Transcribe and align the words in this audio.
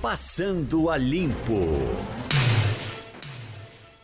Passando 0.00 0.90
a 0.90 0.96
Limpo. 0.96 1.58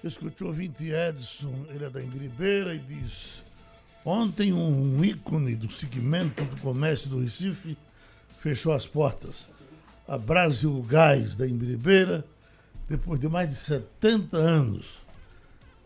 Eu 0.02 0.08
escutei 0.08 0.44
o 0.44 0.50
ouvinte 0.50 0.90
Edson, 0.90 1.54
ele 1.70 1.84
é 1.84 1.88
da 1.88 2.02
Embiribeira, 2.02 2.74
e 2.74 2.80
diz: 2.80 3.44
Ontem 4.04 4.52
um 4.52 5.04
ícone 5.04 5.54
do 5.54 5.70
segmento 5.70 6.44
do 6.44 6.56
comércio 6.56 7.08
do 7.08 7.20
Recife 7.20 7.78
fechou 8.40 8.72
as 8.72 8.86
portas. 8.86 9.46
A 10.08 10.18
Brasil 10.18 10.82
Gás 10.82 11.36
da 11.36 11.46
Embiribeira, 11.46 12.24
depois 12.88 13.20
de 13.20 13.28
mais 13.28 13.48
de 13.48 13.54
70 13.54 14.36
anos. 14.36 14.86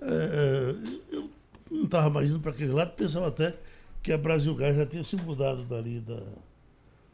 É, 0.01 0.75
eu 1.13 1.31
não 1.71 1.85
estava 1.85 2.09
mais 2.09 2.31
indo 2.31 2.41
para 2.41 2.53
aquele 2.53 2.73
lado, 2.73 2.93
pensava 2.93 3.29
até 3.29 3.55
que 4.03 4.11
a 4.11 4.17
Brasil 4.17 4.55
Gás 4.55 4.75
já 4.75 4.87
tinha 4.87 5.05
se 5.05 5.17
mudado 5.17 5.65
dali, 5.65 6.01
da, 6.01 6.23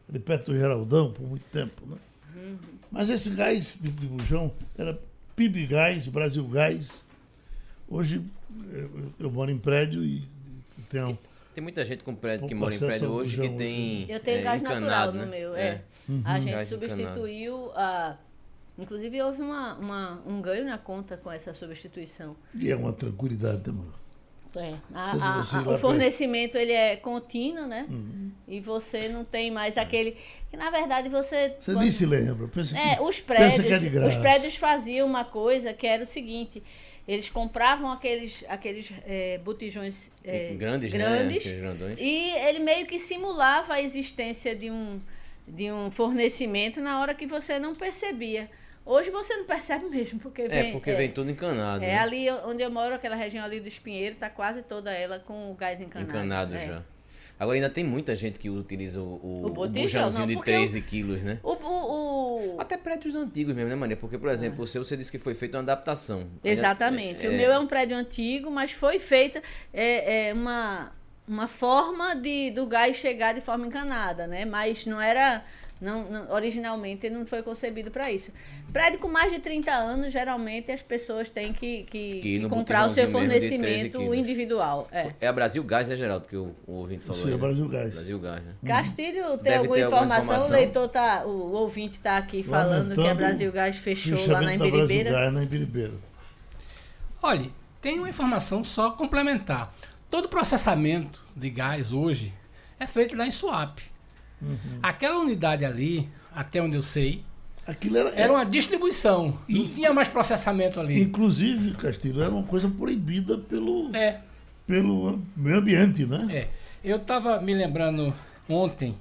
de 0.08 0.20
perto 0.20 0.52
do 0.52 0.56
Geraldão, 0.56 1.12
por 1.12 1.26
muito 1.26 1.44
tempo. 1.50 1.84
Né? 1.86 1.96
Uhum. 2.44 2.58
Mas 2.90 3.08
esse 3.08 3.30
gás 3.30 3.80
de, 3.80 3.88
de 3.88 4.06
bujão 4.06 4.52
era 4.76 4.98
PIB 5.34 5.66
Gás, 5.66 6.06
Brasil 6.06 6.46
Gás. 6.46 7.02
Hoje 7.88 8.22
eu, 8.70 9.12
eu 9.18 9.30
moro 9.30 9.50
em 9.50 9.58
prédio 9.58 10.04
e, 10.04 10.18
e 10.78 10.82
tenho. 10.90 11.18
Tem 11.54 11.62
muita 11.62 11.84
gente 11.84 12.02
com 12.02 12.14
prédio 12.14 12.46
que 12.46 12.54
mora 12.54 12.74
em 12.74 12.78
prédio 12.78 13.10
hoje 13.10 13.40
que 13.40 13.48
tem. 13.48 14.10
Eu 14.10 14.20
tenho 14.20 14.38
é, 14.38 14.42
gás 14.42 14.62
natural 14.62 15.12
né? 15.12 15.24
no 15.24 15.30
meu, 15.30 15.56
é. 15.56 15.66
é. 15.66 15.82
Uhum. 16.08 16.22
A 16.24 16.38
gente 16.38 16.52
gás 16.52 16.68
substituiu 16.68 17.72
a. 17.74 18.16
Inclusive 18.76 19.22
houve 19.22 19.40
uma, 19.40 19.74
uma, 19.74 20.22
um 20.26 20.42
ganho 20.42 20.64
na 20.64 20.76
conta 20.76 21.16
com 21.16 21.30
essa 21.30 21.54
substituição. 21.54 22.36
E 22.58 22.70
é 22.70 22.76
uma 22.76 22.92
tranquilidade, 22.92 23.70
né, 23.70 23.72
mano? 23.72 24.03
É. 24.56 24.74
A, 24.94 25.10
a, 25.12 25.36
a, 25.40 25.74
o 25.74 25.78
fornecimento 25.78 26.56
ele 26.56 26.72
é 26.72 26.96
contínuo, 26.96 27.66
né? 27.66 27.86
Uhum. 27.88 28.30
E 28.46 28.60
você 28.60 29.08
não 29.08 29.24
tem 29.24 29.50
mais 29.50 29.76
aquele. 29.76 30.16
Que 30.48 30.56
na 30.56 30.70
verdade 30.70 31.08
você. 31.08 31.54
Você 31.58 31.72
quando... 31.72 31.82
nem 31.82 31.90
se 31.90 32.06
lembra. 32.06 32.46
Pensa 32.48 32.78
é, 32.78 32.96
que, 32.96 33.02
os 33.02 33.20
prédios. 33.20 33.94
É 33.94 34.06
os 34.06 34.16
prédios 34.16 34.56
faziam 34.56 35.06
uma 35.06 35.24
coisa 35.24 35.72
que 35.72 35.86
era 35.86 36.02
o 36.02 36.06
seguinte. 36.06 36.62
Eles 37.06 37.28
compravam 37.28 37.92
aqueles, 37.92 38.44
aqueles 38.48 38.90
é, 39.06 39.38
botijões 39.38 40.10
é, 40.24 40.54
grandes, 40.54 40.90
né? 40.90 40.98
grandes 40.98 41.44
né? 41.44 41.96
e 41.98 42.30
ele 42.48 42.60
meio 42.60 42.86
que 42.86 42.98
simulava 42.98 43.74
a 43.74 43.82
existência 43.82 44.56
de 44.56 44.70
um, 44.70 44.98
de 45.46 45.70
um 45.70 45.90
fornecimento 45.90 46.80
na 46.80 47.00
hora 47.00 47.12
que 47.12 47.26
você 47.26 47.58
não 47.58 47.74
percebia. 47.74 48.48
Hoje 48.86 49.10
você 49.10 49.36
não 49.36 49.44
percebe 49.44 49.86
mesmo, 49.86 50.18
porque 50.18 50.42
é, 50.42 50.48
vem. 50.48 50.68
É, 50.68 50.72
porque 50.72 50.90
é, 50.90 50.94
vem 50.94 51.10
tudo 51.10 51.30
encanado. 51.30 51.82
É, 51.82 51.88
né? 51.88 51.98
ali 51.98 52.30
onde 52.30 52.62
eu 52.62 52.70
moro, 52.70 52.94
aquela 52.94 53.16
região 53.16 53.44
ali 53.44 53.60
do 53.60 53.68
Espinheiro, 53.68 54.16
tá 54.16 54.28
quase 54.28 54.62
toda 54.62 54.92
ela 54.92 55.18
com 55.18 55.50
o 55.50 55.54
gás 55.54 55.80
encanado. 55.80 56.10
Encanado 56.10 56.54
é. 56.54 56.66
já. 56.66 56.82
Agora 57.38 57.56
ainda 57.56 57.70
tem 57.70 57.82
muita 57.82 58.14
gente 58.14 58.38
que 58.38 58.48
utiliza 58.48 59.00
o, 59.00 59.20
o, 59.22 59.46
o, 59.46 59.68
bujãozinho 59.68 60.26
de 60.26 60.40
13 60.40 60.80
quilos, 60.82 61.20
né? 61.22 61.40
O, 61.42 61.52
o, 61.52 62.56
Até 62.60 62.76
prédios 62.76 63.14
antigos 63.16 63.54
mesmo, 63.54 63.70
né, 63.70 63.74
Maria? 63.74 63.96
Porque, 63.96 64.16
por 64.16 64.28
exemplo, 64.28 64.62
o 64.62 64.66
seu 64.66 64.84
você 64.84 64.96
disse 64.96 65.10
que 65.10 65.18
foi 65.18 65.34
feita 65.34 65.56
uma 65.56 65.62
adaptação. 65.64 66.28
Exatamente. 66.44 67.26
É, 67.26 67.28
o 67.28 67.32
meu 67.32 67.52
é 67.52 67.58
um 67.58 67.66
prédio 67.66 67.96
antigo, 67.96 68.50
mas 68.52 68.70
foi 68.70 69.00
feita 69.00 69.42
é, 69.72 70.28
é 70.28 70.32
uma, 70.32 70.92
uma 71.26 71.48
forma 71.48 72.14
de, 72.14 72.52
do 72.52 72.66
gás 72.66 72.96
chegar 72.96 73.34
de 73.34 73.40
forma 73.40 73.66
encanada, 73.66 74.28
né? 74.28 74.44
Mas 74.44 74.86
não 74.86 75.00
era 75.00 75.44
não, 75.80 76.10
não, 76.10 76.32
originalmente 76.32 77.10
não 77.10 77.26
foi 77.26 77.42
concebido 77.42 77.90
para 77.90 78.10
isso. 78.10 78.30
Prédio 78.72 78.98
com 78.98 79.08
mais 79.08 79.32
de 79.32 79.38
30 79.38 79.72
anos, 79.72 80.12
geralmente 80.12 80.70
as 80.70 80.80
pessoas 80.80 81.28
têm 81.28 81.52
que, 81.52 81.84
que, 81.84 82.20
que 82.20 82.48
comprar 82.48 82.86
o 82.86 82.90
seu 82.90 83.10
fornecimento 83.10 84.14
individual. 84.14 84.88
É. 84.90 85.12
é 85.20 85.26
a 85.26 85.32
Brasil 85.32 85.62
Gás, 85.64 85.90
é 85.90 85.96
Geraldo, 85.96 86.26
que 86.26 86.36
o, 86.36 86.54
o 86.66 86.72
ouvinte 86.72 87.04
falou. 87.04 87.22
Sim, 87.22 87.34
é 87.34 87.36
Brasil 87.36 87.68
Gás. 87.68 87.94
Brasil 87.94 88.18
Gás, 88.18 88.42
né? 88.42 88.54
Castilho, 88.64 89.38
tem 89.38 89.56
alguma, 89.56 89.78
informação? 89.78 89.98
alguma, 89.98 90.18
informação? 90.18 90.48
O 90.48 90.52
leitor 90.52 90.88
tá, 90.88 91.24
o, 91.26 91.52
ouvinte 91.52 91.96
está 91.96 92.16
aqui 92.16 92.42
falando 92.42 92.94
que 92.94 93.06
a 93.06 93.14
Brasil 93.14 93.52
Gás 93.52 93.76
fechou 93.76 94.18
lá 94.28 94.40
na 94.40 94.54
Embiribeira. 94.54 95.10
Gás 95.10 95.32
na 95.32 95.42
Embiribeira. 95.42 95.92
Olha, 97.22 97.50
tem 97.80 97.98
uma 97.98 98.08
informação 98.08 98.62
só 98.62 98.90
complementar. 98.90 99.74
Todo 100.10 100.28
processamento 100.28 101.24
de 101.34 101.50
gás 101.50 101.92
hoje 101.92 102.32
é 102.78 102.86
feito 102.86 103.16
lá 103.16 103.26
em 103.26 103.30
Suape. 103.30 103.93
Uhum. 104.44 104.78
Aquela 104.82 105.18
unidade 105.20 105.64
ali, 105.64 106.08
até 106.34 106.62
onde 106.62 106.76
eu 106.76 106.82
sei, 106.82 107.24
Aquilo 107.66 107.96
era, 107.96 108.10
era 108.10 108.32
uma 108.32 108.44
distribuição. 108.44 109.38
E, 109.48 109.58
não 109.58 109.68
tinha 109.68 109.92
mais 109.92 110.06
processamento 110.06 110.78
ali. 110.78 111.00
Inclusive, 111.00 111.72
Castilho, 111.72 112.22
era 112.22 112.30
uma 112.30 112.42
coisa 112.42 112.68
proibida 112.68 113.38
pelo, 113.38 113.94
é. 113.96 114.20
pelo 114.66 115.22
meio 115.34 115.58
ambiente, 115.58 116.04
né? 116.04 116.26
É. 116.30 116.48
Eu 116.84 116.98
estava 116.98 117.40
me 117.40 117.54
lembrando 117.54 118.12
ontem 118.46 118.94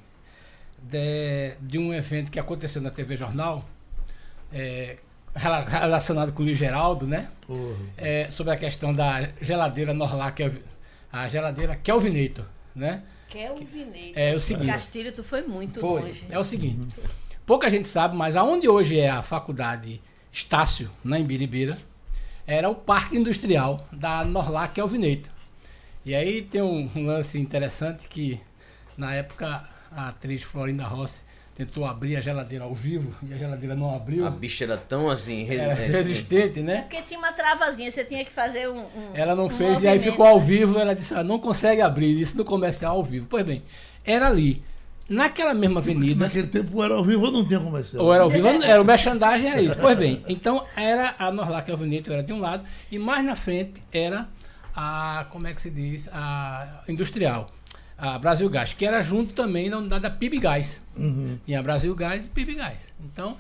de, 0.82 1.56
de, 1.60 1.78
um 1.78 1.94
evento 1.94 2.32
que 2.32 2.40
aconteceu 2.40 2.82
na 2.82 2.90
TV 2.90 3.18
Jornal, 3.18 3.68
é, 4.52 4.98
relacionado 5.36 6.32
com 6.32 6.42
o 6.42 6.46
Luiz 6.46 6.58
Geraldo, 6.58 7.06
né? 7.06 7.30
É, 7.98 8.30
sobre 8.32 8.54
a 8.54 8.58
questão 8.58 8.94
da 8.96 9.30
geladeira 9.42 9.94
Norlac, 9.94 10.62
a 11.12 11.28
geladeira 11.28 11.76
Kelvinator, 11.76 12.46
né? 12.74 13.04
Kelvinator. 13.34 14.14
É 14.16 14.36
o 14.36 14.40
seguinte. 14.40 14.68
Castilho, 14.68 15.12
tu 15.12 15.24
foi 15.24 15.42
muito 15.42 15.80
foi. 15.80 16.02
longe. 16.02 16.24
É 16.30 16.38
o 16.38 16.44
seguinte. 16.44 16.96
Pouca 17.48 17.68
gente 17.68 17.88
sabe, 17.88 18.16
mas 18.16 18.36
aonde 18.36 18.70
hoje 18.70 19.00
é 19.00 19.10
a 19.10 19.24
faculdade 19.24 20.00
Estácio, 20.32 20.90
na 21.04 21.20
Embiribeira, 21.20 21.80
era 22.46 22.70
o 22.70 22.76
parque 22.76 23.18
industrial 23.18 23.88
da 23.92 24.24
Norlac 24.24 24.76
Kelvinator. 24.76 25.32
E 26.06 26.14
aí 26.14 26.44
tem 26.44 26.62
um, 26.62 26.90
um 26.96 27.08
lance 27.08 27.40
interessante 27.40 28.08
que, 28.08 28.40
na 28.96 29.16
época, 29.16 29.68
a 29.92 30.10
atriz 30.10 30.44
Florinda 30.44 30.86
Rossi 30.86 31.24
tentou 31.56 31.86
abrir 31.86 32.16
a 32.16 32.22
geladeira 32.22 32.64
ao 32.64 32.74
vivo 32.74 33.14
e 33.28 33.34
a 33.34 33.38
geladeira 33.38 33.76
não 33.76 33.94
abriu. 33.94 34.26
A 34.26 34.30
bicha 34.30 34.64
era 34.64 34.78
tão 34.78 35.10
assim 35.10 35.44
resistente, 35.44 35.92
resistente 35.92 36.62
né? 36.62 36.82
Porque 36.82 37.02
tinha 37.04 37.20
uma 37.20 37.32
travazinha, 37.32 37.92
você 37.92 38.04
tinha 38.04 38.26
que 38.26 38.32
fazer 38.32 38.68
um. 38.70 38.80
um 38.80 39.12
ela 39.14 39.36
não 39.36 39.46
um 39.46 39.50
fez 39.50 39.84
e 39.84 39.88
aí 39.88 40.00
ficou 40.00 40.26
ao 40.26 40.40
vivo. 40.40 40.80
Ela 40.80 40.96
disse: 40.96 41.14
ah, 41.14 41.24
não 41.24 41.40
consegue 41.40 41.82
abrir 41.82 42.20
isso 42.20 42.36
no 42.38 42.44
comercial 42.44 42.96
ao 42.96 43.04
vivo. 43.04 43.28
Pois 43.30 43.46
bem, 43.46 43.64
era 44.04 44.28
ali. 44.28 44.64
Naquela 45.08 45.54
mesma 45.54 45.82
avenida. 45.82 46.26
Naquele 46.26 46.48
tempo 46.48 46.82
era 46.82 46.96
ao 46.96 47.04
vivo 47.04 47.26
ou 47.26 47.32
não 47.32 47.46
tinha 47.46 47.60
comercial? 47.60 48.04
Ou 48.04 48.14
era 48.14 48.24
ao 48.24 48.30
vivo, 48.30 48.48
era 48.48 48.82
o 48.82 48.86
merchandising, 48.86 49.48
era 49.48 49.62
isso. 49.62 49.78
Pois 49.78 49.98
bem, 49.98 50.24
então 50.30 50.66
era 50.78 51.14
a 51.20 51.30
Norlac 51.30 51.70
Alvinito, 51.70 52.12
era 52.12 52.24
de 52.24 52.32
um 52.32 52.40
lado, 52.40 52.64
e 52.90 52.98
mais 52.98 53.24
na 53.24 53.36
frente 53.36 53.84
era 53.92 54.28
a. 54.74 55.28
Como 55.30 55.46
é 55.46 55.54
que 55.54 55.62
se 55.62 55.70
diz? 55.70 56.10
A 56.12 56.84
industrial 56.88 57.52
a 57.98 58.18
Brasil 58.18 58.50
Gás, 58.50 58.74
que 58.74 58.86
era 58.86 59.02
junto 59.02 59.34
também 59.34 59.70
na 59.70 59.78
unidade 59.78 60.04
da 60.04 60.10
PIB 60.10 60.40
Gás. 60.40 60.82
Uhum. 60.96 61.38
Tinha 61.46 61.62
Brasil 61.62 61.94
Gás 61.96 62.24
e 62.24 62.28
PIB 62.28 62.56
Gás. 62.56 62.92
Então, 63.04 63.38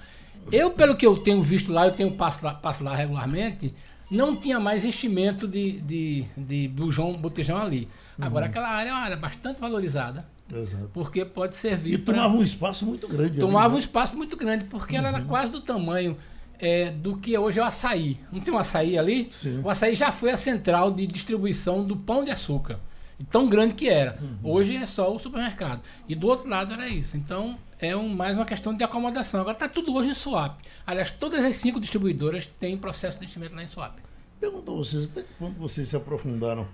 eu, 0.51 0.71
pelo 0.71 0.95
que 0.95 1.05
eu 1.05 1.17
tenho 1.17 1.41
visto 1.41 1.71
lá, 1.71 1.87
eu 1.87 1.91
tenho 1.91 2.11
passo 2.11 2.45
lá, 2.45 2.53
passo 2.53 2.83
lá 2.83 2.95
regularmente, 2.95 3.73
não 4.09 4.35
tinha 4.35 4.59
mais 4.59 4.85
enchimento 4.85 5.47
de, 5.47 5.79
de, 5.81 6.25
de 6.37 6.67
bujão, 6.67 7.13
botijão 7.13 7.57
ali. 7.57 7.87
Uhum. 8.17 8.25
Agora, 8.25 8.45
aquela 8.45 8.69
área 8.69 8.89
é 8.89 8.93
uma 8.93 9.01
área 9.01 9.17
bastante 9.17 9.59
valorizada. 9.59 10.25
Exato. 10.53 10.91
Porque 10.93 11.25
pode 11.25 11.55
servir. 11.55 11.93
E 11.93 11.97
tomava 11.97 12.29
pra... 12.29 12.39
um 12.39 12.43
espaço 12.43 12.85
muito 12.85 13.07
grande. 13.07 13.39
Tomava 13.39 13.65
ali, 13.65 13.69
né? 13.69 13.75
um 13.75 13.79
espaço 13.79 14.15
muito 14.15 14.37
grande, 14.37 14.65
porque 14.65 14.93
uhum. 14.93 14.99
ela 14.99 15.09
era 15.09 15.19
uhum. 15.19 15.27
quase 15.27 15.51
do 15.51 15.61
tamanho 15.61 16.17
é, 16.59 16.91
do 16.91 17.17
que 17.17 17.35
hoje 17.37 17.59
é 17.59 17.63
o 17.63 17.65
açaí. 17.65 18.19
Não 18.31 18.39
tem 18.39 18.53
um 18.53 18.57
açaí 18.57 18.97
ali? 18.97 19.29
Sim. 19.31 19.61
O 19.63 19.69
açaí 19.69 19.95
já 19.95 20.11
foi 20.11 20.31
a 20.31 20.37
central 20.37 20.91
de 20.91 21.07
distribuição 21.07 21.83
do 21.83 21.95
pão 21.95 22.23
de 22.23 22.31
açúcar 22.31 22.79
tão 23.29 23.47
grande 23.47 23.73
que 23.73 23.89
era. 23.89 24.17
Uhum. 24.21 24.51
Hoje 24.51 24.75
é 24.75 24.85
só 24.85 25.13
o 25.13 25.19
supermercado. 25.19 25.81
E 26.07 26.15
do 26.15 26.27
outro 26.27 26.49
lado 26.49 26.73
era 26.73 26.87
isso. 26.87 27.15
Então 27.17 27.57
é 27.79 27.95
um, 27.95 28.09
mais 28.09 28.35
uma 28.37 28.45
questão 28.45 28.75
de 28.75 28.83
acomodação. 28.83 29.41
Agora 29.41 29.55
está 29.55 29.67
tudo 29.67 29.93
hoje 29.93 30.09
em 30.09 30.13
swap. 30.13 30.59
Aliás, 30.85 31.11
todas 31.11 31.43
as 31.43 31.55
cinco 31.55 31.79
distribuidoras 31.79 32.47
têm 32.59 32.77
processo 32.77 33.17
de 33.17 33.25
investimento 33.25 33.55
lá 33.55 33.63
em 33.63 33.67
swap. 33.67 33.97
Pergunto 34.39 34.71
a 34.71 34.75
vocês, 34.75 35.05
até 35.05 35.23
quando 35.37 35.55
vocês 35.57 35.89
se 35.89 35.95
aprofundaram 35.95 36.67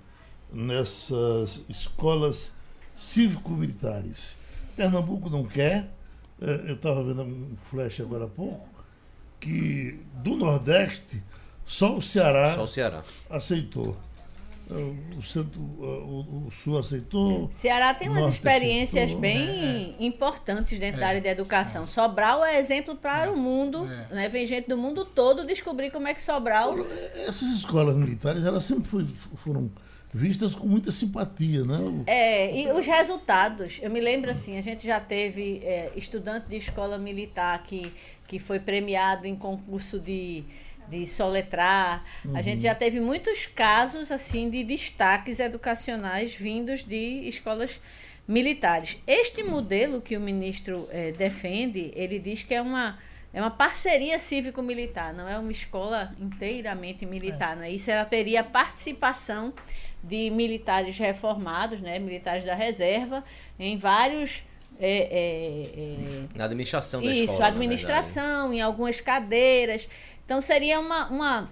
nessas 0.52 1.62
escolas 1.70 2.52
cívico-militares? 2.96 4.38
Pernambuco 4.76 5.30
não 5.30 5.44
quer. 5.44 5.92
É, 6.42 6.70
eu 6.70 6.76
estava 6.76 7.04
vendo 7.04 7.24
um 7.24 7.58
flash 7.70 8.00
agora 8.00 8.26
há 8.26 8.28
pouco, 8.28 8.68
que 9.40 10.00
do 10.24 10.38
Nordeste 10.38 11.22
só 11.66 11.98
o 11.98 12.02
Ceará, 12.02 12.56
só 12.56 12.64
o 12.64 12.68
Ceará. 12.68 13.04
aceitou. 13.30 13.98
O, 14.70 15.24
centro, 15.24 15.60
o, 15.60 16.48
o 16.48 16.52
Sul 16.52 16.78
aceitou. 16.78 17.50
Ceará 17.52 17.94
tem 17.94 18.08
umas 18.08 18.34
experiências 18.34 19.06
aceitou, 19.06 19.22
bem 19.22 19.96
é. 20.00 20.06
importantes 20.06 20.78
dentro 20.78 20.98
é. 20.98 21.02
da 21.02 21.08
área 21.08 21.22
da 21.22 21.30
educação. 21.30 21.84
É. 21.84 21.88
Sobral 21.88 22.46
é 22.46 22.60
exemplo 22.60 22.96
para 22.96 23.26
é. 23.26 23.30
o 23.30 23.36
mundo. 23.36 23.86
É. 23.86 24.14
Né? 24.14 24.30
Vem 24.30 24.46
gente 24.46 24.68
do 24.68 24.78
mundo 24.78 25.04
todo 25.06 25.46
descobrir 25.46 25.90
como 25.92 26.08
é 26.08 26.14
que 26.14 26.22
Sobral. 26.22 26.78
Essas 27.16 27.50
escolas 27.56 27.96
militares, 27.96 28.46
elas 28.46 28.64
sempre 28.64 28.88
foi, 28.88 29.08
foram 29.38 29.72
vistas 30.14 30.56
com 30.56 30.68
muita 30.68 30.92
simpatia, 30.92 31.64
né? 31.64 31.78
É, 32.08 32.62
e 32.62 32.72
os 32.72 32.86
resultados. 32.86 33.80
Eu 33.82 33.90
me 33.90 34.00
lembro 34.00 34.32
assim, 34.32 34.58
a 34.58 34.62
gente 34.62 34.86
já 34.86 35.00
teve 35.00 35.62
é, 35.64 35.92
estudante 35.96 36.48
de 36.48 36.58
escola 36.58 36.98
militar 36.98 37.62
que, 37.64 37.92
que 38.28 38.40
foi 38.40 38.60
premiado 38.60 39.26
em 39.26 39.36
concurso 39.36 40.00
de 40.00 40.44
de 40.90 41.06
soletrar. 41.06 42.04
Uhum. 42.26 42.36
A 42.36 42.42
gente 42.42 42.62
já 42.62 42.74
teve 42.74 43.00
muitos 43.00 43.46
casos 43.46 44.12
assim 44.12 44.50
de 44.50 44.64
destaques 44.64 45.40
educacionais 45.40 46.34
vindos 46.34 46.84
de 46.84 47.28
escolas 47.28 47.80
militares. 48.28 48.98
Este 49.08 49.44
modelo 49.44 50.02
que 50.02 50.16
o 50.16 50.20
ministro 50.20 50.88
eh, 50.92 51.12
defende, 51.12 51.92
ele 51.96 52.20
diz 52.20 52.44
que 52.44 52.54
é 52.54 52.62
uma 52.62 52.98
é 53.32 53.40
uma 53.40 53.52
parceria 53.52 54.18
cívico-militar, 54.18 55.14
não 55.14 55.28
é 55.28 55.38
uma 55.38 55.52
escola 55.52 56.16
inteiramente 56.20 57.06
militar, 57.06 57.54
é. 57.54 57.56
não 57.56 57.64
é 57.64 57.72
isso? 57.72 57.92
Ela 57.92 58.06
teria 58.06 58.44
participação 58.44 59.54
de 60.04 60.32
militares 60.32 60.98
reformados, 60.98 61.80
né, 61.80 62.00
militares 62.00 62.44
da 62.44 62.56
reserva, 62.56 63.24
em 63.60 63.78
vários 63.78 64.44
é, 64.82 64.88
é, 64.88 65.80
é, 65.82 66.38
na 66.38 66.46
administração 66.46 67.02
da 67.02 67.12
isso, 67.12 67.24
escola. 67.24 67.40
Isso, 67.40 67.48
administração, 67.48 68.54
em 68.54 68.62
algumas 68.62 69.02
cadeiras. 69.02 69.90
Então 70.30 70.42
seria 70.42 70.80
uma, 70.80 71.08
uma 71.08 71.50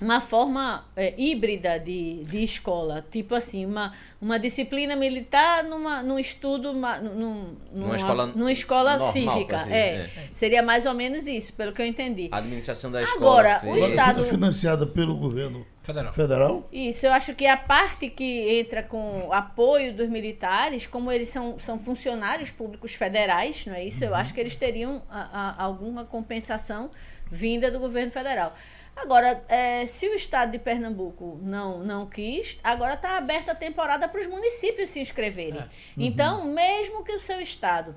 uma 0.00 0.20
forma 0.20 0.84
é, 0.96 1.14
híbrida 1.18 1.78
de, 1.78 2.24
de 2.24 2.42
escola, 2.42 3.04
tipo 3.10 3.34
assim, 3.34 3.66
uma, 3.66 3.92
uma 4.20 4.38
disciplina 4.38 4.96
militar 4.96 5.62
numa, 5.62 6.02
num 6.02 6.18
estudo, 6.18 6.72
uma, 6.72 6.98
num, 6.98 7.54
numa, 7.74 7.96
escola, 7.96 8.26
numa 8.26 8.52
escola 8.52 8.92
normal, 8.96 9.12
cívica. 9.12 9.56
Assim, 9.56 9.72
é, 9.72 9.76
é, 9.76 10.10
Seria 10.34 10.62
mais 10.62 10.86
ou 10.86 10.94
menos 10.94 11.26
isso, 11.26 11.52
pelo 11.52 11.72
que 11.72 11.82
eu 11.82 11.86
entendi. 11.86 12.28
A 12.32 12.38
administração 12.38 12.90
da 12.90 13.02
escola. 13.02 13.20
Agora, 13.20 13.60
fez... 13.60 13.74
o 13.74 13.78
Estado. 13.78 14.24
financiada 14.24 14.86
pelo 14.86 15.14
governo 15.16 15.66
federal. 15.82 16.12
federal. 16.14 16.68
Isso, 16.72 17.04
eu 17.04 17.12
acho 17.12 17.34
que 17.34 17.46
a 17.46 17.56
parte 17.56 18.08
que 18.08 18.58
entra 18.58 18.82
com 18.82 19.26
o 19.28 19.32
apoio 19.34 19.92
dos 19.92 20.08
militares, 20.08 20.86
como 20.86 21.12
eles 21.12 21.28
são, 21.28 21.58
são 21.58 21.78
funcionários 21.78 22.50
públicos 22.50 22.94
federais, 22.94 23.66
não 23.66 23.74
é 23.74 23.84
isso? 23.84 24.02
Uhum. 24.02 24.10
Eu 24.10 24.14
acho 24.14 24.32
que 24.32 24.40
eles 24.40 24.56
teriam 24.56 25.02
a, 25.10 25.20
a, 25.60 25.62
alguma 25.62 26.06
compensação 26.06 26.90
vinda 27.30 27.70
do 27.70 27.78
governo 27.78 28.10
federal. 28.10 28.54
Agora, 29.02 29.42
é, 29.48 29.86
se 29.86 30.06
o 30.08 30.14
estado 30.14 30.52
de 30.52 30.58
Pernambuco 30.58 31.38
não, 31.42 31.78
não 31.78 32.06
quis, 32.06 32.58
agora 32.62 32.94
está 32.94 33.16
aberta 33.16 33.52
a 33.52 33.54
temporada 33.54 34.06
para 34.08 34.20
os 34.20 34.26
municípios 34.26 34.90
se 34.90 35.00
inscreverem. 35.00 35.60
É. 35.60 35.62
Uhum. 35.62 35.68
Então, 35.98 36.46
mesmo 36.46 37.02
que 37.02 37.12
o 37.12 37.20
seu 37.20 37.40
estado, 37.40 37.94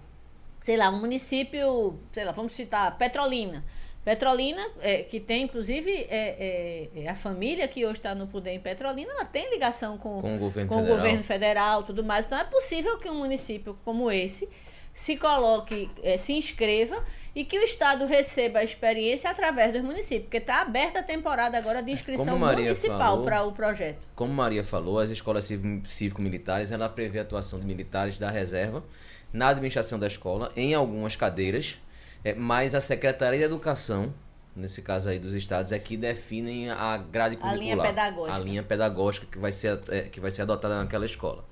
sei 0.62 0.78
lá, 0.78 0.90
um 0.90 1.00
município, 1.00 2.00
sei 2.12 2.24
lá, 2.24 2.32
vamos 2.32 2.56
citar 2.56 2.98
Petrolina. 2.98 3.64
Petrolina, 4.04 4.62
é, 4.82 5.02
que 5.02 5.18
tem 5.20 5.44
inclusive 5.44 5.90
é, 6.10 6.90
é, 6.94 7.04
é 7.04 7.10
a 7.10 7.16
família 7.16 7.68
que 7.70 7.86
hoje 7.86 8.00
está 8.00 8.14
no 8.14 8.28
poder 8.28 8.52
em 8.52 8.60
Petrolina, 8.60 9.10
ela 9.12 9.26
tem 9.26 9.50
ligação 9.50 9.98
com, 9.98 10.22
com, 10.22 10.36
o, 10.36 10.40
governo 10.40 10.70
com 10.70 10.76
federal. 10.76 10.94
o 10.94 10.98
governo 10.98 11.24
federal 11.24 11.84
tudo 11.84 12.04
mais. 12.04 12.26
Então 12.26 12.38
é 12.38 12.44
possível 12.44 12.98
que 12.98 13.10
um 13.10 13.16
município 13.20 13.78
como 13.86 14.12
esse 14.12 14.50
se 14.94 15.18
coloque, 15.18 15.90
é, 16.04 16.18
se 16.18 16.34
inscreva 16.34 17.04
e 17.36 17.44
que 17.44 17.58
o 17.58 17.64
Estado 17.64 18.06
receba 18.06 18.60
a 18.60 18.64
experiência 18.64 19.30
através 19.30 19.74
dos 19.74 19.82
municípios, 19.82 20.26
porque 20.26 20.38
está 20.38 20.62
aberta 20.62 21.00
a 21.00 21.04
temporada 21.04 21.58
agora 21.58 21.82
de 21.82 21.92
inscrição 21.92 22.38
municipal 22.38 23.24
para 23.24 23.44
o 23.44 23.52
projeto. 23.52 24.06
Como 24.16 24.32
Maria 24.32 24.64
falou, 24.64 25.00
as 25.00 25.10
escolas 25.10 25.50
cívico-militares, 25.86 26.72
ela 26.72 26.88
prevê 26.88 27.20
a 27.20 27.22
atuação 27.24 27.60
de 27.60 27.66
militares 27.66 28.20
da 28.20 28.30
reserva 28.30 28.84
na 29.32 29.48
administração 29.50 29.98
da 29.98 30.06
escola, 30.06 30.52
em 30.56 30.76
algumas 30.76 31.16
cadeiras, 31.16 31.80
é, 32.24 32.36
mas 32.36 32.76
a 32.76 32.80
Secretaria 32.80 33.40
de 33.40 33.46
Educação, 33.46 34.14
nesse 34.56 34.84
caso 34.84 35.10
aí 35.10 35.18
dos 35.18 35.34
estados, 35.34 35.72
é 35.72 35.80
que 35.80 35.98
definem 35.98 36.70
a 36.70 36.98
grade 36.98 37.38
curricular. 37.38 37.56
A 37.56 37.58
linha 37.58 37.78
pedagógica. 37.78 38.36
A 38.36 38.40
linha 38.40 38.64
pedagógica 38.64 39.26
que 39.26 39.40
vai 39.40 39.52
ser, 39.52 39.82
é, 39.90 40.02
que 40.04 40.20
vai 40.20 40.30
ser 40.30 40.44
adotada 40.44 40.78
naquela 40.78 41.06
escola. 41.06 41.44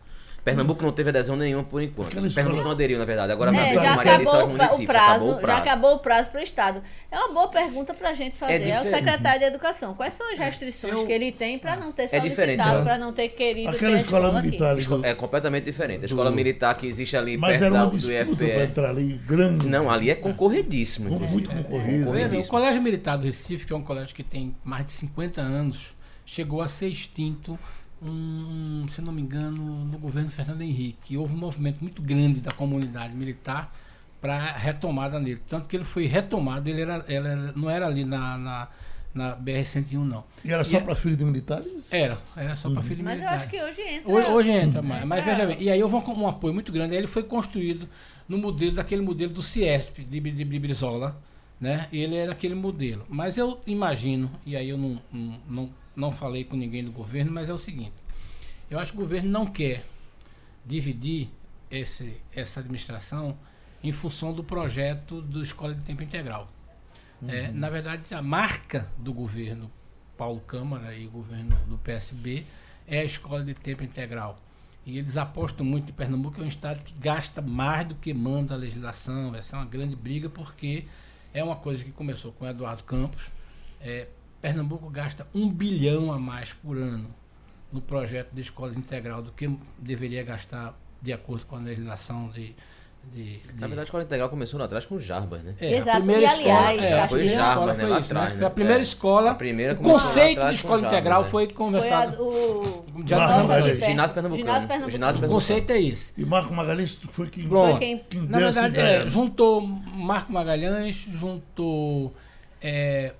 Pernambuco 0.43 0.83
não 0.83 0.91
teve 0.91 1.09
adesão 1.09 1.35
nenhuma 1.35 1.63
por 1.63 1.81
enquanto. 1.83 2.11
Pernambuco 2.33 2.63
não 2.63 2.71
aderiu, 2.71 2.97
na 2.97 3.05
verdade. 3.05 3.31
Agora 3.31 3.55
é, 3.55 3.73
já 3.75 3.95
Maria 3.95 4.15
acabou 4.15 4.35
aos 4.35 4.47
municípios. 4.47 4.81
O 4.81 4.85
prazo, 4.85 5.11
acabou 5.11 5.31
o 5.31 5.39
prazo. 5.39 5.57
Já 5.57 5.57
acabou 5.57 5.93
o 5.93 5.99
prazo 5.99 6.29
para 6.31 6.39
o 6.39 6.43
Estado. 6.43 6.83
É 7.11 7.17
uma 7.19 7.33
boa 7.33 7.47
pergunta 7.49 7.93
para 7.93 8.09
a 8.09 8.13
gente 8.13 8.35
fazer. 8.35 8.53
É, 8.53 8.69
é, 8.69 8.81
o 8.81 8.85
secretário 8.85 9.39
de 9.39 9.45
Educação. 9.45 9.93
Quais 9.93 10.15
são 10.15 10.31
as 10.31 10.39
é, 10.39 10.43
restrições 10.43 10.99
Eu, 10.99 11.05
que 11.05 11.11
ele 11.11 11.31
tem 11.31 11.59
para 11.59 11.75
não 11.75 11.91
ter 11.91 12.03
é 12.03 12.07
solicitado, 12.07 12.83
para 12.83 12.97
não 12.97 13.13
ter 13.13 13.29
querido 13.29 13.69
Aquela 13.69 13.97
ter 13.97 14.01
escola, 14.01 14.27
escola 14.27 14.41
militar 14.41 14.71
ali. 14.71 14.85
É 15.03 15.13
completamente 15.13 15.65
diferente. 15.65 16.01
A 16.03 16.05
escola 16.05 16.31
do... 16.31 16.35
militar 16.35 16.75
que 16.75 16.87
existe 16.87 17.15
ali 17.15 17.37
Mas 17.37 17.59
perto 17.59 17.73
da, 17.73 17.85
do 17.85 18.11
IFPE. 18.11 18.49
entrar 18.63 18.89
ali, 18.89 19.13
grande. 19.27 19.67
Não, 19.67 19.91
ali 19.91 20.09
é 20.09 20.15
concorridíssimo. 20.15 21.19
Muito 21.19 21.51
concorrido. 21.51 22.17
É, 22.17 22.39
o 22.39 22.47
Colégio 22.47 22.81
Militar 22.81 23.17
do 23.17 23.25
Recife, 23.25 23.67
que 23.67 23.73
é 23.73 23.75
um 23.75 23.83
colégio 23.83 24.15
que 24.15 24.23
tem 24.23 24.55
mais 24.63 24.85
de 24.85 24.91
50 24.93 25.39
anos, 25.39 25.93
chegou 26.25 26.61
a 26.61 26.67
ser 26.67 26.87
extinto 26.87 27.59
um, 28.01 28.87
se 28.89 29.01
não 29.01 29.13
me 29.13 29.21
engano, 29.21 29.85
no 29.85 29.97
governo 29.99 30.29
Fernando 30.29 30.61
Henrique. 30.61 31.17
Houve 31.17 31.33
um 31.33 31.37
movimento 31.37 31.81
muito 31.81 32.01
grande 32.01 32.39
da 32.39 32.51
comunidade 32.51 33.13
militar 33.13 33.73
para 34.19 34.53
retomada 34.53 35.19
nele. 35.19 35.41
Tanto 35.47 35.67
que 35.67 35.75
ele 35.75 35.83
foi 35.83 36.05
retomado, 36.05 36.69
ele 36.69 36.81
era, 36.81 37.05
ele 37.07 37.51
não 37.55 37.69
era 37.69 37.87
ali 37.87 38.03
na, 38.03 38.37
na, 38.37 38.67
na 39.13 39.35
BR-101, 39.35 40.03
não. 40.03 40.23
E 40.43 40.51
era 40.51 40.63
só 40.63 40.79
para 40.79 40.95
filhos 40.95 41.17
de 41.17 41.25
militares? 41.25 41.91
Era, 41.91 42.17
era 42.35 42.55
só 42.55 42.67
uhum. 42.67 42.75
para 42.75 42.83
filhos 42.83 42.97
de 42.97 43.03
militares. 43.03 43.43
Mas 43.43 43.53
eu 43.53 43.61
acho 43.61 43.75
que 43.75 43.81
hoje 43.81 43.95
entra. 43.95 44.11
Hoje, 44.11 44.27
hoje 44.27 44.51
entra, 44.51 44.81
mas, 44.81 45.03
mas 45.05 45.25
veja 45.25 45.45
bem, 45.45 45.57
e 45.59 45.69
aí 45.69 45.81
houve 45.83 45.95
um, 45.95 46.21
um, 46.21 46.27
apoio 46.27 46.53
muito 46.53 46.71
grande. 46.71 46.93
Aí 46.93 46.99
ele 46.99 47.07
foi 47.07 47.23
construído 47.23 47.87
no 48.27 48.37
modelo, 48.37 48.73
daquele 48.73 49.01
modelo 49.01 49.33
do 49.33 49.41
CIESP, 49.41 50.03
de, 50.03 50.19
de, 50.19 50.43
de 50.45 50.59
Brizola, 50.59 51.19
né? 51.59 51.87
Ele 51.93 52.15
era 52.15 52.31
aquele 52.31 52.55
modelo. 52.55 53.05
Mas 53.09 53.37
eu 53.37 53.59
imagino, 53.67 54.31
e 54.45 54.55
aí 54.55 54.69
eu 54.69 54.77
não, 54.77 55.01
não, 55.11 55.39
não 55.47 55.80
não 55.95 56.11
falei 56.11 56.43
com 56.43 56.55
ninguém 56.55 56.83
do 56.83 56.91
governo, 56.91 57.31
mas 57.31 57.49
é 57.49 57.53
o 57.53 57.57
seguinte: 57.57 57.93
eu 58.69 58.79
acho 58.79 58.91
que 58.91 58.97
o 58.97 59.01
governo 59.01 59.29
não 59.29 59.45
quer 59.45 59.85
dividir 60.65 61.29
esse, 61.69 62.21
essa 62.33 62.59
administração 62.59 63.37
em 63.83 63.91
função 63.91 64.33
do 64.33 64.43
projeto 64.43 65.21
do 65.21 65.41
Escola 65.41 65.73
de 65.73 65.81
Tempo 65.81 66.03
Integral. 66.03 66.51
Uhum. 67.21 67.29
É, 67.29 67.51
na 67.51 67.69
verdade, 67.69 68.13
a 68.13 68.21
marca 68.21 68.89
do 68.97 69.13
governo 69.13 69.71
Paulo 70.17 70.39
Câmara 70.41 70.93
e 70.93 71.07
o 71.07 71.09
governo 71.09 71.55
do 71.67 71.77
PSB 71.77 72.45
é 72.87 72.99
a 72.99 73.03
Escola 73.03 73.43
de 73.43 73.53
Tempo 73.53 73.83
Integral. 73.83 74.39
E 74.85 74.97
eles 74.97 75.15
apostam 75.15 75.65
muito 75.65 75.89
em 75.89 75.93
Pernambuco, 75.93 76.35
que 76.35 76.41
é 76.41 76.43
um 76.43 76.47
estado 76.47 76.83
que 76.83 76.93
gasta 76.93 77.41
mais 77.41 77.87
do 77.87 77.95
que 77.95 78.13
manda 78.13 78.53
a 78.53 78.57
legislação. 78.57 79.35
Essa 79.35 79.55
é 79.55 79.59
uma 79.59 79.65
grande 79.65 79.95
briga, 79.95 80.29
porque 80.29 80.85
é 81.33 81.43
uma 81.43 81.55
coisa 81.55 81.83
que 81.83 81.91
começou 81.91 82.31
com 82.31 82.47
Eduardo 82.47 82.83
Campos. 82.83 83.27
É, 83.79 84.07
Pernambuco 84.41 84.89
gasta 84.89 85.27
um 85.33 85.49
bilhão 85.49 86.11
a 86.11 86.17
mais 86.17 86.51
por 86.51 86.77
ano 86.77 87.09
no 87.71 87.79
projeto 87.79 88.31
de 88.33 88.41
escola 88.41 88.73
integral 88.73 89.21
do 89.21 89.31
que 89.31 89.49
deveria 89.77 90.23
gastar 90.23 90.77
de 91.01 91.13
acordo 91.13 91.45
com 91.45 91.55
a 91.55 91.59
legislação 91.59 92.29
de, 92.29 92.53
de, 93.13 93.37
de... 93.37 93.53
Na 93.55 93.67
verdade, 93.67 93.81
a 93.81 93.83
escola 93.83 94.03
integral 94.03 94.29
começou 94.29 94.59
lá 94.59 94.65
atrás 94.65 94.85
com 94.85 94.95
o 94.95 94.99
Jarbas, 94.99 95.41
né? 95.41 95.55
É, 95.59 95.77
Exato, 95.77 95.97
a 95.97 96.01
primeira 96.01 96.21
e 96.21 96.25
aliás, 96.25 96.81
escola, 96.81 97.01
é, 97.01 97.07
foi 97.07 97.25
Jarbas, 97.25 97.77
né, 97.77 97.83
lá 97.85 97.99
isso, 97.99 98.11
atrás, 98.11 98.35
né? 98.37 98.45
A 98.45 98.49
primeira 98.49 98.79
é. 98.79 98.83
escola, 98.83 99.31
a 99.31 99.35
primeira 99.35 99.73
o 99.73 99.77
conceito 99.77 100.47
de 100.47 100.55
escola 100.55 100.87
integral 100.87 101.25
foi 101.25 101.47
conversado. 101.47 102.17
Foi 102.17 102.25
a, 102.25 102.29
o... 102.29 102.85
Ginásio 103.05 104.15
Pernambucano. 104.15 104.85
O 104.85 104.89
ginásio 104.89 105.25
O 105.25 105.29
conceito 105.29 105.71
é 105.71 105.81
esse. 105.81 106.13
E 106.17 106.25
Marco 106.25 106.53
Magalhães 106.53 106.99
foi 107.11 107.29
quem, 107.29 107.47
foi 107.47 107.77
quem, 107.77 107.97
quem 107.99 108.21
Na 108.27 108.39
verdade, 108.39 108.79
é, 108.79 109.07
juntou 109.07 109.61
Marco 109.61 110.31
Magalhães, 110.31 110.95
juntou 110.95 112.13
é, 112.61 113.13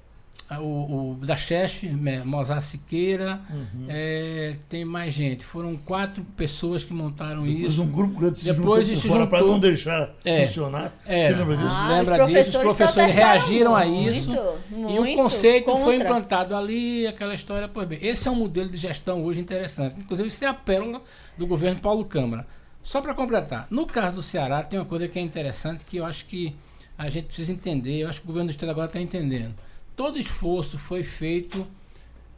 o, 0.59 1.11
o 1.11 1.25
da 1.25 1.35
Chesf, 1.35 1.87
né, 1.87 2.23
Mozart 2.25 2.63
Siqueira, 2.63 3.39
uhum. 3.49 3.85
é, 3.87 4.55
tem 4.67 4.83
mais 4.83 5.13
gente. 5.13 5.45
Foram 5.45 5.77
quatro 5.77 6.23
pessoas 6.35 6.83
que 6.83 6.93
montaram 6.93 7.43
Depois 7.43 7.73
isso. 7.73 7.81
um 7.81 7.87
grupo 7.87 8.19
grande 8.19 8.39
se 8.39 8.45
Depois 8.45 8.87
juntou 8.87 9.01
juntou 9.01 9.27
para 9.27 9.41
não 9.41 9.59
deixar 9.59 10.13
é, 10.25 10.45
funcionar. 10.45 10.93
É, 11.05 11.27
Você 11.27 11.35
lembra 11.35 11.57
disso? 11.57 11.69
Ah, 11.71 11.89
lembra 11.89 12.25
os 12.25 12.31
disso? 12.31 12.57
Os 12.57 12.63
professores 12.63 13.15
reagiram 13.15 13.71
muito, 13.71 13.83
a 13.83 13.87
isso. 13.87 14.57
Muito, 14.69 15.07
e 15.07 15.13
o 15.13 15.15
conceito 15.15 15.65
contra. 15.65 15.83
foi 15.83 15.95
implantado 15.95 16.55
ali, 16.55 17.07
aquela 17.07 17.33
história. 17.33 17.67
Pois 17.67 17.87
bem, 17.87 17.99
esse 18.01 18.27
é 18.27 18.31
um 18.31 18.35
modelo 18.35 18.69
de 18.69 18.77
gestão 18.77 19.23
hoje 19.23 19.39
interessante. 19.39 19.99
Inclusive, 19.99 20.27
isso 20.27 20.43
é 20.43 20.47
a 20.47 20.53
pérola 20.53 21.01
do 21.37 21.47
governo 21.47 21.79
Paulo 21.79 22.03
Câmara. 22.03 22.45
Só 22.83 22.99
para 22.99 23.13
completar, 23.13 23.67
no 23.69 23.85
caso 23.85 24.15
do 24.15 24.21
Ceará, 24.23 24.63
tem 24.63 24.79
uma 24.79 24.85
coisa 24.85 25.07
que 25.07 25.19
é 25.19 25.21
interessante 25.21 25.85
que 25.85 25.97
eu 25.97 26.05
acho 26.05 26.25
que 26.25 26.55
a 26.97 27.09
gente 27.09 27.27
precisa 27.27 27.51
entender. 27.51 27.99
Eu 27.99 28.09
acho 28.09 28.19
que 28.19 28.25
o 28.25 28.27
governo 28.27 28.49
do 28.49 28.51
Estado 28.51 28.71
agora 28.71 28.87
está 28.87 28.99
entendendo 28.99 29.53
todo 30.01 30.17
esforço 30.17 30.79
foi 30.79 31.03
feito 31.03 31.67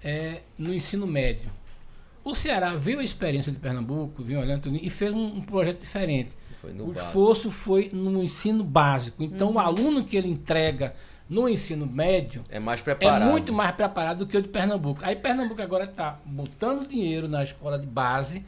é, 0.03 0.41
no 0.57 0.73
ensino 0.73 1.07
médio. 1.07 1.49
O 2.21 2.35
Ceará 2.35 2.75
viu 2.75 2.99
a 2.99 3.03
experiência 3.03 3.53
de 3.53 3.57
Pernambuco, 3.57 4.21
viu 4.21 4.41
olhando 4.41 4.67
e 4.75 4.89
fez 4.89 5.13
um, 5.13 5.37
um 5.37 5.41
projeto 5.41 5.79
diferente. 5.79 6.31
o 6.61 6.67
básico. 6.67 6.91
esforço 6.93 7.49
foi 7.49 7.89
no 7.93 8.21
ensino 8.21 8.65
básico. 8.65 9.23
Então, 9.23 9.47
uhum. 9.47 9.55
o 9.55 9.59
aluno 9.59 10.03
que 10.03 10.17
ele 10.17 10.27
entrega 10.27 10.93
no 11.29 11.47
ensino 11.47 11.85
médio 11.85 12.41
é 12.49 12.59
mais 12.59 12.81
preparado. 12.81 13.21
É 13.21 13.31
muito 13.31 13.53
mais 13.53 13.73
preparado 13.73 14.17
do 14.19 14.27
que 14.27 14.35
o 14.35 14.41
de 14.41 14.49
Pernambuco. 14.49 14.99
Aí 15.01 15.15
Pernambuco 15.15 15.61
agora 15.61 15.85
está 15.85 16.19
botando 16.25 16.85
dinheiro 16.85 17.29
na 17.29 17.43
escola 17.43 17.79
de 17.79 17.87
base, 17.87 18.43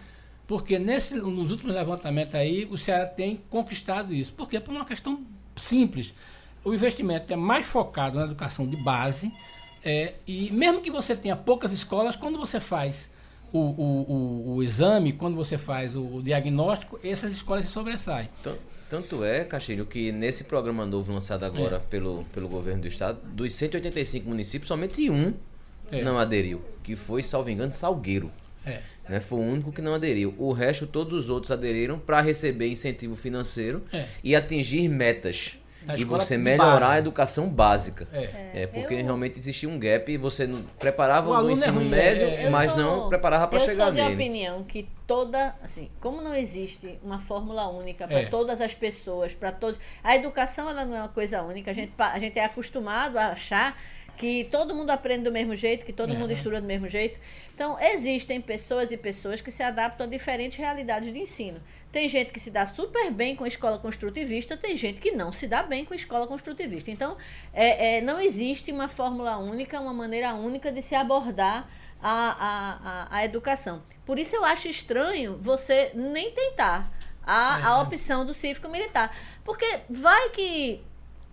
porque 0.45 0.77
nesse, 0.77 1.15
nos 1.15 1.51
últimos 1.51 1.73
levantamentos 1.73 2.35
aí 2.35 2.65
o 2.69 2.77
Ceará 2.77 3.05
tem 3.05 3.39
conquistado 3.49 4.13
isso. 4.13 4.33
Por 4.33 4.49
quê? 4.49 4.59
Por 4.59 4.75
uma 4.75 4.83
questão 4.83 5.23
simples 5.55 6.13
o 6.65 6.73
investimento 6.73 7.31
é 7.31 7.35
mais 7.35 7.65
focado 7.65 8.17
na 8.17 8.25
educação 8.25 8.67
de 8.67 8.75
base, 8.75 9.31
é, 9.83 10.15
e 10.25 10.51
mesmo 10.51 10.81
que 10.81 10.89
você 10.89 11.15
tenha 11.15 11.35
poucas 11.35 11.71
escolas, 11.71 12.15
quando 12.15 12.39
você 12.39 12.59
faz 12.59 13.11
o, 13.53 13.59
o, 13.59 14.11
o, 14.11 14.55
o 14.55 14.63
exame, 14.63 15.13
quando 15.13 15.35
você 15.35 15.59
faz 15.59 15.95
o, 15.95 16.21
diagnóstico, 16.23 16.99
essas 17.03 17.31
escolas 17.31 17.65
se 17.65 17.71
sobressaem. 17.71 18.29
Tanto, 18.41 18.59
tanto 18.89 19.23
é, 19.23 19.45
Castilho, 19.45 19.85
que 19.85 20.11
nesse 20.11 20.45
programa 20.45 20.87
novo 20.87 21.13
lançado 21.13 21.45
agora 21.45 21.75
é. 21.75 21.79
pelo, 21.79 22.23
pelo 22.33 22.49
governo 22.49 22.81
do 22.81 22.87
estado, 22.87 23.19
dos 23.23 23.53
185 23.53 24.27
municípios, 24.27 24.67
somente 24.67 25.07
um 25.11 25.35
é. 25.91 26.01
não 26.01 26.17
aderiu, 26.17 26.63
que 26.81 26.95
foi, 26.95 27.21
salvo 27.21 27.51
engano, 27.51 27.71
Salgueiro. 27.71 28.31
É. 28.65 28.81
Né? 29.07 29.19
Foi 29.19 29.37
o 29.37 29.43
único 29.43 29.71
que 29.71 29.83
não 29.83 29.93
aderiu. 29.93 30.33
O 30.39 30.51
resto, 30.51 30.87
todos 30.87 31.13
os 31.13 31.29
outros 31.29 31.51
aderiram 31.51 31.99
para 31.99 32.19
receber 32.21 32.67
incentivo 32.69 33.15
financeiro 33.15 33.83
é. 33.93 34.07
e 34.23 34.35
atingir 34.35 34.89
metas 34.89 35.59
e 35.97 36.03
você 36.03 36.37
melhorar 36.37 36.91
a 36.91 36.99
educação 36.99 37.47
básica. 37.49 38.07
É, 38.13 38.63
é 38.63 38.67
porque 38.67 38.93
eu... 38.93 39.03
realmente 39.03 39.37
existia 39.39 39.67
um 39.69 39.77
gap 39.79 40.11
e 40.11 40.17
você 40.17 40.47
não 40.47 40.61
preparava 40.79 41.29
O 41.29 41.31
o, 41.31 41.35
aluno 41.35 41.51
é 41.51 41.53
ensino 41.53 41.79
ruim, 41.79 41.89
médio, 41.89 42.23
é, 42.27 42.43
é. 42.45 42.49
mas 42.49 42.71
Eu 42.71 42.77
não 42.77 42.99
sou- 43.01 43.09
preparava 43.09 43.47
para 43.47 43.59
chegar 43.59 43.71
Eu 43.71 43.85
sou 43.87 43.95
de 43.95 44.01
nele. 44.01 44.15
opinião 44.15 44.63
que 44.63 44.87
toda, 45.05 45.55
assim, 45.63 45.89
como 45.99 46.21
não 46.21 46.33
existe 46.33 46.97
uma 47.03 47.19
fórmula 47.19 47.67
única 47.69 48.07
para 48.07 48.21
É. 48.21 48.25
todas 48.25 48.59
as 48.61 48.73
pessoas, 48.73 49.35
para 49.35 49.51
todos, 49.51 49.79
a 50.03 50.15
educação 50.15 50.69
ela 50.69 50.83
não 50.85 50.95
é 50.95 50.99
uma 51.01 51.09
coisa 51.09 51.41
única. 51.43 51.69
A 51.71 51.73
gente, 51.73 51.93
a 51.97 52.17
gente 52.19 52.39
é 52.39 52.45
acostumado 52.45 53.17
a 53.17 53.27
achar 53.27 53.77
que 54.17 54.45
todo 54.45 54.73
mundo 54.73 54.89
aprende 54.89 55.23
do 55.23 55.31
mesmo 55.31 55.55
jeito, 55.55 55.85
que 55.85 55.93
todo 55.93 56.13
É. 56.13 56.17
mundo 56.17 56.31
estuda 56.31 56.61
do 56.61 56.67
mesmo 56.67 56.87
jeito. 56.87 57.19
Então, 57.53 57.77
existem 57.79 58.39
pessoas 58.41 58.91
e 58.91 58.97
pessoas 58.97 59.41
que 59.41 59.51
se 59.51 59.63
adaptam 59.63 60.05
a 60.07 60.09
diferentes 60.09 60.57
realidades 60.57 61.13
de 61.13 61.19
ensino. 61.19 61.61
Tem 61.91 62.07
gente 62.07 62.31
que 62.31 62.39
se 62.39 62.49
dá 62.51 62.65
super 62.65 63.11
bem 63.11 63.35
com 63.35 63.45
escola 63.45 63.77
construtivista, 63.79 64.57
tem 64.57 64.75
gente 64.75 64.99
que 64.99 65.11
não 65.11 65.31
se 65.31 65.47
dá 65.47 65.63
bem 65.63 65.85
com 65.85 65.93
escola 65.93 66.27
construtivista. 66.27 66.91
Então, 66.91 67.15
é, 67.53 67.97
é, 67.97 68.01
não 68.01 68.19
existe 68.19 68.71
uma 68.71 68.89
fórmula 68.89 69.37
única, 69.37 69.79
uma 69.79 69.93
maneira 69.93 70.33
única 70.33 70.71
de 70.71 70.81
se 70.81 70.95
abordar 70.95 71.69
a, 72.01 72.11
a, 72.11 72.79
a, 73.15 73.17
a 73.17 73.25
educação. 73.25 73.81
Por 74.05 74.19
isso 74.19 74.35
eu 74.35 74.43
acho 74.43 74.67
estranho 74.67 75.37
você 75.41 75.91
nem 75.93 76.31
tentar 76.31 76.91
a, 77.25 77.67
a 77.67 77.81
opção 77.81 78.25
do 78.25 78.33
cívico-militar. 78.33 79.15
Porque 79.43 79.65
vai 79.89 80.29
que 80.29 80.83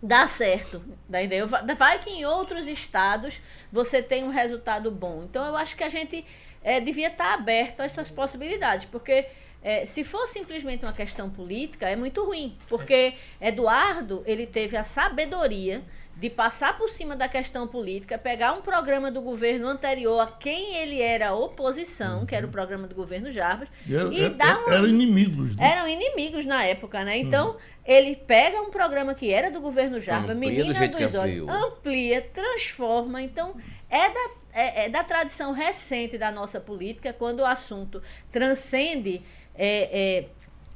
dá 0.02 0.26
certo, 0.26 0.82
tá 1.10 1.22
entendeu? 1.22 1.46
Va- 1.48 1.62
Vai 1.76 1.98
que 2.00 2.10
em 2.10 2.24
outros 2.24 2.66
estados 2.66 3.40
você 3.70 4.02
tem 4.02 4.24
um 4.24 4.28
resultado 4.28 4.90
bom. 4.90 5.22
Então 5.24 5.44
eu 5.44 5.56
acho 5.56 5.76
que 5.76 5.84
a 5.84 5.88
gente 5.88 6.24
eh, 6.62 6.80
devia 6.80 7.08
estar 7.08 7.32
aberto 7.34 7.80
a 7.80 7.84
essas 7.84 8.10
possibilidades, 8.10 8.84
porque 8.86 9.26
eh, 9.62 9.86
se 9.86 10.02
for 10.02 10.26
simplesmente 10.26 10.84
uma 10.84 10.92
questão 10.92 11.30
política 11.30 11.88
é 11.88 11.94
muito 11.96 12.24
ruim, 12.24 12.58
porque 12.68 13.14
Eduardo 13.40 14.22
ele 14.26 14.46
teve 14.46 14.76
a 14.76 14.84
sabedoria 14.84 15.82
de 16.16 16.30
passar 16.30 16.78
por 16.78 16.88
cima 16.88 17.16
da 17.16 17.28
questão 17.28 17.66
política, 17.66 18.16
pegar 18.16 18.52
um 18.52 18.62
programa 18.62 19.10
do 19.10 19.20
governo 19.20 19.66
anterior 19.68 20.20
a 20.20 20.26
quem 20.26 20.76
ele 20.76 21.00
era 21.00 21.34
oposição, 21.34 22.24
que 22.24 22.34
era 22.34 22.46
o 22.46 22.50
programa 22.50 22.86
do 22.86 22.94
governo 22.94 23.30
Jarbas, 23.32 23.68
E 23.86 23.96
era, 23.96 24.14
e 24.14 24.28
dar 24.28 24.60
uma 24.60 24.74
eram 24.74 24.86
inimigos. 24.86 25.56
né? 25.56 25.72
eram 25.72 25.88
inimigos 25.88 26.46
na 26.46 26.64
época, 26.64 27.04
né? 27.04 27.18
Então, 27.18 27.56
ele 27.84 28.14
pega 28.14 28.60
um 28.60 28.70
programa 28.70 29.14
que 29.14 29.32
era 29.32 29.50
do 29.50 29.60
governo 29.60 30.00
Jarba, 30.00 30.32
Amplia 30.32 30.50
do 30.50 30.56
Menina 30.56 30.88
que 30.88 31.04
dos 31.04 31.14
Olhos, 31.14 31.48
amplia, 31.48 32.22
transforma. 32.22 33.20
Então, 33.20 33.56
é 33.90 34.08
da, 34.10 34.30
é, 34.52 34.84
é 34.84 34.88
da 34.88 35.02
tradição 35.02 35.52
recente 35.52 36.16
da 36.16 36.30
nossa 36.30 36.60
política, 36.60 37.12
quando 37.12 37.40
o 37.40 37.46
assunto 37.46 38.00
transcende 38.30 39.22
é, 39.54 40.20
é, 40.20 40.28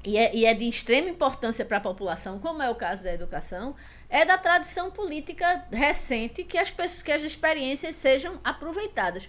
e, 0.07 0.17
é, 0.17 0.35
e 0.35 0.45
é 0.45 0.55
de 0.55 0.69
extrema 0.69 1.09
importância 1.09 1.65
para 1.65 1.79
a 1.79 1.81
população, 1.81 2.39
como 2.39 2.63
é 2.63 2.71
o 2.71 2.75
caso 2.75 3.03
da 3.03 3.13
educação, 3.13 3.75
é 4.09 4.25
da 4.25 4.39
tradição 4.39 4.91
política 4.91 5.67
recente 5.71 6.45
que 6.45 6.59
as, 6.59 6.71
pessoas, 6.71 7.03
que 7.03 7.13
as 7.13 7.23
experiências 7.23 7.97
sejam 7.97 8.41
aproveitadas. 8.45 9.29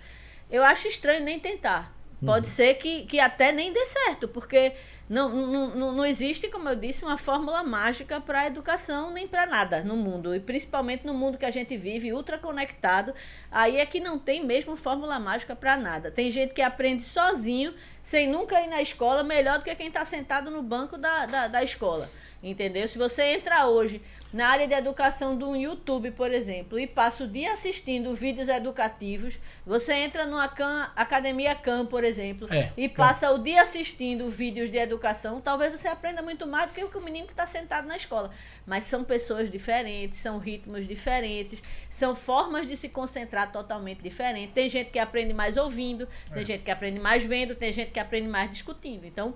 Eu 0.50 0.64
acho 0.64 0.88
estranho 0.88 1.24
nem 1.24 1.40
tentar. 1.40 1.98
Pode 2.26 2.50
ser 2.50 2.74
que, 2.76 3.04
que 3.04 3.20
até 3.20 3.52
nem 3.52 3.72
dê 3.72 3.86
certo, 3.86 4.28
porque 4.28 4.74
não, 5.08 5.30
não, 5.30 5.76
não, 5.76 5.92
não 5.92 6.06
existe, 6.06 6.50
como 6.50 6.68
eu 6.68 6.76
disse, 6.76 7.04
uma 7.06 7.18
fórmula 7.18 7.64
mágica 7.64 8.20
para 8.20 8.42
a 8.42 8.48
educação 8.48 9.12
nem 9.12 9.28
para 9.28 9.46
nada 9.46 9.84
no 9.84 9.96
mundo. 9.96 10.34
E 10.36 10.40
principalmente 10.40 11.06
no 11.06 11.14
mundo 11.14 11.38
que 11.38 11.46
a 11.46 11.52
gente 11.52 11.78
vive, 11.78 12.12
ultra 12.12 12.40
conectado, 12.40 13.14
aí 13.52 13.78
é 13.78 13.86
que 13.86 14.00
não 14.00 14.18
tem 14.18 14.44
mesmo 14.44 14.76
fórmula 14.76 15.20
mágica 15.20 15.56
para 15.56 15.78
nada. 15.78 16.10
Tem 16.10 16.32
gente 16.32 16.56
que 16.56 16.62
aprende 16.62 17.04
sozinho, 17.04 17.72
sem 18.08 18.26
nunca 18.26 18.62
ir 18.62 18.68
na 18.68 18.82
escola, 18.82 19.22
melhor 19.22 19.60
do 19.60 19.66
que 19.66 19.76
quem 19.76 19.90
está 19.90 20.06
sentado 20.06 20.50
no 20.50 20.64
banco 20.64 20.98
da, 20.98 21.26
da, 21.26 21.48
da 21.50 21.62
escola. 21.62 22.10
Entendeu? 22.42 22.88
Se 22.88 22.98
você 22.98 23.34
entra 23.34 23.68
hoje 23.68 24.02
na 24.32 24.48
área 24.50 24.68
de 24.68 24.74
educação 24.74 25.36
do 25.36 25.56
YouTube, 25.56 26.12
por 26.12 26.32
exemplo, 26.32 26.80
e 26.80 26.86
passa 26.86 27.24
o 27.24 27.28
dia 27.28 27.54
assistindo 27.54 28.14
vídeos 28.14 28.48
educativos, 28.48 29.40
você 29.66 29.94
entra 29.94 30.26
numa 30.26 30.48
Khan, 30.48 30.92
Academia 30.96 31.56
Khan, 31.56 31.86
por 31.86 32.04
exemplo, 32.04 32.48
É, 32.54 32.72
e 32.78 32.88
passa 32.88 33.32
o 33.32 33.40
dia 33.40 33.62
assistindo 33.62 34.30
vídeos 34.30 34.70
de 34.70 34.78
educação, 34.78 35.42
talvez 35.42 35.72
você 35.72 35.88
aprenda 35.88 36.22
muito 36.22 36.46
mais 36.46 36.68
do 36.68 36.74
que 36.74 36.84
o 36.84 36.90
que 36.90 36.98
o 36.98 37.02
menino 37.02 37.26
que 37.26 37.34
está 37.34 37.48
sentado 37.48 37.88
na 37.88 37.96
escola. 37.96 38.30
Mas 38.66 38.84
são 38.84 39.04
pessoas 39.04 39.50
diferentes, 39.50 40.20
são 40.20 40.38
ritmos 40.38 40.88
diferentes, 40.88 41.62
são 41.90 42.16
formas 42.16 42.68
de 42.68 42.78
se 42.78 42.90
concentrar 42.90 43.52
totalmente 43.52 44.02
diferentes. 44.02 44.54
Tem 44.54 44.70
gente 44.70 44.92
que 44.92 45.00
aprende 45.00 45.34
mais 45.34 45.58
ouvindo, 45.58 46.08
tem 46.34 46.44
gente 46.44 46.64
que 46.64 46.72
aprende 46.72 47.00
mais 47.00 47.26
vendo, 47.26 47.56
tem 47.56 47.72
gente 47.72 47.92
que 47.92 47.97
aprende 48.00 48.28
mais 48.28 48.52
discutindo. 48.52 49.06
Então, 49.06 49.34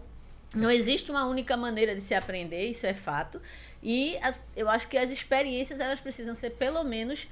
não 0.53 0.69
existe 0.69 1.09
uma 1.11 1.25
única 1.25 1.55
maneira 1.55 1.95
de 1.95 2.01
se 2.01 2.13
aprender, 2.13 2.65
isso 2.67 2.85
é 2.85 2.93
fato. 2.93 3.41
E 3.81 4.17
as- 4.21 4.43
eu 4.55 4.69
acho 4.69 4.87
que 4.87 4.97
as 4.97 5.09
experiências 5.09 5.79
elas 5.79 5.99
precisam 6.01 6.35
ser 6.35 6.51
pelo 6.51 6.83
menos 6.83 7.27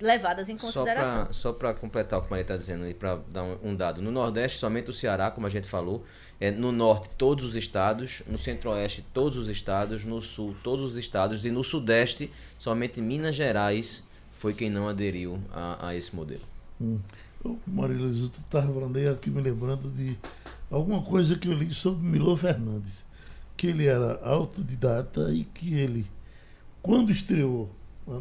levadas 0.00 0.48
em 0.48 0.56
consideração. 0.56 1.24
para 1.24 1.32
só 1.32 1.52
pra 1.52 1.72
completar 1.74 2.18
o 2.18 2.22
que 2.22 2.28
o 2.28 2.30
Maria 2.30 2.42
está 2.42 2.56
dizendo 2.56 2.88
e 2.88 2.94
para 2.94 3.16
dar 3.28 3.44
um, 3.44 3.58
um 3.62 3.76
dado. 3.76 4.02
No 4.02 4.10
Nordeste, 4.10 4.58
somente 4.58 4.90
o 4.90 4.92
Ceará, 4.92 5.30
como 5.30 5.46
a 5.46 5.50
gente 5.50 5.68
falou. 5.68 6.04
É, 6.40 6.50
no 6.50 6.72
Norte, 6.72 7.08
todos 7.16 7.44
os 7.44 7.54
estados. 7.54 8.20
No 8.26 8.36
Centro-Oeste, 8.36 9.04
todos 9.14 9.36
os 9.38 9.46
estados. 9.48 10.04
No 10.04 10.20
Sul, 10.20 10.56
todos 10.64 10.84
os 10.84 10.96
estados. 10.96 11.44
E 11.44 11.50
no 11.52 11.62
Sudeste, 11.62 12.32
somente 12.58 13.00
Minas 13.00 13.36
Gerais 13.36 14.02
foi 14.32 14.52
quem 14.54 14.68
não 14.68 14.88
aderiu 14.88 15.38
a, 15.52 15.88
a 15.90 15.94
esse 15.94 16.16
modelo. 16.16 16.42
Hum. 16.80 16.98
Ô, 17.44 17.56
Marília, 17.66 18.08
tu 18.08 18.38
estava 18.38 18.72
falando 18.72 18.96
aí 18.96 19.08
aqui 19.08 19.30
me 19.30 19.40
lembrando 19.40 19.90
de 19.90 20.16
alguma 20.70 21.02
coisa 21.02 21.36
que 21.36 21.48
eu 21.48 21.52
li 21.54 21.72
sobre 21.74 22.04
Milô 22.06 22.36
Fernandes. 22.36 23.04
Que 23.56 23.68
ele 23.68 23.86
era 23.86 24.20
autodidata 24.24 25.32
e 25.32 25.44
que 25.44 25.74
ele, 25.74 26.06
quando 26.80 27.10
estreou 27.12 27.70
na- 28.06 28.20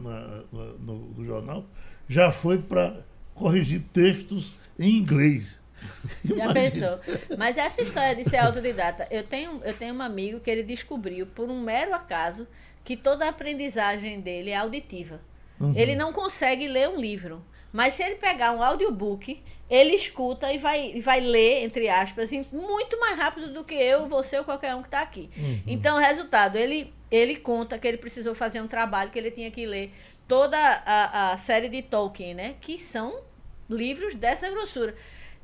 na- 0.52 0.74
no, 0.80 0.96
no 1.16 1.26
jornal, 1.26 1.66
já 2.08 2.32
foi 2.32 2.58
para 2.60 3.04
corrigir 3.34 3.82
textos 3.94 4.54
em 4.78 4.98
inglês. 4.98 5.60
Já 6.38 6.54
pensou? 6.54 7.00
Mas 7.40 7.58
essa 7.58 7.82
história 7.82 8.16
de 8.16 8.24
ser 8.30 8.38
autodidata, 8.38 9.08
eu 9.10 9.24
tenho, 9.24 9.60
eu 9.64 9.74
tenho 9.76 9.96
um 9.96 10.02
amigo 10.04 10.40
que 10.40 10.48
ele 10.52 10.62
descobriu, 10.62 11.26
por 11.26 11.50
um 11.50 11.60
mero 11.64 11.96
acaso, 11.96 12.46
que 12.84 12.96
toda 12.96 13.26
a 13.26 13.30
aprendizagem 13.30 14.22
dele 14.22 14.52
é 14.52 14.58
auditiva. 14.58 15.20
Uhum. 15.60 15.74
Ele 15.76 15.96
não 15.96 16.14
consegue 16.14 16.68
ler 16.68 16.88
um 16.88 17.00
livro. 17.02 17.44
Mas 17.72 17.94
se 17.94 18.04
ele 18.04 18.16
pegar 18.16 18.52
um 18.52 18.62
audiobook, 18.62 19.42
ele 19.70 19.96
escuta 19.96 20.52
e 20.52 20.58
vai, 20.58 21.00
vai 21.00 21.22
ler, 21.22 21.64
entre 21.64 21.88
aspas, 21.88 22.30
muito 22.52 23.00
mais 23.00 23.18
rápido 23.18 23.54
do 23.54 23.64
que 23.64 23.76
eu, 23.76 24.08
você 24.08 24.38
ou 24.38 24.44
qualquer 24.44 24.76
um 24.76 24.82
que 24.82 24.88
está 24.88 25.02
aqui. 25.02 25.30
Então, 25.66 25.98
resultado, 25.98 26.58
ele, 26.58 26.94
ele 27.10 27.38
conta 27.38 27.80
que 27.80 27.88
ele 27.88 27.98
precisou 27.98 28.36
fazer 28.36 28.60
um 28.62 28.68
trabalho, 28.68 29.12
que 29.12 29.18
ele 29.18 29.32
tinha 29.32 29.50
que 29.50 29.66
ler 29.66 29.94
toda 30.28 30.58
a, 30.58 31.32
a 31.32 31.38
série 31.38 31.70
de 31.70 31.82
Tolkien, 31.82 32.34
né? 32.34 32.56
Que 32.60 32.80
são 32.80 33.22
livros 33.70 34.16
dessa 34.16 34.50
grossura. 34.50 34.94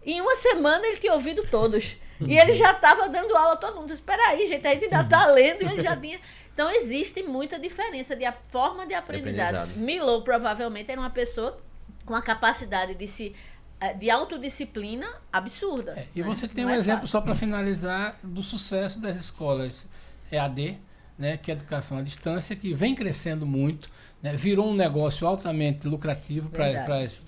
Em 0.05 0.21
uma 0.21 0.35
semana 0.35 0.85
ele 0.87 0.97
tinha 0.97 1.13
ouvido 1.13 1.45
todos. 1.49 1.97
E 2.19 2.37
ele 2.37 2.55
já 2.55 2.71
estava 2.71 3.07
dando 3.07 3.35
aula 3.35 3.53
a 3.53 3.57
todo 3.57 3.79
mundo. 3.79 3.93
Espera 3.93 4.29
aí, 4.29 4.47
gente, 4.47 4.65
a 4.65 4.73
gente 4.73 4.85
ainda 4.85 5.01
está 5.01 5.25
lendo 5.27 5.61
e 5.63 5.65
ele 5.65 5.81
já 5.81 5.95
tinha. 5.95 6.19
Então 6.53 6.71
existe 6.71 7.21
muita 7.21 7.59
diferença 7.59 8.15
de 8.15 8.25
a 8.25 8.31
forma 8.31 8.85
de 8.85 8.93
aprendizado. 8.93 9.55
aprendizado. 9.55 9.79
Milo 9.79 10.21
provavelmente 10.23 10.91
era 10.91 10.99
uma 10.99 11.09
pessoa 11.09 11.61
com 12.07 12.15
a 12.15 12.21
capacidade 12.21 12.95
de 12.95 13.07
se 13.07 13.35
eh, 13.79 13.93
de 13.93 14.09
autodisciplina 14.09 15.05
absurda. 15.31 15.91
É, 15.91 16.07
e 16.15 16.21
né? 16.21 16.27
você 16.27 16.47
tem 16.47 16.63
Não 16.65 16.71
um 16.71 16.75
é 16.75 16.79
exemplo, 16.79 17.01
fácil. 17.01 17.11
só 17.11 17.21
para 17.21 17.35
finalizar, 17.35 18.15
do 18.23 18.41
sucesso 18.41 18.99
das 18.99 19.17
escolas 19.17 19.85
EAD, 20.31 20.77
né, 21.19 21.35
que 21.37 21.51
é 21.51 21.53
a 21.53 21.57
educação 21.57 21.97
à 21.97 22.01
distância, 22.01 22.55
que 22.55 22.73
vem 22.73 22.95
crescendo 22.95 23.45
muito, 23.45 23.89
né, 24.23 24.35
virou 24.35 24.69
um 24.69 24.73
negócio 24.75 25.27
altamente 25.27 25.87
lucrativo 25.87 26.49
para 26.49 26.65
as 27.03 27.19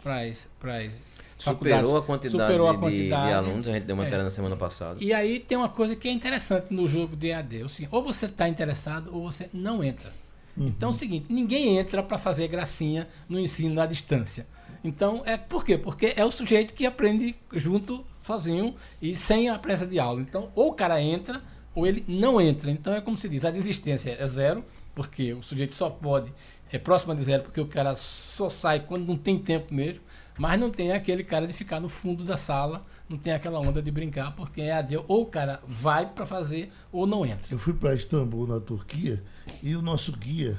Superou 1.38 1.96
a 1.98 2.02
quantidade, 2.04 2.32
superou 2.44 2.68
a 2.68 2.72
de- 2.72 2.78
de, 2.78 2.84
quantidade. 2.84 3.32
alunos, 3.34 3.68
a 3.68 3.72
gente 3.74 3.84
deu 3.84 3.96
uma 3.96 4.04
É. 4.04 4.06
matéria 4.08 4.24
na 4.24 4.30
semana 4.30 4.58
passada. 4.58 4.98
E 5.02 5.14
aí 5.14 5.40
tem 5.40 5.58
uma 5.58 5.70
coisa 5.70 5.96
que 5.96 6.08
é 6.10 6.12
interessante 6.12 6.74
no 6.74 6.86
jogo 6.88 7.16
de 7.16 7.28
EAD, 7.28 7.62
é 7.62 7.64
o 7.64 7.70
seguinte, 7.70 7.90
ou 7.94 8.04
você 8.04 8.26
está 8.26 8.48
interessado 8.50 9.10
ou 9.14 9.24
você 9.32 9.50
não 9.54 9.84
entra. 9.84 10.12
Então 10.58 10.90
é 10.90 10.92
o 10.92 10.96
seguinte, 10.96 11.28
ninguém 11.30 11.78
entra 11.78 12.04
para 12.04 12.18
fazer 12.18 12.50
gracinha 12.50 13.08
no 13.30 13.40
ensino 13.40 13.80
à 13.80 13.86
distância. 13.86 14.46
Então, 14.84 15.22
é 15.26 15.38
por 15.38 15.66
quê? 15.66 15.78
Porque 15.78 16.14
é 16.16 16.24
o 16.24 16.32
sujeito 16.32 16.74
que 16.74 16.86
aprende 16.86 17.36
junto, 17.54 18.06
sozinho 18.22 18.76
e 19.02 19.16
sem 19.16 19.50
a 19.50 19.60
presença 19.60 19.90
de 19.90 20.00
aula. 20.00 20.22
Então, 20.22 20.50
ou 20.56 20.70
o 20.70 20.74
cara 20.74 21.02
entra 21.02 21.42
ou 21.76 21.86
ele 21.86 22.04
não 22.08 22.40
entra. 22.40 22.72
Então, 22.72 22.94
é 22.94 23.02
como 23.02 23.18
se 23.18 23.30
diz, 23.30 23.46
a 23.46 23.52
desistência 23.52 24.16
é 24.20 24.26
zero, 24.26 24.64
porque 24.96 25.34
o 25.34 25.44
sujeito 25.44 25.74
só 25.74 25.90
pode, 25.90 26.34
é 26.72 26.78
próxima 26.78 27.16
de 27.16 27.24
zero, 27.24 27.44
porque 27.44 27.62
o 27.62 27.68
cara 27.68 27.96
só 27.96 28.50
sai 28.50 28.82
quando 28.82 29.06
não 29.06 29.18
tem 29.18 29.38
tempo 29.38 29.74
mesmo, 29.74 30.02
mas 30.38 30.60
não 30.60 30.70
tem 30.70 30.94
aquele 30.94 31.24
cara 31.24 31.46
de 31.46 31.54
ficar 31.54 31.80
no 31.80 31.90
fundo 31.90 32.24
da 32.24 32.38
sala, 32.38 32.86
não 33.10 33.18
tem 33.18 33.34
aquela 33.34 33.60
onda 33.60 33.82
de 33.82 33.92
brincar, 33.92 34.36
porque 34.36 34.62
é 34.62 34.72
AD, 34.72 34.98
ou 35.08 35.24
o 35.24 35.26
cara 35.26 35.62
vai 35.68 36.06
para 36.06 36.26
fazer 36.26 36.72
ou 36.92 37.06
não 37.06 37.26
entra. 37.26 37.54
Eu 37.54 37.60
fui 37.60 37.74
para 37.74 37.94
Istambul, 37.94 38.48
na 38.48 38.60
Turquia, 38.60 39.22
e 39.62 39.76
o 39.76 39.82
nosso 39.82 40.14
guia 40.14 40.58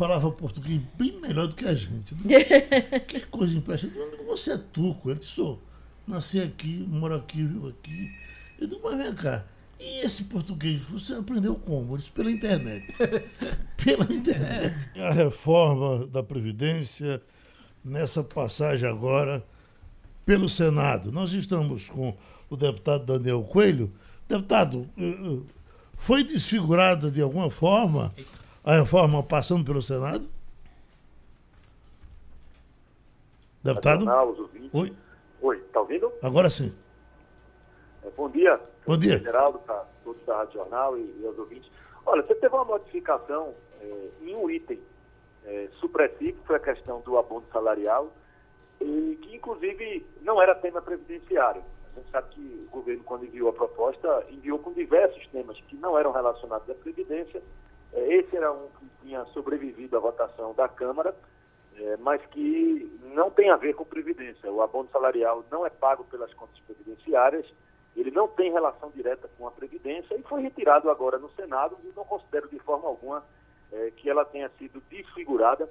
falava 0.00 0.30
português 0.30 0.80
bem 0.96 1.20
melhor 1.20 1.46
do 1.48 1.54
que 1.54 1.66
a 1.66 1.74
gente. 1.74 2.14
que 3.06 3.20
coisa 3.26 3.54
impressionante. 3.54 4.16
Você 4.26 4.52
é 4.52 4.56
turco? 4.56 5.10
Ele 5.10 5.18
disse, 5.18 5.32
sou. 5.32 5.60
Nasci 6.06 6.40
aqui, 6.40 6.86
moro 6.88 7.14
aqui, 7.14 7.42
vivo 7.42 7.68
aqui. 7.68 8.10
Eu 8.58 8.66
digo, 8.66 8.80
mas 8.82 8.96
vem 8.96 9.14
cá, 9.14 9.44
E 9.78 10.00
esse 10.00 10.24
português, 10.24 10.80
você 10.84 11.12
aprendeu 11.12 11.54
como? 11.54 11.98
Isso 11.98 12.10
pela 12.12 12.30
internet. 12.30 12.86
pela 13.76 14.10
internet. 14.10 14.74
A 14.98 15.12
reforma 15.12 16.06
da 16.06 16.22
Previdência, 16.22 17.20
nessa 17.84 18.24
passagem 18.24 18.88
agora 18.88 19.44
pelo 20.24 20.48
Senado. 20.48 21.12
Nós 21.12 21.34
estamos 21.34 21.90
com 21.90 22.16
o 22.48 22.56
deputado 22.56 23.04
Daniel 23.04 23.42
Coelho. 23.42 23.92
Deputado, 24.26 24.88
eh, 24.96 25.02
eh, 25.02 25.38
foi 25.98 26.24
desfigurada 26.24 27.10
de 27.10 27.20
alguma 27.20 27.50
forma 27.50 28.14
a 28.64 28.76
reforma 28.76 29.22
passando 29.22 29.64
pelo 29.64 29.82
Senado? 29.82 30.28
Deputado? 33.62 34.06
Oi. 34.72 34.92
Oi, 35.42 35.56
está 35.58 35.80
ouvindo? 35.80 36.12
Agora 36.22 36.48
sim. 36.48 36.72
É, 38.02 38.10
bom 38.10 38.28
dia. 38.30 38.60
Bom 38.86 38.96
dia. 38.96 39.18
Geraldo, 39.18 39.58
para 39.60 39.84
todos 40.04 40.24
da 40.24 40.36
Rádio 40.38 40.54
Jornal 40.54 40.98
e, 40.98 41.20
e 41.20 41.26
aos 41.26 41.38
ouvintes. 41.38 41.70
Olha, 42.06 42.22
você 42.22 42.34
teve 42.34 42.54
uma 42.54 42.64
modificação 42.64 43.54
é, 43.80 44.08
em 44.22 44.34
um 44.34 44.50
item 44.50 44.80
é, 45.44 45.68
supressivo, 45.78 46.40
que 46.40 46.46
foi 46.46 46.56
a 46.56 46.60
questão 46.60 47.00
do 47.00 47.18
abono 47.18 47.46
salarial, 47.52 48.12
e 48.80 49.18
que 49.22 49.36
inclusive 49.36 50.06
não 50.22 50.40
era 50.40 50.54
tema 50.54 50.80
previdenciário. 50.80 51.62
A 51.94 52.00
gente 52.00 52.10
sabe 52.10 52.28
que 52.30 52.66
o 52.68 52.70
governo, 52.70 53.04
quando 53.04 53.24
enviou 53.24 53.50
a 53.50 53.52
proposta, 53.52 54.24
enviou 54.30 54.58
com 54.58 54.72
diversos 54.72 55.26
temas 55.28 55.60
que 55.62 55.76
não 55.76 55.98
eram 55.98 56.12
relacionados 56.12 56.68
à 56.70 56.74
Previdência. 56.74 57.42
É, 57.92 58.14
esse 58.14 58.36
era 58.36 58.52
um 58.52 58.68
que 58.68 58.86
tinha 59.02 59.24
sobrevivido 59.26 59.96
à 59.96 60.00
votação 60.00 60.54
da 60.54 60.68
Câmara, 60.68 61.14
é, 61.76 61.96
mas 61.98 62.24
que 62.26 62.98
não 63.14 63.30
tem 63.30 63.50
a 63.50 63.56
ver 63.56 63.74
com 63.74 63.84
Previdência. 63.84 64.50
O 64.50 64.62
abono 64.62 64.88
salarial 64.90 65.44
não 65.50 65.66
é 65.66 65.70
pago 65.70 66.04
pelas 66.04 66.32
contas 66.34 66.58
previdenciárias, 66.60 67.46
ele 67.96 68.10
não 68.10 68.28
tem 68.28 68.52
relação 68.52 68.90
direta 68.90 69.28
com 69.36 69.46
a 69.46 69.50
Previdência 69.50 70.14
e 70.14 70.22
foi 70.22 70.42
retirado 70.42 70.90
agora 70.90 71.18
no 71.18 71.30
Senado 71.30 71.76
e 71.84 71.92
não 71.96 72.04
considero 72.04 72.48
de 72.48 72.58
forma 72.60 72.88
alguma 72.88 73.24
é, 73.72 73.90
que 73.96 74.08
ela 74.08 74.24
tenha 74.24 74.48
sido 74.58 74.82
desfigurada. 74.88 75.68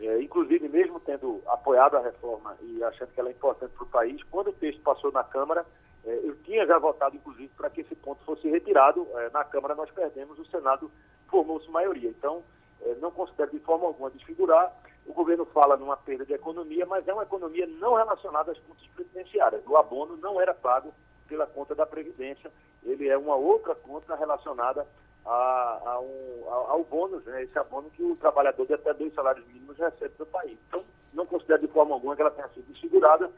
É, 0.00 0.20
inclusive, 0.20 0.68
mesmo 0.68 0.98
tendo 0.98 1.40
apoiado 1.46 1.96
a 1.96 2.00
reforma 2.00 2.56
e 2.60 2.82
achando 2.82 3.12
que 3.12 3.20
ela 3.20 3.28
é 3.28 3.32
importante 3.32 3.72
para 3.74 3.84
o 3.84 3.88
país, 3.88 4.22
quando 4.24 4.48
o 4.48 4.52
texto 4.52 4.82
passou 4.82 5.12
na 5.12 5.22
Câmara, 5.22 5.64
eu 6.06 6.36
tinha 6.42 6.66
já 6.66 6.78
votado, 6.78 7.16
inclusive, 7.16 7.50
para 7.56 7.70
que 7.70 7.80
esse 7.80 7.94
ponto 7.94 8.22
fosse 8.24 8.48
retirado. 8.48 9.06
É, 9.14 9.30
na 9.30 9.44
Câmara 9.44 9.74
nós 9.74 9.90
perdemos, 9.90 10.38
o 10.38 10.44
Senado 10.46 10.90
formou-se 11.28 11.70
maioria. 11.70 12.10
Então, 12.10 12.42
é, 12.82 12.94
não 12.96 13.10
considero 13.10 13.50
de 13.50 13.58
forma 13.60 13.86
alguma 13.86 14.10
desfigurar. 14.10 14.72
O 15.06 15.12
governo 15.12 15.44
fala 15.46 15.76
numa 15.76 15.96
perda 15.96 16.24
de 16.24 16.32
economia, 16.32 16.86
mas 16.86 17.06
é 17.06 17.12
uma 17.12 17.22
economia 17.22 17.66
não 17.66 17.94
relacionada 17.94 18.52
às 18.52 18.58
contas 18.60 18.86
previdenciárias. 18.88 19.62
O 19.66 19.76
abono 19.76 20.16
não 20.16 20.40
era 20.40 20.54
pago 20.54 20.92
pela 21.28 21.46
conta 21.46 21.74
da 21.74 21.86
Previdência, 21.86 22.50
ele 22.82 23.08
é 23.08 23.16
uma 23.16 23.34
outra 23.34 23.74
conta 23.74 24.14
relacionada 24.14 24.86
a, 25.24 25.80
a 25.84 26.00
um, 26.00 26.44
a, 26.48 26.54
ao 26.72 26.84
bônus, 26.84 27.24
né, 27.24 27.42
esse 27.42 27.58
abono 27.58 27.90
que 27.90 28.02
o 28.02 28.16
trabalhador 28.16 28.66
de 28.66 28.74
até 28.74 28.92
dois 28.92 29.12
salários 29.14 29.46
mínimos 29.46 29.78
recebe 29.78 30.14
do 30.18 30.26
país. 30.26 30.58
Então, 30.68 30.84
não 31.14 31.24
considero 31.24 31.62
de 31.62 31.68
forma 31.68 31.94
alguma 31.94 32.14
que 32.14 32.20
ela 32.20 32.30
tenha 32.30 32.48
sido 32.48 32.70
desfigurada 32.70 33.30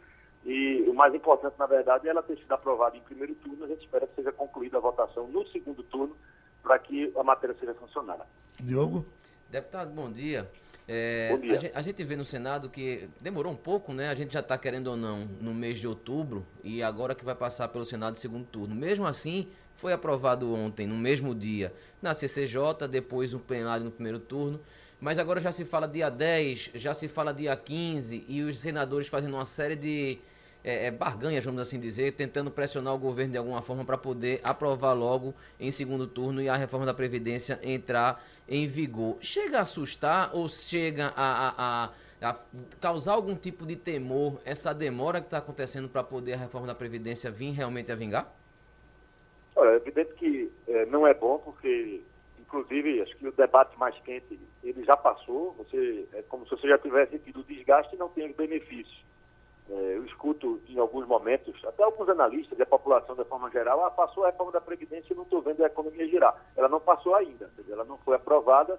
e 0.47 0.89
o 0.89 0.95
mais 0.95 1.13
importante, 1.13 1.59
na 1.59 1.67
verdade, 1.67 2.07
é 2.07 2.11
ela 2.11 2.23
ter 2.23 2.39
sido 2.39 2.53
aprovada 2.53 2.97
em 2.97 3.01
primeiro 3.01 3.35
turno. 3.35 3.65
A 3.65 3.67
gente 3.67 3.81
espera 3.81 4.07
que 4.07 4.15
seja 4.15 4.31
concluída 4.31 4.79
a 4.79 4.81
votação 4.81 5.27
no 5.27 5.45
segundo 5.49 5.83
turno 5.83 6.17
para 6.63 6.79
que 6.79 7.13
a 7.17 7.23
matéria 7.25 7.57
seja 7.59 7.75
funcionada. 7.75 8.25
Diogo? 8.61 9.05
Deputado, 9.51 9.93
bom 9.93 10.09
dia. 10.09 10.49
É, 10.87 11.33
a, 11.33 11.55
gente, 11.57 11.73
a, 11.75 11.83
gente, 11.83 12.05
vê 12.05 12.15
no 12.15 12.25
Senado 12.25 12.71
que 12.71 13.09
demorou 13.21 13.53
um 13.53 13.57
pouco, 13.57 13.93
né? 13.93 14.09
A 14.09 14.15
gente 14.15 14.35
já 14.35 14.39
está 14.39 14.57
querendo 14.57 14.87
ou 14.87 14.97
não 14.97 15.27
no 15.41 15.53
mês 15.53 15.81
de 15.81 15.89
outubro 15.89 16.47
e 16.63 16.81
agora 16.81 17.13
que 17.13 17.25
vai 17.25 17.35
passar 17.35 17.67
pelo 17.67 17.85
Senado 17.85 18.17
segundo 18.17 18.45
turno. 18.45 18.73
Mesmo 18.73 19.05
assim, 19.05 19.49
foi 19.75 19.93
aprovado 19.93 20.55
ontem, 20.55 20.87
no 20.87 20.95
mesmo 20.95 21.35
dia, 21.35 21.75
na 22.01 22.15
CCJ, 22.15 22.87
depois 22.89 23.33
no 23.33 23.41
plenário 23.41 23.85
no 23.85 23.91
primeiro 23.91 24.21
turno. 24.21 24.61
Mas 25.01 25.19
agora 25.19 25.41
já 25.41 25.51
se 25.51 25.65
fala 25.65 25.89
dia 25.89 26.09
10, 26.09 26.71
já 26.75 26.95
se 26.95 27.09
fala 27.09 27.35
dia 27.35 27.55
15 27.57 28.25
e 28.29 28.43
os 28.43 28.61
senadores 28.61 29.09
fazendo 29.09 29.35
uma 29.35 29.45
série 29.45 29.75
de 29.75 30.21
é, 30.63 30.87
é, 30.87 30.91
barganhas, 30.91 31.45
vamos 31.45 31.63
assim 31.63 31.79
dizer, 31.79 32.13
tentando 32.13 32.51
pressionar 32.51 32.95
o 32.95 32.99
governo 32.99 33.33
de 33.33 33.39
alguma 33.39 33.63
forma 33.63 33.85
para 33.85 33.97
poder 33.97 34.41
aprovar 34.43 34.93
logo 34.93 35.35
em 35.61 35.71
segundo 35.71 36.07
turno 36.07 36.43
e 36.43 36.49
a 36.49 36.57
reforma 36.57 36.85
da 36.85 36.93
Previdência 36.93 37.59
entrar 37.63 38.25
em 38.49 38.67
vigor. 38.67 39.17
Chega 39.21 39.59
a 39.59 39.63
assustar 39.63 40.35
ou 40.35 40.49
chega 40.49 41.13
a, 41.17 41.49
a, 41.49 41.55
a, 41.57 42.31
a 42.31 42.37
causar 42.81 43.13
algum 43.13 43.35
tipo 43.35 43.65
de 43.65 43.77
temor 43.77 44.41
essa 44.45 44.75
demora 44.75 45.21
que 45.21 45.27
está 45.27 45.39
acontecendo 45.39 45.89
para 45.89 46.03
poder 46.03 46.35
a 46.35 46.39
reforma 46.39 46.67
da 46.67 46.75
Previdência 46.75 47.31
vir 47.31 47.53
realmente 47.53 47.93
a 47.93 47.95
vingar? 47.95 48.33
Olha, 49.55 49.71
é 49.71 49.77
evidente 49.77 50.13
que 50.15 50.53
é, 50.69 50.85
não 50.87 51.07
é 51.07 51.15
bom, 51.15 51.39
porque, 51.39 52.03
inclusive, 52.39 53.01
acho 53.01 53.17
que 53.17 53.27
o 53.27 53.33
debate 53.33 53.79
mais 53.79 53.99
quente, 54.01 54.39
ele 54.63 54.85
já 54.85 54.97
passou, 54.97 55.53
você, 55.53 56.07
é 56.13 56.23
como 56.23 56.45
se 56.45 56.51
você 56.51 56.69
já 56.69 56.79
tivesse 56.79 57.19
tido 57.21 57.43
desgaste 57.45 57.95
e 57.95 57.99
não 57.99 58.09
tem 58.11 58.33
benefícios. 58.33 59.03
É, 59.69 59.97
eu 59.97 60.05
escuto 60.05 60.61
em 60.69 60.79
alguns 60.79 61.07
momentos, 61.07 61.65
até 61.65 61.83
alguns 61.83 62.09
analistas 62.09 62.59
e 62.59 62.63
a 62.63 62.67
população 62.67 63.17
de 63.17 63.25
forma 63.25 63.51
geral, 63.51 63.85
ah, 63.85 63.91
passou 63.91 64.25
a 64.25 64.29
reforma 64.29 64.53
da 64.53 64.61
Previdência 64.61 65.13
e 65.13 65.17
não 65.17 65.25
estou 65.25 65.43
vendo 65.43 65.63
a 65.63 65.67
economia 65.67 66.07
girar. 66.07 66.37
Ela 66.57 66.69
não 66.69 66.81
passou 66.81 67.15
ainda, 67.17 67.51
ela 67.69 67.85
não 67.85 67.99
foi 67.99 68.15
aprovada 68.15 68.79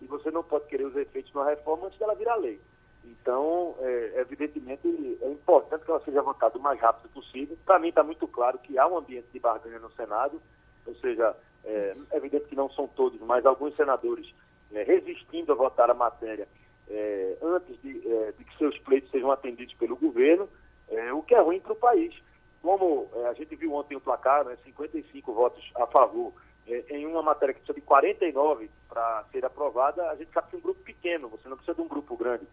e 0.00 0.06
você 0.06 0.30
não 0.30 0.42
pode 0.42 0.66
querer 0.66 0.84
os 0.84 0.96
efeitos 0.96 1.30
de 1.30 1.38
uma 1.38 1.48
reforma 1.48 1.86
antes 1.86 1.98
dela 1.98 2.14
virar 2.14 2.34
lei. 2.34 2.60
Então, 3.04 3.76
é, 3.80 4.20
evidentemente, 4.20 5.18
é 5.22 5.30
importante 5.30 5.84
que 5.84 5.90
ela 5.90 6.00
seja 6.00 6.22
votada 6.22 6.58
o 6.58 6.60
mais 6.60 6.80
rápido 6.80 7.10
possível. 7.10 7.56
Para 7.64 7.78
mim 7.78 7.88
está 7.88 8.02
muito 8.02 8.26
claro 8.26 8.58
que 8.58 8.78
há 8.78 8.86
um 8.86 8.98
ambiente 8.98 9.28
de 9.32 9.38
barganha 9.38 9.78
no 9.78 9.90
Senado, 9.92 10.40
ou 10.86 10.94
seja, 10.96 11.36
é, 11.64 11.96
é 12.10 12.16
evidente 12.16 12.46
que 12.46 12.56
não 12.56 12.68
são 12.70 12.88
todos, 12.88 13.20
mas 13.20 13.46
alguns 13.46 13.76
senadores 13.76 14.34
é, 14.72 14.82
resistindo 14.82 15.52
a 15.52 15.54
votar 15.54 15.90
a 15.90 15.94
matéria 15.94 16.48
é, 16.90 17.36
antes 17.42 17.80
de, 17.82 18.02
é, 18.06 18.32
de, 18.32 18.44
que 18.44 18.56
seus 18.58 18.78
pleitos 18.78 19.10
sejam 19.10 19.30
atendidos 19.30 19.74
pelo 19.74 19.96
governo, 19.96 20.48
é, 20.88 21.12
o 21.12 21.22
que 21.22 21.34
é 21.34 21.40
ruim 21.40 21.60
para 21.60 21.72
o 21.72 21.76
país. 21.76 22.14
Como 22.62 23.08
é, 23.14 23.26
a 23.26 23.32
gente 23.34 23.54
viu 23.56 23.72
ontem 23.74 23.96
o 23.96 24.00
placar, 24.00 24.44
né, 24.44 24.56
55 24.64 25.32
votos 25.32 25.70
a 25.76 25.86
favor, 25.86 26.32
é, 26.66 26.84
em 26.90 27.06
uma 27.06 27.22
matéria 27.22 27.54
que 27.54 27.60
precisa 27.60 27.78
de 27.78 27.86
49 27.86 28.70
para 28.88 29.24
ser 29.32 29.44
aprovada, 29.44 30.10
a 30.10 30.16
gente 30.16 30.32
sabe 30.32 30.50
que 30.50 30.56
é 30.56 30.58
um 30.58 30.62
grupo 30.62 30.80
pequeno, 30.82 31.28
você 31.28 31.48
não 31.48 31.56
precisa 31.56 31.74
de 31.74 31.82
um 31.82 31.88
grupo 31.88 32.16
grande. 32.16 32.46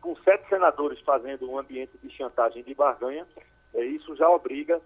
Com 0.00 0.16
sete 0.16 0.48
senadores 0.48 0.98
fazendo 1.00 1.48
um 1.48 1.58
ambiente 1.58 1.96
de 2.02 2.10
chantagem 2.10 2.62
de 2.64 2.74
barganha, 2.74 3.26
isso 3.74 4.16
já 4.16 4.28
obriga 4.28 4.80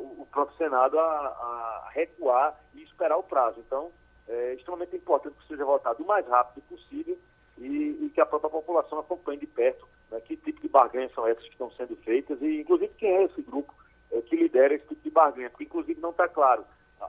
o, 0.00 0.22
o, 0.22 0.28
próprio 0.32 0.56
Senado 0.56 0.98
a, 0.98 1.02
a, 1.04 1.90
recuar 1.92 2.58
e 2.74 2.82
esperar 2.82 3.16
o 3.18 3.22
prazo. 3.22 3.60
Então, 3.60 3.92
é 4.26 4.54
extremamente 4.54 4.96
importante 4.96 5.36
que 5.36 5.46
seja 5.46 5.64
votado 5.64 6.02
o 6.02 6.06
mais 6.06 6.26
rápido 6.26 6.64
possível 6.64 7.16
e, 7.58 8.06
e 8.06 8.10
que 8.14 8.20
a 8.20 8.26
própria 8.26 8.50
população 8.50 8.98
acompanhe 8.98 9.40
de 9.40 9.46
perto 9.46 9.86
né, 10.10 10.20
que 10.20 10.36
tipo 10.36 10.60
de 10.60 10.68
barganhas 10.68 11.12
são 11.12 11.26
essas 11.26 11.44
que 11.44 11.52
estão 11.52 11.70
sendo 11.72 11.96
feitas 11.96 12.40
e, 12.42 12.60
inclusive, 12.60 12.92
quem 12.98 13.10
é 13.10 13.24
esse 13.24 13.42
grupo 13.42 13.74
é, 14.12 14.20
que 14.22 14.36
lidera 14.36 14.74
esse 14.74 14.86
tipo 14.86 15.02
de 15.02 15.10
barganha, 15.10 15.50
porque, 15.50 15.64
inclusive, 15.64 16.00
não 16.00 16.10
está 16.10 16.28
claro 16.28 16.64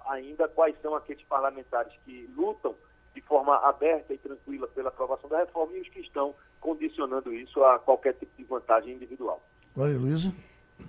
ainda 0.07 0.47
quais 0.47 0.75
são 0.81 0.95
aqueles 0.95 1.23
parlamentares 1.23 1.93
que 2.03 2.29
lutam 2.35 2.75
de 3.13 3.21
forma 3.21 3.55
aberta 3.57 4.13
e 4.13 4.17
tranquila 4.17 4.67
pela 4.67 4.89
aprovação 4.89 5.29
da 5.29 5.39
reforma 5.39 5.75
e 5.75 5.81
os 5.81 5.89
que 5.89 6.01
estão 6.01 6.35
condicionando 6.59 7.33
isso 7.33 7.63
a 7.63 7.79
qualquer 7.79 8.13
tipo 8.13 8.31
de 8.37 8.43
vantagem 8.43 8.93
individual. 8.93 9.41
Olha, 9.75 9.97
Luísa. 9.97 10.33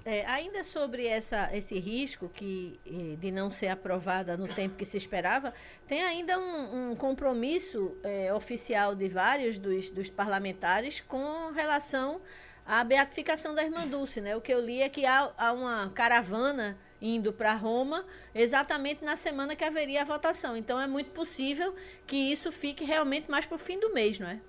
É, 0.05 0.25
ainda 0.27 0.65
sobre 0.65 1.07
essa, 1.07 1.55
esse 1.55 1.79
risco 1.79 2.29
que, 2.29 2.81
de 3.19 3.31
não 3.31 3.51
ser 3.51 3.69
aprovada 3.69 4.37
no 4.37 4.49
tempo 4.49 4.77
que 4.77 4.87
se 4.87 4.97
esperava, 4.97 5.53
tem 5.87 6.03
ainda 6.03 6.39
um, 6.39 6.91
um 6.91 6.97
compromisso 6.97 7.97
é, 8.03 8.33
oficial 8.33 8.95
de 8.95 9.09
vários 9.09 9.59
dos, 9.59 9.91
dos, 9.91 10.09
parlamentares 10.09 11.01
com 11.01 11.53
relação 11.53 12.21
à 12.65 12.83
beatificação 12.85 13.55
da 13.55 13.63
irmã 13.63 13.87
Dulce. 13.87 14.21
Né? 14.21 14.37
O 14.37 14.41
que 14.41 14.53
eu 14.53 14.61
li 14.61 14.81
é 14.81 14.89
que 14.89 15.05
há, 15.05 15.33
há 15.37 15.53
uma 15.53 15.91
caravana 15.91 16.79
indo 17.01 17.33
para 17.33 17.55
Roma 17.55 18.05
exatamente 18.35 19.05
na 19.05 19.17
semana 19.17 19.55
que 19.55 19.65
haveria 19.65 20.03
a 20.03 20.05
votação. 20.05 20.57
Então 20.57 20.81
é 20.81 20.87
muito 20.87 21.11
possível 21.11 21.75
que 22.07 22.17
isso 22.17 22.51
fique 22.51 22.85
realmente 22.85 23.31
mais 23.31 23.47
para 23.47 23.57
o 23.57 23.59
fim 23.59 23.79
do 23.79 23.93
mês, 23.93 24.19
não 24.19 24.29
é? 24.29 24.41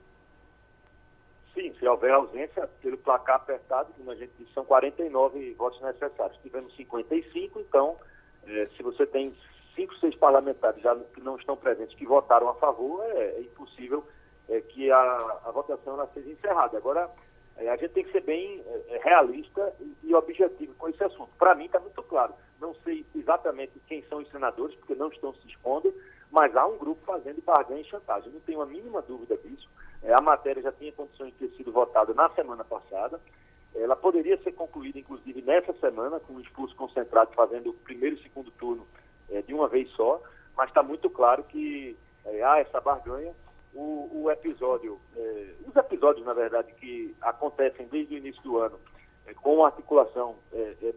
Sim, 1.60 1.74
se 1.78 1.86
houver 1.86 2.14
ausência, 2.14 2.70
pelo 2.82 2.98
placar 2.98 3.36
apertado, 3.36 3.92
como 3.98 4.12
a 4.12 4.16
gente 4.16 4.32
disse, 4.40 4.54
são 4.54 4.64
49 4.64 5.56
votos 5.56 5.82
necessários. 5.82 6.40
Tivemos 6.42 6.74
55, 6.78 7.60
então, 7.60 7.98
é, 8.48 8.70
se 8.78 8.82
você 8.82 9.06
tem 9.06 9.36
cinco, 9.76 9.94
seis 9.98 10.16
parlamentares 10.16 10.82
já 10.82 10.96
que 10.96 11.20
não 11.20 11.36
estão 11.36 11.58
presentes 11.58 11.98
que 11.98 12.06
votaram 12.06 12.48
a 12.48 12.54
favor, 12.56 13.04
é, 13.04 13.32
é 13.32 13.42
impossível 13.42 14.06
é, 14.48 14.62
que 14.62 14.90
a, 14.90 15.02
a 15.44 15.52
votação 15.52 15.98
seja 16.14 16.30
encerrada. 16.30 16.78
Agora, 16.78 17.10
é, 17.58 17.68
a 17.68 17.76
gente 17.76 17.92
tem 17.92 18.06
que 18.06 18.12
ser 18.14 18.22
bem 18.22 18.64
é, 18.66 18.96
é, 18.96 19.02
realista 19.04 19.74
e, 19.82 19.98
e 20.04 20.16
objetivo 20.16 20.74
com 20.76 20.88
esse 20.88 21.04
assunto. 21.04 21.32
Para 21.38 21.56
mim 21.56 21.66
está 21.66 21.82
muito 21.82 22.02
claro. 22.04 22.34
Não 22.62 22.74
sei 22.86 23.06
exatamente 23.14 23.74
quem 23.86 24.02
são 24.04 24.20
os 24.20 24.32
senadores, 24.32 24.78
porque 24.78 24.96
não 24.96 25.10
estão 25.10 25.34
se 25.34 25.48
expondo, 25.50 25.94
mas 26.32 26.56
há 26.56 26.66
um 26.66 26.78
grupo 26.78 27.04
fazendo 27.06 27.42
barganha 27.42 27.82
e 27.82 27.90
chantagem. 27.90 28.32
Não 28.32 28.40
tenho 28.40 28.62
a 28.62 28.66
mínima 28.66 29.02
dúvida 29.02 29.36
disso. 29.36 29.68
É, 30.04 30.14
a 30.14 30.22
matéria 30.22 30.62
já 30.62 30.72
tinha 30.72 30.92
condições 30.92 31.34
de 31.34 31.48
ter 31.48 31.58
sido 31.58 31.72
votada 31.72 32.14
na 32.14 32.30
semana 32.30 32.64
passada. 32.64 33.20
Ela 33.76 33.96
poderia 33.96 34.42
ser 34.42 34.54
concluída, 34.54 34.98
inclusive, 34.98 35.42
nessa 35.42 35.74
semana, 35.74 36.20
com 36.20 36.34
um 36.34 36.40
expulso 36.40 36.76
concentrado 36.76 37.32
fazendo 37.34 37.70
o 37.70 37.74
primeiro 37.74 38.16
e 38.16 38.24
segundo 38.24 38.50
turno 38.52 38.88
é, 39.30 39.42
de 39.42 39.54
uma 39.54 39.68
vez 39.68 39.90
só, 39.92 40.22
mas 40.58 40.70
está 40.70 40.82
muito 40.82 41.10
claro 41.10 41.44
que 41.44 41.96
é, 42.26 42.44
há 42.44 42.60
essa 42.60 42.82
barganha. 42.82 43.34
O, 43.74 44.24
o 44.24 44.32
episódio, 44.32 45.00
é, 45.16 45.54
os 45.68 45.76
episódios, 45.76 46.26
na 46.26 46.34
verdade, 46.34 46.74
que 46.74 47.16
acontecem 47.22 47.88
desde 47.88 48.16
o 48.16 48.18
início 48.18 48.42
do 48.42 48.58
ano, 48.58 48.80
é, 49.28 49.34
com 49.36 49.58
uma 49.58 49.68
articulação 49.68 50.38
é, 50.52 50.94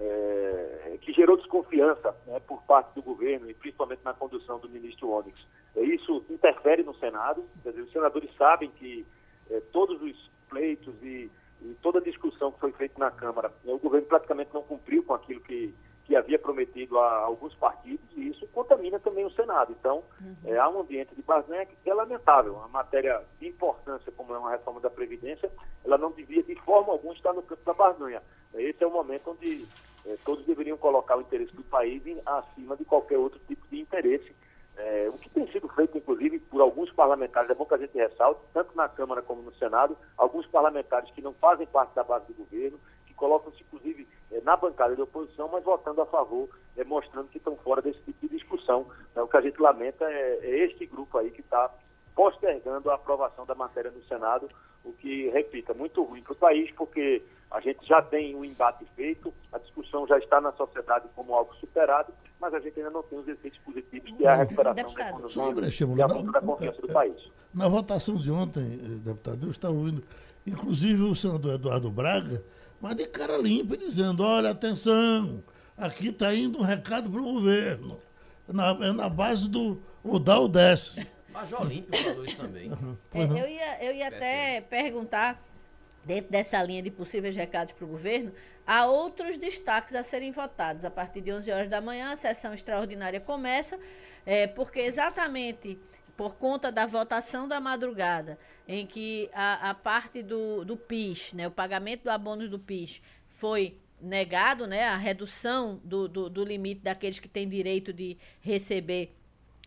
é 0.00 0.98
que 1.00 1.12
gerou 1.12 1.36
desconfiança 1.36 2.14
né, 2.26 2.40
por 2.40 2.62
parte 2.62 2.94
do 2.94 3.02
governo 3.02 3.50
e 3.50 3.54
principalmente 3.54 4.00
na 4.04 4.14
condução 4.14 4.58
do 4.58 4.68
ministro 4.68 5.10
Onyx. 5.10 5.38
isso 5.76 6.24
interfere 6.30 6.82
no 6.82 6.94
Senado, 6.94 7.44
quer 7.62 7.70
dizer, 7.70 7.82
os 7.82 7.92
senadores 7.92 8.30
sabem 8.36 8.70
que 8.70 9.06
todos 9.72 10.00
os 10.02 10.30
pleitos 10.48 10.94
e, 11.02 11.30
e 11.62 11.76
toda 11.82 11.98
a 11.98 12.02
discussão 12.02 12.52
que 12.52 12.60
foi 12.60 12.72
feita 12.72 12.98
na 12.98 13.10
Câmara, 13.10 13.52
o 13.64 13.78
governo 13.78 14.06
praticamente 14.06 14.50
não 14.52 14.62
cumpriu 14.62 15.02
com 15.02 15.14
aquilo 15.14 15.40
que 15.40 15.74
que 16.10 16.16
havia 16.16 16.40
prometido 16.40 16.98
a 16.98 17.18
alguns 17.18 17.54
partidos, 17.54 18.04
e 18.16 18.30
isso 18.30 18.44
contamina 18.48 18.98
também 18.98 19.24
o 19.24 19.30
Senado. 19.30 19.72
Então, 19.78 20.02
uhum. 20.20 20.34
é, 20.44 20.58
há 20.58 20.68
um 20.68 20.80
ambiente 20.80 21.14
de 21.14 21.22
barganha 21.22 21.64
que 21.64 21.88
é 21.88 21.94
lamentável. 21.94 22.54
Uma 22.54 22.66
matéria 22.66 23.22
de 23.38 23.46
importância, 23.46 24.10
como 24.16 24.34
é 24.34 24.38
uma 24.38 24.50
reforma 24.50 24.80
da 24.80 24.90
Previdência, 24.90 25.48
ela 25.84 25.96
não 25.96 26.10
devia 26.10 26.42
de 26.42 26.56
forma 26.62 26.92
alguma 26.92 27.14
estar 27.14 27.32
no 27.32 27.42
campo 27.42 27.64
da 27.64 27.72
barganha. 27.72 28.20
Esse 28.54 28.82
é 28.82 28.86
o 28.88 28.90
momento 28.90 29.30
onde 29.30 29.64
é, 30.06 30.16
todos 30.24 30.44
deveriam 30.44 30.76
colocar 30.76 31.16
o 31.16 31.20
interesse 31.20 31.54
do 31.54 31.62
país 31.62 32.04
em, 32.06 32.20
acima 32.24 32.76
de 32.76 32.84
qualquer 32.84 33.18
outro 33.18 33.40
tipo 33.46 33.66
de 33.68 33.80
interesse. 33.80 34.34
É, 34.76 35.10
o 35.12 35.18
que 35.18 35.28
tem 35.28 35.46
sido 35.52 35.68
feito, 35.68 35.98
inclusive, 35.98 36.38
por 36.38 36.60
alguns 36.60 36.90
parlamentares, 36.92 37.50
é 37.50 37.54
bom 37.54 37.66
que 37.66 37.74
a 37.74 37.78
gente 37.78 37.96
ressalte, 37.96 38.40
tanto 38.54 38.74
na 38.74 38.88
Câmara 38.88 39.20
como 39.20 39.42
no 39.42 39.54
Senado, 39.54 39.96
alguns 40.16 40.46
parlamentares 40.46 41.10
que 41.10 41.20
não 41.20 41.34
fazem 41.34 41.66
parte 41.66 41.94
da 41.94 42.02
base 42.02 42.26
do 42.26 42.34
governo, 42.34 42.80
que 43.06 43.12
colocam-se, 43.14 43.62
inclusive, 43.62 44.08
é, 44.32 44.40
na 44.40 44.56
bancada 44.56 44.96
de 44.96 45.02
oposição, 45.02 45.48
mas 45.48 45.64
votando 45.64 46.00
a 46.00 46.06
favor, 46.06 46.48
mostrando 46.86 47.28
que 47.28 47.38
estão 47.38 47.56
fora 47.56 47.82
desse 47.82 48.00
tipo 48.00 48.26
de 48.26 48.36
discussão. 48.36 48.86
Então, 49.10 49.24
o 49.24 49.28
que 49.28 49.36
a 49.36 49.42
gente 49.42 49.60
lamenta 49.60 50.04
é, 50.10 50.38
é 50.42 50.64
este 50.64 50.86
grupo 50.86 51.18
aí 51.18 51.30
que 51.30 51.40
está 51.40 51.70
postergando 52.20 52.90
a 52.90 52.96
aprovação 52.96 53.46
da 53.46 53.54
matéria 53.54 53.90
no 53.90 54.04
Senado, 54.04 54.46
o 54.84 54.92
que, 54.92 55.30
repito, 55.30 55.72
é 55.72 55.74
muito 55.74 56.02
ruim 56.02 56.20
para 56.22 56.34
o 56.34 56.36
país, 56.36 56.70
porque 56.72 57.22
a 57.50 57.60
gente 57.60 57.88
já 57.88 58.02
tem 58.02 58.36
um 58.36 58.44
embate 58.44 58.84
feito, 58.94 59.32
a 59.50 59.56
discussão 59.56 60.06
já 60.06 60.18
está 60.18 60.38
na 60.38 60.52
sociedade 60.52 61.08
como 61.16 61.34
algo 61.34 61.54
superado, 61.54 62.12
mas 62.38 62.52
a 62.52 62.60
gente 62.60 62.78
ainda 62.78 62.90
não 62.90 63.02
tem 63.04 63.18
os 63.18 63.26
efeitos 63.26 63.58
positivos 63.60 64.10
que 64.10 64.26
é 64.26 64.28
a 64.28 64.36
recuperação 64.36 64.92
da 64.92 65.08
economia 65.08 65.30
Sobre, 65.30 65.66
e 65.98 66.02
a 66.02 66.06
volta 66.06 66.30
da 66.30 66.40
confiança 66.42 66.82
do 66.82 66.88
país. 66.88 67.32
Na 67.54 67.68
votação 67.68 68.16
de 68.16 68.30
ontem, 68.30 68.80
eh, 68.84 68.88
deputado, 69.02 69.46
eu 69.46 69.50
estava 69.50 69.72
ouvindo, 69.72 70.04
inclusive 70.46 71.02
o 71.02 71.14
senador 71.14 71.54
Eduardo 71.54 71.90
Braga, 71.90 72.44
mas 72.82 72.96
de 72.96 73.06
cara 73.06 73.38
limpa, 73.38 73.78
dizendo: 73.78 74.22
olha, 74.22 74.50
atenção, 74.50 75.42
aqui 75.74 76.08
está 76.08 76.34
indo 76.34 76.58
um 76.58 76.62
recado 76.62 77.08
para 77.08 77.20
o 77.22 77.32
governo. 77.32 77.98
Na, 78.46 78.72
é 78.72 78.92
na 78.92 79.08
base 79.08 79.48
do 79.48 79.80
o 80.04 80.18
dá 80.18 80.38
ou 80.38 80.48
desce. 80.48 81.06
Major 81.40 81.62
Olímpio 81.62 82.02
falou 82.02 82.24
isso 82.24 82.36
também. 82.36 82.70
Uhum. 83.12 83.36
É, 83.36 83.42
eu 83.42 83.48
ia, 83.48 83.84
eu 83.84 83.94
ia 83.94 84.08
até 84.08 84.60
perguntar, 84.60 85.42
dentro 86.04 86.30
dessa 86.30 86.62
linha 86.62 86.82
de 86.82 86.90
possíveis 86.90 87.34
recados 87.34 87.72
para 87.72 87.84
o 87.84 87.88
governo, 87.88 88.32
há 88.66 88.86
outros 88.86 89.36
destaques 89.36 89.94
a 89.94 90.02
serem 90.02 90.30
votados. 90.30 90.84
A 90.84 90.90
partir 90.90 91.20
de 91.20 91.32
11 91.32 91.50
horas 91.50 91.68
da 91.68 91.80
manhã, 91.80 92.12
a 92.12 92.16
sessão 92.16 92.54
extraordinária 92.54 93.20
começa, 93.20 93.78
é, 94.24 94.46
porque 94.46 94.80
exatamente 94.80 95.78
por 96.16 96.36
conta 96.36 96.70
da 96.70 96.84
votação 96.84 97.48
da 97.48 97.58
madrugada, 97.58 98.38
em 98.68 98.86
que 98.86 99.30
a, 99.32 99.70
a 99.70 99.74
parte 99.74 100.22
do, 100.22 100.64
do 100.64 100.76
PIS, 100.76 101.32
né, 101.32 101.48
o 101.48 101.50
pagamento 101.50 102.04
do 102.04 102.10
abono 102.10 102.46
do 102.46 102.58
PIS, 102.58 103.00
foi 103.26 103.78
negado, 103.98 104.66
né, 104.66 104.84
a 104.84 104.96
redução 104.96 105.80
do, 105.82 106.06
do, 106.06 106.28
do 106.28 106.44
limite 106.44 106.82
daqueles 106.82 107.18
que 107.18 107.26
têm 107.26 107.48
direito 107.48 107.90
de 107.90 108.18
receber 108.40 109.16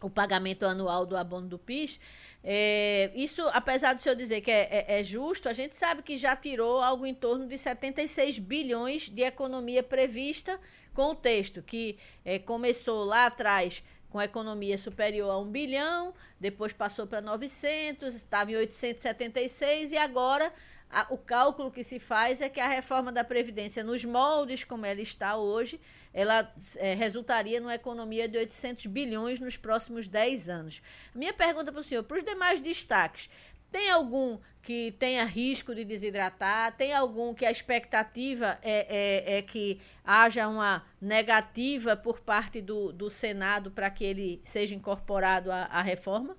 o 0.04 0.10
pagamento 0.10 0.66
anual 0.66 1.06
do 1.06 1.16
abono 1.16 1.48
do 1.48 1.58
PIS. 1.58 2.00
É, 2.44 3.10
isso, 3.16 3.42
apesar 3.54 3.94
do 3.94 4.02
senhor 4.02 4.16
dizer 4.16 4.42
que 4.42 4.52
é, 4.52 4.68
é, 4.70 5.00
é, 5.00 5.04
justo, 5.04 5.48
a 5.48 5.54
gente 5.54 5.78
sabe 5.78 6.04
que 6.04 6.18
já 6.18 6.36
tirou 6.36 6.82
algo 6.82 7.06
em 7.06 7.13
torno 7.13 7.48
de 7.48 7.58
76 7.58 8.38
bilhões 8.38 9.10
de 9.10 9.22
economia 9.22 9.82
prevista 9.82 10.60
com 10.94 11.12
o 11.12 11.16
texto, 11.16 11.63
que 11.63 11.98
é, 12.26 12.38
começou 12.38 13.06
lá 13.06 13.28
atrás 13.28 13.82
com 14.10 14.22
economia 14.22 14.78
superior 14.78 15.32
a 15.32 15.39
1 15.39 15.46
bilhão, 15.48 16.13
depois 16.39 16.72
passou 16.72 17.08
para 17.08 17.20
900, 17.22 18.13
estava 18.13 18.52
em 18.52 18.58
876 18.58 19.94
e 19.94 19.98
agora 19.98 20.54
a, 20.93 21.08
o 21.10 21.17
cálculo 21.17 21.71
que 21.71 21.84
se 21.84 21.99
faz 21.99 22.39
é 22.39 22.47
que 22.47 22.60
a 22.60 22.67
reforma 22.67 23.12
da 23.12 23.23
Previdência, 23.23 23.84
nos 23.84 24.06
moldes 24.06 24.63
como 24.63 24.86
ela 24.86 25.01
está 25.01 25.36
hoje, 25.36 25.79
ela 26.13 26.53
é, 26.77 26.93
resultaria 26.93 27.60
numa 27.60 27.75
economia 27.75 28.27
de 28.27 28.38
800 28.38 28.86
bilhões 28.86 29.39
nos 29.39 29.58
próximos 29.58 30.08
10 30.08 30.49
anos. 30.49 30.82
Minha 31.15 31.34
pergunta 31.34 31.71
para 31.71 31.82
o 31.82 31.84
senhor, 31.84 32.03
para 32.03 32.17
os 32.17 32.23
demais 32.23 32.62
destaques, 32.62 33.29
tem 33.71 33.89
algum 33.89 34.38
que 34.62 34.91
tenha 34.93 35.25
risco 35.25 35.73
de 35.73 35.84
desidratar? 35.84 36.77
Tem 36.77 36.93
algum 36.93 37.34
que 37.34 37.43
a 37.43 37.49
expectativa 37.49 38.60
é, 38.62 39.34
é, 39.34 39.38
é 39.39 39.41
que 39.41 39.82
haja 40.06 40.47
uma 40.47 40.86
negativa 41.01 41.97
por 41.97 42.19
parte 42.19 42.62
do, 42.62 42.93
do 42.93 43.10
Senado 43.10 43.71
para 43.71 43.89
que 43.89 44.06
ele 44.06 44.41
seja 44.45 44.75
incorporado 44.75 45.51
à, 45.51 45.63
à 45.63 45.82
reforma? 45.82 46.38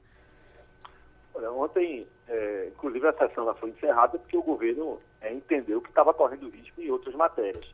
Olha, 1.35 1.51
ontem, 1.51 2.07
é, 2.29 2.69
inclusive, 2.69 3.07
a 3.07 3.13
sessão 3.13 3.55
foi 3.57 3.71
encerrada 3.71 4.19
porque 4.19 4.37
o 4.37 4.43
governo 4.43 5.01
é, 5.21 5.33
entendeu 5.33 5.81
que 5.81 5.89
estava 5.89 6.15
correndo 6.15 6.49
risco 6.49 6.81
em 6.81 6.91
outras 6.91 7.15
matérias. 7.15 7.67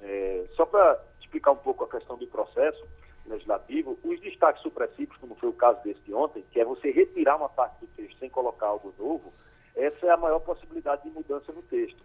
É, 0.00 0.44
só 0.54 0.64
para 0.64 1.00
explicar 1.20 1.52
um 1.52 1.56
pouco 1.56 1.84
a 1.84 1.88
questão 1.88 2.16
do 2.16 2.26
processo, 2.26 2.86
legislativo, 3.26 3.98
os 4.04 4.20
destaques 4.20 4.62
supressivos, 4.62 5.16
como 5.16 5.34
foi 5.34 5.48
o 5.48 5.54
caso 5.54 5.82
desse 5.82 6.00
de 6.00 6.14
ontem, 6.14 6.44
que 6.52 6.60
é 6.60 6.64
você 6.64 6.90
retirar 6.90 7.36
uma 7.36 7.48
parte 7.48 7.80
do 7.80 7.86
texto 7.88 8.18
sem 8.18 8.30
colocar 8.30 8.66
algo 8.66 8.94
novo, 8.98 9.32
essa 9.74 10.06
é 10.06 10.10
a 10.10 10.16
maior 10.16 10.40
possibilidade 10.40 11.02
de 11.02 11.10
mudança 11.10 11.52
no 11.52 11.62
texto. 11.62 12.02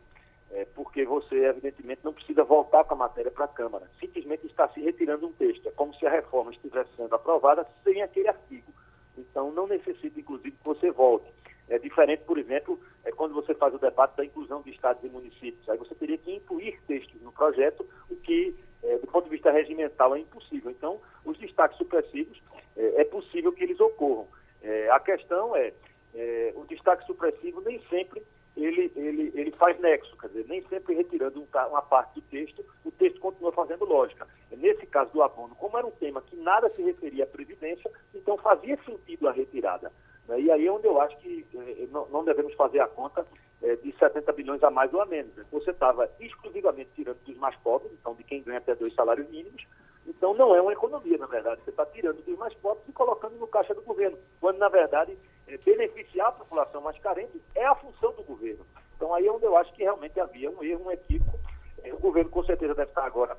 É, 0.52 0.66
porque 0.76 1.06
você, 1.06 1.46
evidentemente, 1.46 2.02
não 2.04 2.12
precisa 2.12 2.44
voltar 2.44 2.84
com 2.84 2.94
a 2.96 2.98
matéria 2.98 3.32
para 3.32 3.46
a 3.46 3.48
Câmara. 3.48 3.90
Simplesmente 4.00 4.46
está 4.48 4.68
se 4.70 4.82
retirando 4.82 5.28
um 5.28 5.32
texto. 5.32 5.70
É 5.70 5.72
como 5.72 5.94
se 5.96 6.06
a 6.06 6.10
reforma 6.10 6.52
estivesse 6.52 6.90
sendo 6.98 7.16
aprovada 7.16 7.66
sem 7.86 8.02
aquele 8.02 8.28
artigo. 8.28 8.74
Então, 9.18 9.52
não 9.52 9.66
necessita, 9.66 10.20
inclusive, 10.20 10.52
que 10.52 10.66
você 10.66 10.92
volte. 10.92 11.32
É 11.72 11.80
diferente, 11.80 12.24
por 12.26 12.38
exemplo, 12.38 12.78
é 13.06 13.12
quando 13.12 13.34
você 13.34 13.56
faz 13.56 13.74
o 13.74 13.80
debate 13.80 14.18
da 14.18 14.26
inclusão 14.26 14.62
de 14.62 14.72
estados 14.72 15.02
e 15.06 15.08
municípios. 15.08 15.68
Aí 15.70 15.78
você 15.78 15.96
teria 15.96 16.18
que 16.18 16.36
incluir 16.36 16.78
textos 16.86 17.22
no 17.22 17.32
projeto, 17.32 17.88
o 18.10 18.16
que 18.18 18.54
é, 18.84 18.98
do 18.98 19.08
ponto 19.08 19.24
de 19.24 19.30
vista 19.30 19.50
regimental, 19.52 20.14
é 20.14 20.20
impossível. 20.20 20.70
Então, 20.70 21.00
os 21.24 21.38
destaques 21.38 21.78
supressivos, 21.78 22.42
é, 22.76 23.02
é 23.02 23.06
possível 23.06 23.54
que 23.54 23.64
eles 23.64 23.80
ocorram. 23.80 24.28
É, 24.62 24.90
a 24.92 25.00
questão 25.00 25.56
é, 25.56 25.72
é, 26.14 26.52
o 26.58 26.66
destaque 26.66 27.06
supressivo 27.06 27.62
nem 27.62 27.82
sempre 27.90 28.22
ele, 28.58 28.92
ele, 28.98 29.32
ele 29.34 29.52
faz 29.52 29.80
nexo, 29.80 30.16
quer 30.18 30.28
dizer, 30.28 30.46
nem 30.50 30.62
sempre 30.68 30.94
retirando 30.94 31.48
uma 31.70 31.82
parte 31.82 32.16
do 32.16 32.22
texto, 32.24 32.66
o 32.84 32.92
texto 32.92 33.18
continua 33.22 33.54
fazendo 33.54 33.86
lógica. 33.86 34.28
Nesse 34.52 34.86
caso 34.88 35.10
do 35.14 35.24
abono, 35.24 35.56
como 35.56 35.78
era 35.78 35.88
um 35.88 35.92
tema 35.92 36.22
que 36.22 36.36
nada 36.36 36.70
se 36.72 36.82
referia 36.82 37.24
à 37.24 37.28
Previdência, 37.28 37.90
então 38.14 38.38
fazia 38.38 38.78
sentido 38.84 39.30
a 39.30 39.32
retirada. 39.32 39.90
Né? 40.28 40.42
E 40.42 40.52
aí 40.52 40.68
é 40.68 40.72
onde 40.72 40.88
eu 40.88 41.00
acho 41.02 41.18
que 41.18 41.46
eh, 41.54 41.88
não, 41.92 42.24
devemos 42.24 42.54
fazer 42.56 42.80
a 42.80 42.88
conta 42.88 43.26
eh, 43.62 43.76
de 43.78 43.92
70 43.98 44.32
bilhões 44.34 44.64
a 44.64 44.70
mais 44.70 44.94
ou 44.94 45.02
a 45.02 45.06
menos. 45.06 45.36
Né? 45.36 45.46
Você 45.52 45.72
estava 45.72 46.10
exclusivamente 46.20 46.90
tirando 46.96 47.20
dos 47.26 47.38
mais 47.38 47.56
pobres, 47.58 47.92
então 47.94 48.14
de 48.16 48.24
quem 48.24 48.44
ganha 48.44 48.60
até 48.60 48.76
dois 48.76 48.94
salários 48.94 49.30
mínimos, 49.30 49.66
então 50.08 50.34
não 50.34 50.56
é 50.56 50.62
uma 50.62 50.74
economia, 50.74 51.18
na 51.18 51.28
verdade. 51.28 51.62
Você 51.64 51.70
está 51.70 51.86
tirando 51.86 52.24
dos 52.24 52.38
mais 52.38 52.54
pobres 52.56 52.88
e 52.88 52.92
colocando 52.92 53.36
no 53.38 53.48
caixa 53.48 53.74
do 53.74 53.82
governo, 53.82 54.18
quando 54.40 54.58
na 54.58 54.70
verdade 54.70 55.18
eh, 55.48 55.58
beneficiar 55.58 56.28
a 56.28 56.34
população 56.34 56.82
mais 56.82 56.98
carente 57.00 57.42
é 57.56 57.66
a 57.66 57.76
função 57.76 58.14
do 58.14 58.24
governo. 58.24 58.66
Então 58.96 59.14
aí 59.14 59.28
é 59.28 59.32
onde 59.32 59.46
eu 59.46 59.58
acho 59.58 59.74
que 59.74 59.84
realmente 59.84 60.20
havia 60.20 60.50
um 60.50 60.64
erro, 60.64 60.86
um 60.86 60.92
equívoco. 60.92 61.40
o 61.92 61.98
governo 61.98 62.30
com 62.30 62.44
certeza 62.44 62.76
deve 62.76 62.92
estar 62.92 63.06
agora 63.06 63.38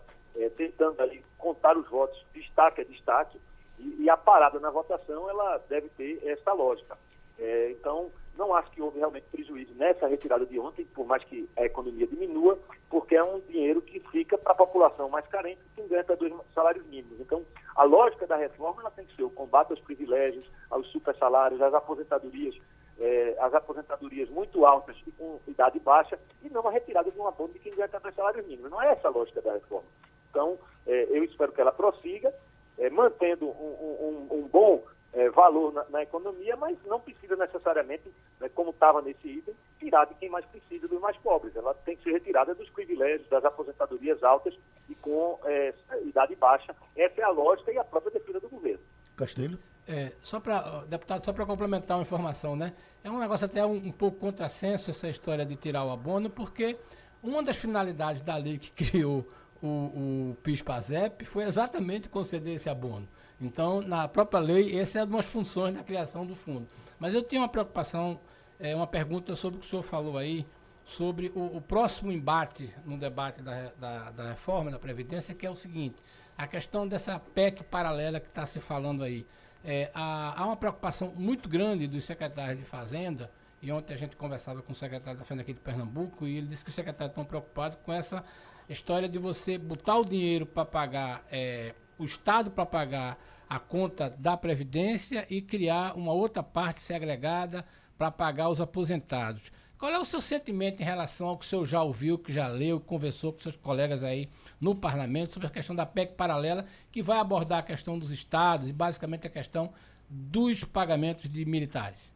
tentando 0.57 1.01
ali 1.03 1.23
contar 1.37 1.77
os 1.77 1.89
votos, 1.91 2.25
destaque 2.33 2.81
a 2.81 2.85
destaque, 2.85 3.39
e, 3.83 4.05
e, 4.05 4.11
a 4.11 4.17
parada 4.17 4.61
na 4.61 4.71
votação 4.71 5.29
ela 5.29 5.59
deve 5.69 5.89
ter 5.91 6.21
essa 6.25 6.53
lógica. 6.53 6.97
É, 7.39 7.71
então, 7.73 8.11
não 8.37 8.55
acho 8.55 8.71
que 8.71 8.81
houve 8.81 8.99
realmente 8.99 9.27
prejuízo 9.31 9.75
nessa 9.75 10.07
retirada 10.07 10.47
de 10.47 10.59
ontem, 10.59 10.85
por 10.87 11.07
mais 11.07 11.23
que 11.25 11.49
a 11.57 11.65
economia 11.65 12.07
diminua, 12.07 12.59
porque 12.89 13.17
é 13.17 13.23
um 13.23 13.41
dinheiro 13.41 13.83
que 13.83 14.01
fica 14.11 14.39
para 14.39 14.53
a 14.53 14.57
população 14.57 15.09
mais 15.09 15.27
carente, 15.27 15.61
que 15.75 15.83
ganha 15.83 16.03
até 16.03 16.17
dois 16.17 16.33
salários 16.55 16.87
mínimos. 16.87 17.21
Então, 17.21 17.45
a 17.75 17.85
lógica 17.85 18.27
da 18.27 18.37
reforma 18.37 18.83
ela 18.83 18.91
tem 18.91 19.05
que 19.05 19.17
ser 19.17 19.25
o 19.25 19.31
combate 19.31 19.71
aos 19.71 19.81
privilégios, 19.81 20.49
aos 20.71 20.87
supersalários, 20.89 21.61
às 21.61 21.75
aposentadorias, 21.75 22.57
é, 22.99 23.37
as 23.41 23.53
aposentadorias 23.55 24.29
muito 24.31 24.65
altas 24.65 24.97
e 25.07 25.13
com 25.13 25.41
idade 25.47 25.79
baixa, 25.81 26.19
e 26.43 26.49
não 26.49 26.67
a 26.67 26.71
retirada 26.71 27.11
de 27.11 27.19
um 27.19 27.27
abono 27.27 27.53
de 27.53 27.59
quem 27.59 27.75
ganha 27.75 27.87
até 27.87 27.99
dois 27.99 28.15
salários 28.15 28.47
mínimos. 28.47 28.71
Não 28.71 28.81
é 28.81 28.93
essa 28.93 29.09
a 29.09 29.11
lógica 29.11 29.43
da 29.43 29.53
reforma. 29.53 29.89
Então, 30.31 30.59
é, 30.87 31.09
eu 31.11 31.23
espero 31.25 31.53
que 31.53 31.61
ela 31.61 31.73
prossiga 31.73 32.33
é, 32.79 32.91
mantendo 32.91 33.47
um, 33.49 34.29
um, 34.31 34.39
um, 34.39 34.49
bom 34.49 34.83
é, 35.13 35.29
valor 35.31 35.73
na, 35.73 35.85
na, 35.91 36.03
economia, 36.03 36.57
mas 36.57 36.77
não 36.87 37.01
precisa 37.01 37.37
necessariamente, 37.37 38.11
né, 38.41 38.49
como 38.55 38.71
estava 38.71 39.03
nesse 39.03 39.29
item, 39.29 39.55
tirar 39.79 40.07
de 40.07 40.15
quem 40.15 40.29
mais 40.29 40.45
precisa, 40.47 40.89
dos 40.89 41.01
mais 41.01 41.17
pobres. 41.19 41.55
Ela 41.55 41.75
tem 41.75 41.97
que 41.97 42.03
ser 42.05 42.13
retirada 42.13 42.55
dos 42.55 42.69
privilégios, 42.71 43.29
das 43.29 43.45
aposentadorias 43.45 44.23
altas 44.23 44.55
e 44.89 44.95
com 44.95 45.39
é, 45.45 45.75
idade 46.05 46.35
baixa. 46.37 46.75
Essa 46.97 47.21
é 47.21 47.25
a 47.25 47.31
lógica 47.31 47.73
e 47.73 47.79
a 47.79 47.85
própria 47.85 48.13
defesa 48.13 48.41
do 48.41 48.49
governo. 48.49 48.81
Castelho? 49.17 49.59
É, 49.87 50.13
só 50.23 50.39
para, 50.39 50.85
deputado, 50.87 51.25
só 51.25 51.33
para 51.33 51.45
complementar 51.45 51.97
uma 51.97 52.03
informação, 52.03 52.55
né? 52.55 52.73
É 53.03 53.11
um 53.11 53.19
negócio 53.19 53.47
até 53.47 53.67
um, 53.67 53.75
um 53.75 53.93
pouco 53.93 54.19
contrassenso 54.19 54.91
essa 54.91 55.09
história 55.09 55.45
de 55.45 55.57
tirar 55.57 55.85
o 55.85 55.91
abono, 55.91 56.31
porque 56.31 56.79
uma 57.23 57.43
das 57.43 57.57
finalidades 57.57 58.21
da 58.21 58.37
lei 58.37 58.59
que 58.59 58.71
criou 58.91 59.27
o, 59.63 60.33
o 60.33 60.37
PIS-PASEP 60.43 61.25
foi 61.25 61.45
exatamente 61.45 62.09
conceder 62.09 62.57
esse 62.57 62.69
abono. 62.69 63.09
Então, 63.41 63.81
na 63.81 64.09
própria 64.09 64.41
lei, 64.41 64.79
essa 64.79 64.99
é 64.99 65.05
uma 65.05 65.19
das 65.19 65.27
funções 65.27 65.75
da 65.75 65.83
criação 65.83 66.27
do 66.27 66.35
fundo. 66.35 66.67
Mas 66.99 67.15
eu 67.15 67.23
tenho 67.23 67.43
uma 67.43 67.49
preocupação, 67.49 68.21
é, 68.59 68.75
uma 68.75 68.87
pergunta 68.87 69.35
sobre 69.35 69.59
o 69.59 69.61
que 69.61 69.67
o 69.67 69.71
senhor 69.71 69.83
falou 69.83 70.19
aí, 70.19 70.47
sobre 70.85 71.33
o, 71.35 71.57
o 71.57 71.61
próximo 71.61 72.13
embate 72.13 72.75
no 72.85 72.99
debate 72.99 73.41
da, 73.43 73.73
da, 73.79 74.11
da, 74.11 74.29
reforma 74.31 74.71
da 74.71 74.79
Previdência, 74.79 75.35
que 75.35 75.47
é 75.47 75.51
o 75.51 75.55
seguinte, 75.55 75.97
a 76.37 76.47
questão 76.47 76.87
dessa 76.87 77.19
PEC 77.19 77.63
paralela 77.65 78.21
que 78.21 78.29
está 78.29 78.47
se 78.47 78.61
falando 78.61 79.03
aí. 79.03 79.27
É, 79.65 79.91
há, 79.95 80.41
há, 80.41 80.47
uma 80.47 80.57
preocupação 80.57 81.13
muito 81.15 81.49
grande 81.49 81.87
dos 81.87 82.05
secretários 82.05 82.59
de 82.59 82.65
Fazenda, 82.65 83.31
e 83.61 83.71
ontem 83.71 83.95
a 83.95 83.97
gente 83.97 84.17
conversava 84.17 84.61
com 84.61 84.73
o 84.73 84.75
secretário 84.75 85.19
da 85.19 85.25
Fazenda 85.25 85.43
aqui 85.43 85.53
de 85.53 85.61
Pernambuco, 85.61 86.27
e 86.27 86.37
ele 86.37 86.49
disse 86.49 86.65
que 86.65 86.71
os 86.71 86.75
secretários 86.75 87.13
estão 87.13 87.25
preocupados 87.25 87.79
com 87.85 87.93
essa 87.93 88.25
história 88.69 89.09
de 89.09 89.19
você 89.19 89.59
botar 89.59 89.99
o 89.99 90.05
dinheiro 90.05 90.47
para 90.47 90.65
pagar, 90.65 91.27
é, 91.31 91.75
o 91.99 92.05
Estado 92.05 92.51
para 92.51 92.65
pagar 92.67 93.19
a 93.49 93.59
conta 93.59 94.09
da 94.11 94.37
Previdência 94.37 95.27
e 95.29 95.43
criar 95.43 95.97
uma 95.97 96.13
outra 96.13 96.43
parte 96.43 96.81
segregada 96.81 97.65
para 97.99 98.11
pagar 98.11 98.49
os 98.49 98.61
aposentados. 98.61 99.53
Qual 99.79 99.91
é 99.91 99.99
o 99.99 100.05
seu 100.05 100.21
sentimento 100.21 100.81
em 100.81 100.85
relação 100.85 101.27
ao 101.27 101.37
que 101.37 101.45
o 101.45 101.49
senhor 101.49 101.67
já 101.67 101.83
ouviu, 101.83 102.17
que 102.17 102.33
já 102.33 102.47
leu, 102.47 102.79
conversou 102.79 103.33
com 103.33 103.41
seus 103.41 103.57
colegas 103.57 104.05
aí 104.05 104.29
no 104.61 104.77
parlamento 104.77 105.33
sobre 105.33 105.49
a 105.49 105.51
questão 105.51 105.75
da 105.75 105.85
PEC 105.85 106.15
paralela, 106.15 106.67
que 106.93 107.03
vai 107.03 107.19
abordar 107.19 107.59
a 107.59 107.63
questão 107.63 107.99
dos 107.99 108.13
estados 108.13 108.69
e 108.69 108.73
basicamente 108.73 109.27
a 109.27 109.31
questão 109.31 109.73
dos 110.09 110.63
pagamentos 110.63 111.29
de 111.29 111.45
militares? 111.45 112.12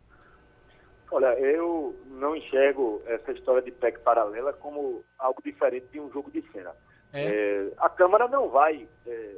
Olha, 1.10 1.38
eu 1.38 1.94
não 2.06 2.34
enxergo 2.34 3.02
essa 3.06 3.32
história 3.32 3.62
de 3.62 3.70
PEC 3.70 4.00
paralela 4.00 4.52
como 4.52 5.04
algo 5.18 5.40
diferente 5.42 5.86
de 5.92 6.00
um 6.00 6.10
jogo 6.10 6.30
de 6.30 6.42
cena. 6.50 6.74
É. 7.12 7.26
É, 7.26 7.72
a 7.78 7.88
Câmara 7.88 8.26
não 8.28 8.48
vai 8.48 8.88
é, 9.06 9.36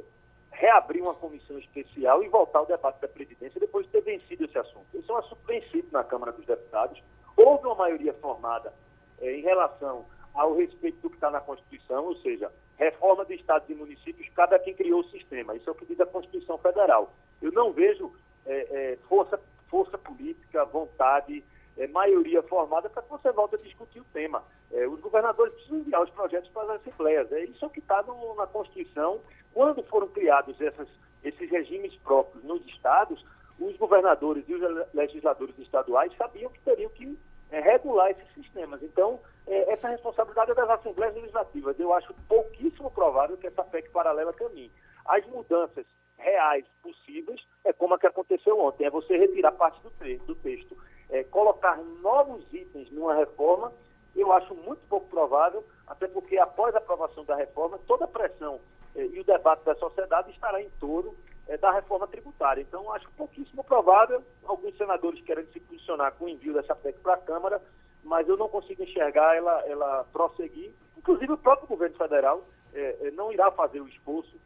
reabrir 0.51 1.01
uma 1.01 1.13
comissão 1.13 1.57
especial 1.59 2.23
e 2.23 2.27
voltar 2.27 2.59
ao 2.59 2.65
debate 2.65 2.99
da 2.99 3.07
Previdência 3.07 3.59
depois 3.59 3.85
de 3.85 3.91
ter 3.93 4.01
vencido 4.01 4.45
esse 4.45 4.57
assunto. 4.57 4.85
Esse 4.93 5.09
é 5.09 5.13
um 5.13 5.17
assunto 5.17 5.39
vencido 5.45 5.87
na 5.91 6.03
Câmara 6.03 6.31
dos 6.31 6.45
Deputados. 6.45 7.01
Houve 7.37 7.65
uma 7.67 7.75
maioria 7.75 8.13
formada 8.15 8.73
eh, 9.21 9.37
em 9.37 9.41
relação 9.41 10.05
ao 10.33 10.55
respeito 10.55 10.99
do 11.01 11.09
que 11.09 11.15
está 11.15 11.31
na 11.31 11.39
Constituição, 11.39 12.05
ou 12.05 12.15
seja, 12.17 12.51
reforma 12.77 13.25
de 13.25 13.35
estados 13.35 13.69
e 13.69 13.73
municípios, 13.73 14.27
cada 14.35 14.59
quem 14.59 14.73
criou 14.73 15.01
o 15.01 15.09
sistema. 15.09 15.55
Isso 15.55 15.69
é 15.69 15.71
o 15.71 15.75
que 15.75 15.85
diz 15.85 15.99
a 16.01 16.05
Constituição 16.05 16.57
Federal. 16.57 17.13
Eu 17.41 17.51
não 17.51 17.71
vejo 17.71 18.13
eh, 18.45 18.67
eh, 18.71 18.97
força, 19.07 19.39
força 19.69 19.97
política, 19.97 20.65
vontade, 20.65 21.43
maioria 21.87 22.41
formada 22.43 22.89
para 22.89 23.01
que 23.01 23.09
você 23.09 23.31
volte 23.31 23.55
a 23.55 23.59
discutir 23.59 23.99
o 23.99 24.05
tema. 24.13 24.43
os 24.71 24.99
governadores 24.99 25.53
precisam 25.53 25.79
enviar 25.79 26.03
os 26.03 26.09
projetos 26.09 26.49
para 26.51 26.73
as 26.73 26.81
assembleias. 26.81 27.31
É 27.31 27.43
isso 27.45 27.69
que 27.69 27.79
está 27.79 28.03
na 28.37 28.47
Constituição 28.47 29.19
quando 29.53 29.83
foram 29.83 30.07
criados 30.07 30.59
essas, 30.61 30.87
esses 31.23 31.49
regimes 31.49 31.95
próprios 31.97 32.43
nos 32.43 32.65
estados, 32.67 33.25
os 33.59 33.75
governadores 33.77 34.43
e 34.47 34.53
os 34.53 34.93
legisladores 34.93 35.57
estaduais 35.59 36.15
sabiam 36.17 36.49
que 36.51 36.59
teriam 36.61 36.89
que 36.91 37.17
é, 37.51 37.59
regular 37.59 38.11
esses 38.11 38.33
sistemas. 38.33 38.81
Então, 38.83 39.19
é, 39.47 39.73
essa 39.73 39.89
responsabilidade 39.89 40.51
é 40.51 40.55
das 40.55 40.69
Assembleias 40.69 41.15
Legislativas. 41.15 41.79
Eu 41.79 41.93
acho 41.93 42.13
pouquíssimo 42.27 42.91
provável 42.91 43.37
que 43.37 43.47
essa 43.47 43.63
PEC 43.63 43.89
paralela 43.89 44.31
caminhe. 44.33 44.71
As 45.05 45.25
mudanças 45.27 45.85
reais 46.17 46.65
possíveis 46.81 47.41
é 47.65 47.73
como 47.73 47.93
a 47.93 47.99
que 47.99 48.07
aconteceu 48.07 48.59
ontem, 48.59 48.85
é 48.85 48.89
você 48.89 49.17
retirar 49.17 49.51
parte 49.53 49.81
do, 49.81 49.89
do 50.25 50.35
texto 50.35 50.77
é, 51.09 51.23
colocar 51.23 51.77
novos 52.01 52.43
itens 52.53 52.91
numa 52.91 53.15
reforma, 53.15 53.71
eu 54.15 54.31
acho 54.31 54.53
muito 54.53 54.81
pouco 54.87 55.07
provável, 55.07 55.63
até 55.87 56.07
porque 56.07 56.37
após 56.37 56.75
a 56.75 56.79
aprovação 56.79 57.23
da 57.23 57.35
reforma, 57.35 57.79
toda 57.87 58.05
a 58.05 58.07
pressão 58.07 58.59
eh, 58.95 59.05
e 59.05 59.19
o 59.19 59.23
debate 59.23 59.63
da 59.63 59.75
sociedade 59.75 60.31
estará 60.31 60.61
em 60.61 60.69
torno 60.79 61.15
eh, 61.47 61.57
da 61.57 61.71
reforma 61.71 62.07
tributária. 62.07 62.61
Então, 62.61 62.91
acho 62.93 63.09
pouquíssimo 63.11 63.63
provável, 63.63 64.23
alguns 64.43 64.75
senadores 64.77 65.21
querem 65.23 65.45
se 65.47 65.59
posicionar 65.59 66.13
com 66.13 66.25
o 66.25 66.29
envio 66.29 66.53
dessa 66.53 66.75
PEC 66.75 66.99
para 66.99 67.13
a 67.13 67.17
Câmara, 67.17 67.61
mas 68.03 68.27
eu 68.27 68.37
não 68.37 68.49
consigo 68.49 68.83
enxergar 68.83 69.35
ela, 69.35 69.63
ela 69.67 70.05
prosseguir. 70.11 70.71
Inclusive, 70.97 71.33
o 71.33 71.37
próprio 71.37 71.67
governo 71.67 71.97
federal 71.97 72.43
eh, 72.73 73.11
não 73.13 73.31
irá 73.31 73.51
fazer 73.51 73.81
o 73.81 73.87
esforço 73.87 74.37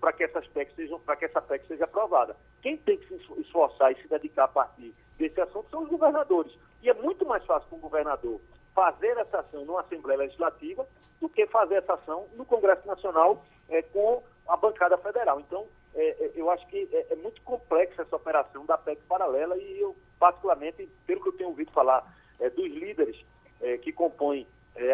para 0.00 0.12
que 0.12 0.28
para 0.28 1.16
que 1.16 1.24
essa 1.24 1.42
PEC 1.42 1.66
seja 1.66 1.84
aprovada. 1.84 2.36
Quem 2.60 2.76
tem 2.76 2.96
que 2.96 3.08
se 3.08 3.40
esforçar 3.40 3.90
e 3.90 4.00
se 4.00 4.06
dedicar 4.06 4.44
a 4.44 4.48
partir 4.48 4.94
desse 5.18 5.40
assunto 5.40 5.70
são 5.70 5.82
os 5.82 5.88
governadores. 5.88 6.52
E 6.82 6.90
é 6.90 6.94
muito 6.94 7.24
mais 7.24 7.44
fácil 7.44 7.68
para 7.68 7.78
um 7.78 7.80
governador 7.80 8.40
fazer 8.74 9.16
essa 9.18 9.40
ação 9.40 9.64
numa 9.64 9.80
Assembleia 9.80 10.20
Legislativa 10.20 10.86
do 11.20 11.28
que 11.28 11.46
fazer 11.46 11.76
essa 11.76 11.94
ação 11.94 12.26
no 12.34 12.44
Congresso 12.44 12.86
Nacional 12.86 13.44
é, 13.68 13.82
com 13.82 14.22
a 14.48 14.56
bancada 14.56 14.98
federal. 14.98 15.40
Então, 15.40 15.66
é, 15.94 16.24
é, 16.24 16.32
eu 16.34 16.50
acho 16.50 16.66
que 16.68 16.88
é, 16.92 17.12
é, 17.12 17.16
muito 17.16 17.40
complexa 17.42 18.02
essa 18.02 18.16
operação 18.16 18.64
da 18.64 18.78
PEC 18.78 19.02
paralela 19.04 19.56
e 19.56 19.80
eu, 19.80 19.94
particularmente, 20.18 20.88
pelo 21.06 21.22
que 21.22 21.28
eu 21.28 21.32
tenho 21.32 21.50
ouvido 21.50 21.70
falar 21.72 22.04
é, 22.40 22.48
dos 22.50 22.70
líderes 22.72 23.16
é, 23.60 23.76
que 23.78 23.92
compõem 23.92 24.46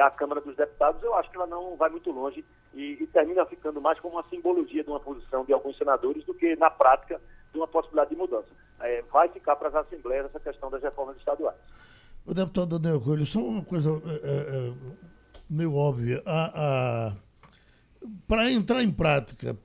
a 0.03 0.11
Câmara 0.11 0.41
dos 0.41 0.57
Deputados, 0.57 1.01
eu 1.05 1.15
acho 1.15 1.31
que 1.31 1.37
ela 1.37 1.47
não 1.47 1.77
vai 1.77 1.89
muito 1.89 2.11
longe 2.11 2.45
e, 2.75 3.01
e, 3.01 3.07
termina 3.07 3.47
ficando 3.47 3.81
mais 3.81 3.99
como 4.01 4.17
uma 4.17 4.29
simbologia 4.29 4.83
de 4.83 4.91
uma 4.91 4.99
posição 4.99 5.45
de 5.45 5.53
alguns 5.53 5.79
senadores 5.79 6.25
do 6.25 6.35
que, 6.35 6.57
na 6.57 6.69
prática, 6.69 7.21
de 7.53 7.59
uma 7.59 7.69
possibilidade 7.69 8.11
de 8.11 8.17
mudança. 8.17 8.49
vai 9.11 9.29
ficar 9.29 9.57
para 9.57 9.69
as 9.69 9.75
Assembleias 9.75 10.27
essa 10.27 10.41
questão 10.41 10.71
das 10.71 10.83
reformas 10.83 11.17
estaduais. 11.17 11.57
O 12.27 12.35
deputado 12.35 12.79
Daniel 12.79 13.01
Coelho, 13.01 13.27
só 13.27 13.41
uma 13.41 13.65
coisa 13.65 13.91
meio 15.49 15.75
óbvia. 15.75 16.23
A, 16.27 17.09
a 17.09 17.13
para 18.27 18.51
entrar 18.51 18.83
em 18.83 18.91
prática, 18.91 19.57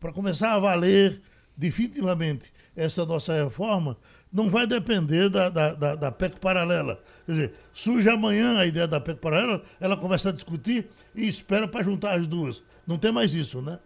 para 0.00 0.12
começar 0.12 0.54
a 0.54 0.58
valer 0.58 1.20
definitivamente 1.56 2.52
essa 2.74 3.04
nossa 3.04 3.32
reforma, 3.44 3.96
não 4.32 4.48
vai 4.48 4.66
depender 4.66 5.28
da, 5.28 5.50
da, 5.50 5.74
da, 5.74 5.94
da, 5.94 6.12
PEC 6.12 6.40
paralela. 6.40 7.02
Quer 7.26 7.32
dizer, 7.32 7.54
surge 7.72 8.08
amanhã 8.08 8.58
a 8.58 8.66
ideia 8.66 8.88
da 8.88 9.00
PEC 9.00 9.20
paralela, 9.20 9.62
ela 9.78 9.96
começa 9.96 10.30
a 10.30 10.32
discutir 10.32 10.88
e 11.14 11.26
espera 11.28 11.68
para 11.68 11.82
juntar 11.82 12.18
as 12.18 12.26
duas. 12.26 12.62
Não 12.86 12.96
tem 12.96 13.12
mais 13.12 13.34
isso, 13.34 13.60
né? 13.60 13.78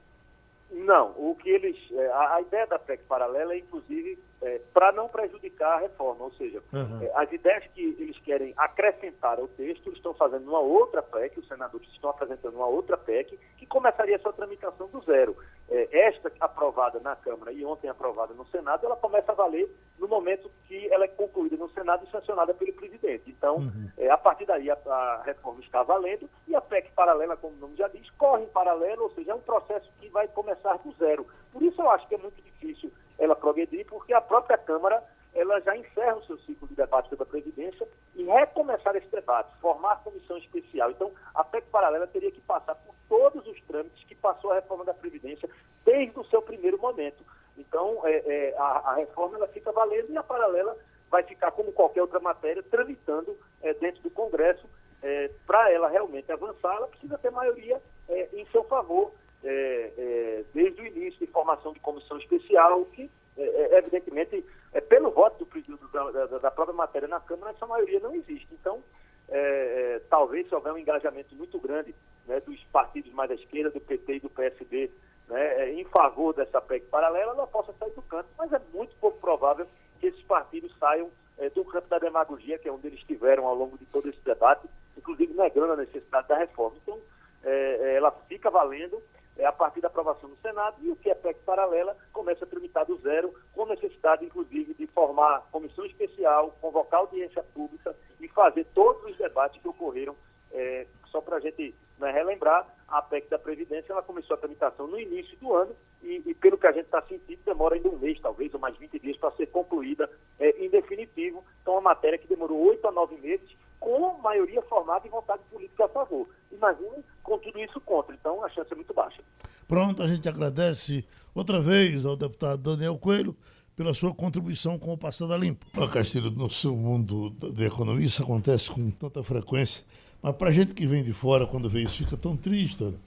Não, 0.86 1.12
o 1.16 1.34
que 1.34 1.50
eles. 1.50 1.76
É, 1.90 2.06
a, 2.12 2.34
a 2.36 2.40
ideia 2.40 2.64
da 2.68 2.78
PEC 2.78 3.02
paralela 3.08 3.54
é, 3.54 3.58
inclusive, 3.58 4.16
é, 4.46 4.60
para 4.72 4.92
não 4.92 5.08
prejudicar 5.08 5.74
a 5.74 5.80
reforma, 5.80 6.24
ou 6.24 6.32
seja, 6.34 6.62
uhum. 6.72 7.02
é, 7.02 7.10
as 7.16 7.32
ideias 7.32 7.64
que 7.74 7.96
eles 7.98 8.16
querem 8.20 8.54
acrescentar 8.56 9.40
ao 9.40 9.48
texto, 9.48 9.88
eles 9.88 9.96
estão 9.96 10.14
fazendo 10.14 10.48
uma 10.48 10.60
outra 10.60 11.02
PEC, 11.02 11.40
os 11.40 11.48
senadores 11.48 11.88
estão 11.88 12.10
apresentando 12.10 12.54
uma 12.54 12.66
outra 12.66 12.96
PEC, 12.96 13.36
que 13.56 13.66
começaria 13.66 14.18
sua 14.20 14.32
tramitação 14.32 14.86
do 14.86 15.00
zero. 15.02 15.36
É, 15.68 16.06
esta 16.06 16.30
aprovada 16.38 17.00
na 17.00 17.16
Câmara 17.16 17.50
e 17.50 17.64
ontem 17.64 17.88
aprovada 17.88 18.34
no 18.34 18.46
Senado, 18.46 18.86
ela 18.86 18.94
começa 18.94 19.32
a 19.32 19.34
valer 19.34 19.68
no 19.98 20.06
momento 20.06 20.48
que 20.68 20.92
ela 20.92 21.04
é 21.04 21.08
concluída 21.08 21.56
no 21.56 21.68
Senado 21.70 22.06
e 22.06 22.10
sancionada 22.12 22.54
pelo 22.54 22.72
presidente. 22.74 23.28
Então, 23.28 23.56
uhum. 23.56 23.90
É, 23.98 24.08
a 24.10 24.16
partir 24.16 24.46
daí, 24.46 24.70
a, 24.70 24.74
a, 24.74 25.22
reforma 25.24 25.60
está 25.60 25.82
valendo 25.82 26.30
e 26.46 26.54
a 26.54 26.60
PEC 26.60 26.92
paralela, 26.92 27.36
como 27.36 27.56
o 27.56 27.58
nome 27.58 27.76
já 27.76 27.88
diz, 27.88 28.08
corre 28.10 28.44
em 28.44 28.48
paralelo, 28.48 29.04
ou 29.04 29.10
seja, 29.10 29.32
é 29.32 29.34
um 29.34 29.40
processo 29.40 29.90
que 29.98 30.08
vai 30.10 30.28
começar 30.28 30.76
do 30.78 30.92
zero. 30.92 31.26
Por 31.50 31.62
isso 31.62 31.82
eu 31.82 31.90
acho 31.90 32.06
que 32.06 32.14
é 32.14 32.18
muito 32.18 32.40
difícil 32.40 32.92
ela 33.18 33.34
progredir, 33.34 33.86
porque 33.86 34.12
a 34.12 34.20
própria 34.20 34.58
Câmara 34.58 35.02
ela 35.36 35.60
já 35.60 35.76
encerra 35.76 36.16
o 36.16 36.24
seu 36.24 36.38
ciclo 36.38 36.66
de 36.66 36.74
debate 36.74 37.10
sobre 37.10 37.24
a 37.24 37.26
Previdência 37.26 37.86
e 38.14 38.24
recomeçar 38.24 38.96
esse 38.96 39.08
debate, 39.08 39.54
formar 39.60 40.02
comissão 40.02 40.38
especial. 40.38 40.90
Então, 40.90 41.12
a 41.34 41.44
PEC 41.44 41.68
paralela 41.68 42.06
teria 42.06 42.32
que 42.32 42.40
passar 42.40 42.74
por 42.74 42.94
todos 43.06 43.46
os 43.46 43.60
trâmites 43.64 44.02
que 44.04 44.14
passou 44.14 44.50
a 44.50 44.54
reforma 44.54 44.84
da 44.84 44.94
Previdência 44.94 45.48
desde 45.84 46.18
o 46.18 46.24
seu 46.24 46.40
primeiro 46.40 46.78
momento. 46.78 47.22
Então, 47.58 48.00
é, 48.04 48.16
é, 48.16 48.54
a, 48.58 48.92
a, 48.92 48.94
reforma 48.94 49.36
ela 49.36 49.48
fica 49.48 49.70
valendo 49.72 50.10
e 50.10 50.16
a 50.16 50.22
paralela 50.22 50.76
vai 51.10 51.22
ficar, 51.22 51.50
como 51.52 51.72
qualquer 51.72 52.00
outra 52.00 52.18
matéria, 52.18 52.62
tramitando 52.62 53.36
é, 53.62 53.74
dentro 53.74 54.02
do 54.02 54.10
Congresso. 54.10 54.66
É, 55.02 55.30
Para 55.46 55.70
ela 55.70 55.88
realmente 55.88 56.32
avançar, 56.32 56.74
ela 56.76 56.88
precisa 56.88 57.18
ter 57.18 57.30
maioria 57.30 57.80
é, 58.08 58.28
em 58.32 58.46
seu 58.46 58.64
favor 58.64 59.12
é, 59.46 59.92
é, 59.96 60.44
desde 60.52 60.82
o 60.82 60.86
início 60.86 61.24
de 61.24 61.32
formação 61.32 61.72
de 61.72 61.78
comissão 61.80 62.18
especial, 62.18 62.84
que 62.86 63.08
é, 63.38 63.42
é 63.42 63.78
evidentemente, 63.78 64.44
é, 64.72 64.80
pelo 64.80 65.10
voto 65.10 65.38
do 65.38 65.46
presidente 65.46 65.80
da, 65.92 66.10
da, 66.10 66.38
da, 66.38 66.50
própria 66.50 66.76
matéria 66.76 67.06
na 67.06 67.20
Câmara, 67.20 67.52
essa 67.52 67.66
maioria 67.66 68.00
não 68.00 68.14
existe. 68.14 68.48
Então, 68.52 68.82
é, 69.28 69.38
é, 69.38 69.98
talvez 70.10 70.48
se 70.48 70.54
houver 70.54 70.72
um 70.72 70.78
engajamento 70.78 71.34
muito 71.36 71.58
grande 71.60 71.94
né, 72.26 72.40
dos 72.40 72.62
partidos 72.64 73.12
mais 73.12 73.30
à 73.30 73.34
esquerda, 73.34 73.70
do 73.70 73.80
PT 73.80 74.14
e 74.14 74.20
do 74.20 74.30
PSD, 74.30 74.90
né, 75.28 75.70
em 75.72 75.84
favor 75.84 76.34
dessa 76.34 76.60
PEC 76.60 76.86
paralela, 76.86 77.32
ela 77.32 77.46
possa 77.46 77.72
sair 77.74 77.90
do 77.92 78.02
canto, 78.02 78.28
mas 78.36 78.52
é 78.52 78.60
muito 78.72 78.96
pouco 78.96 79.18
provável 79.18 79.66
que 80.00 80.06
esses 80.06 80.22
partidos 80.22 80.76
saiam 80.78 81.10
é, 81.38 81.48
do 81.50 81.64
campo 81.64 81.88
da 81.88 81.98
demagogia, 81.98 82.58
que 82.58 82.68
é 82.68 82.72
onde 82.72 82.86
eles 82.88 82.98
estiveram 82.98 83.46
ao 83.46 83.54
longo 83.54 83.78
de 83.78 83.84
todo 83.86 84.08
esse 84.08 84.20
debate, 84.24 84.66
inclusive 84.96 85.34
negando 85.34 85.72
a 85.72 85.76
necessidade 85.76 86.28
da 86.28 86.36
reforma. 86.36 86.76
Então, 86.82 86.98
é, 87.44 87.94
ela 87.96 88.10
fica 88.28 88.50
valendo 88.50 88.96
é, 88.96 89.15
a 89.44 89.52
partir 89.52 89.80
da 89.80 89.88
aprovação 89.88 90.28
no 90.28 90.36
Senado 90.36 90.76
e 90.80 90.90
o 90.90 90.96
que 90.96 91.10
é 91.10 91.14
PEC 91.14 91.40
paralela 91.44 91.96
começa 92.12 92.44
a 92.44 92.48
tramitar 92.48 92.86
do 92.86 92.96
zero, 92.98 93.34
com 93.52 93.66
necessidade, 93.66 94.24
inclusive, 94.24 94.74
de 94.74 94.86
formar 94.86 95.46
comissão 95.52 95.84
especial, 95.84 96.56
convocar 96.60 97.00
audiência 97.00 97.42
pública 97.54 97.94
e 98.20 98.28
fazer 98.28 98.64
todos 98.74 99.10
os 99.10 99.16
debates 99.16 99.60
que 99.60 99.68
ocorreram. 99.68 100.16
É, 100.52 100.86
só 101.06 101.20
para 101.20 101.36
a 101.36 101.40
gente 101.40 101.74
né, 101.98 102.10
relembrar, 102.10 102.66
a 102.88 103.02
PEC 103.02 103.28
da 103.28 103.38
Previdência 103.38 103.92
ela 103.92 104.02
começou 104.02 104.34
a 104.34 104.38
tramitação 104.38 104.86
no 104.86 104.98
início 104.98 105.36
do 105.38 105.52
ano 105.54 105.74
e, 106.02 106.22
e 106.24 106.34
pelo 106.34 106.56
que 106.56 106.66
a 106.66 106.72
gente 106.72 106.84
está 106.84 107.02
sentindo, 107.02 107.40
demora 107.44 107.74
ainda 107.74 107.88
um 107.88 107.98
mês, 107.98 108.20
talvez, 108.20 108.52
ou 108.54 108.60
mais 108.60 108.76
20 108.76 108.98
dias 108.98 109.16
para 109.16 109.32
ser 109.32 109.46
concluída 109.46 110.08
é, 110.38 110.50
em 110.64 110.70
definitivo. 110.70 111.44
Então, 111.62 111.74
uma 111.74 111.80
matéria 111.80 112.18
que 112.18 112.28
demorou 112.28 112.58
oito 112.68 112.86
a 112.86 112.92
nove 112.92 113.16
meses, 113.16 113.56
com 113.86 114.18
maioria 114.20 114.60
formada 114.62 115.06
e 115.06 115.10
vontade 115.10 115.42
política 115.48 115.84
a 115.84 115.88
favor. 115.88 116.28
Imagine 116.50 117.04
com 117.22 117.38
tudo 117.38 117.60
isso 117.60 117.80
contra. 117.82 118.12
Então, 118.16 118.44
a 118.44 118.48
chance 118.48 118.72
é 118.72 118.74
muito 118.74 118.92
baixa. 118.92 119.22
Pronto, 119.68 120.02
a 120.02 120.08
gente 120.08 120.28
agradece 120.28 121.06
outra 121.32 121.60
vez 121.60 122.04
ao 122.04 122.16
deputado 122.16 122.60
Daniel 122.60 122.98
Coelho 122.98 123.36
pela 123.76 123.94
sua 123.94 124.12
contribuição 124.12 124.76
com 124.76 124.92
o 124.92 124.98
Passada 124.98 125.36
Limpo. 125.36 125.66
Ó, 125.76 125.86
Castilho, 125.86 126.32
no 126.32 126.50
seu 126.50 126.74
mundo 126.74 127.30
da 127.30 127.64
economia 127.64 128.04
isso 128.04 128.24
acontece 128.24 128.68
com 128.68 128.90
tanta 128.90 129.22
frequência, 129.22 129.84
mas 130.20 130.34
para 130.34 130.48
a 130.48 130.52
gente 130.52 130.74
que 130.74 130.84
vem 130.84 131.04
de 131.04 131.12
fora, 131.12 131.46
quando 131.46 131.70
vê 131.70 131.82
isso, 131.82 131.98
fica 131.98 132.16
tão 132.16 132.36
triste. 132.36 132.82
Olha. 132.82 132.98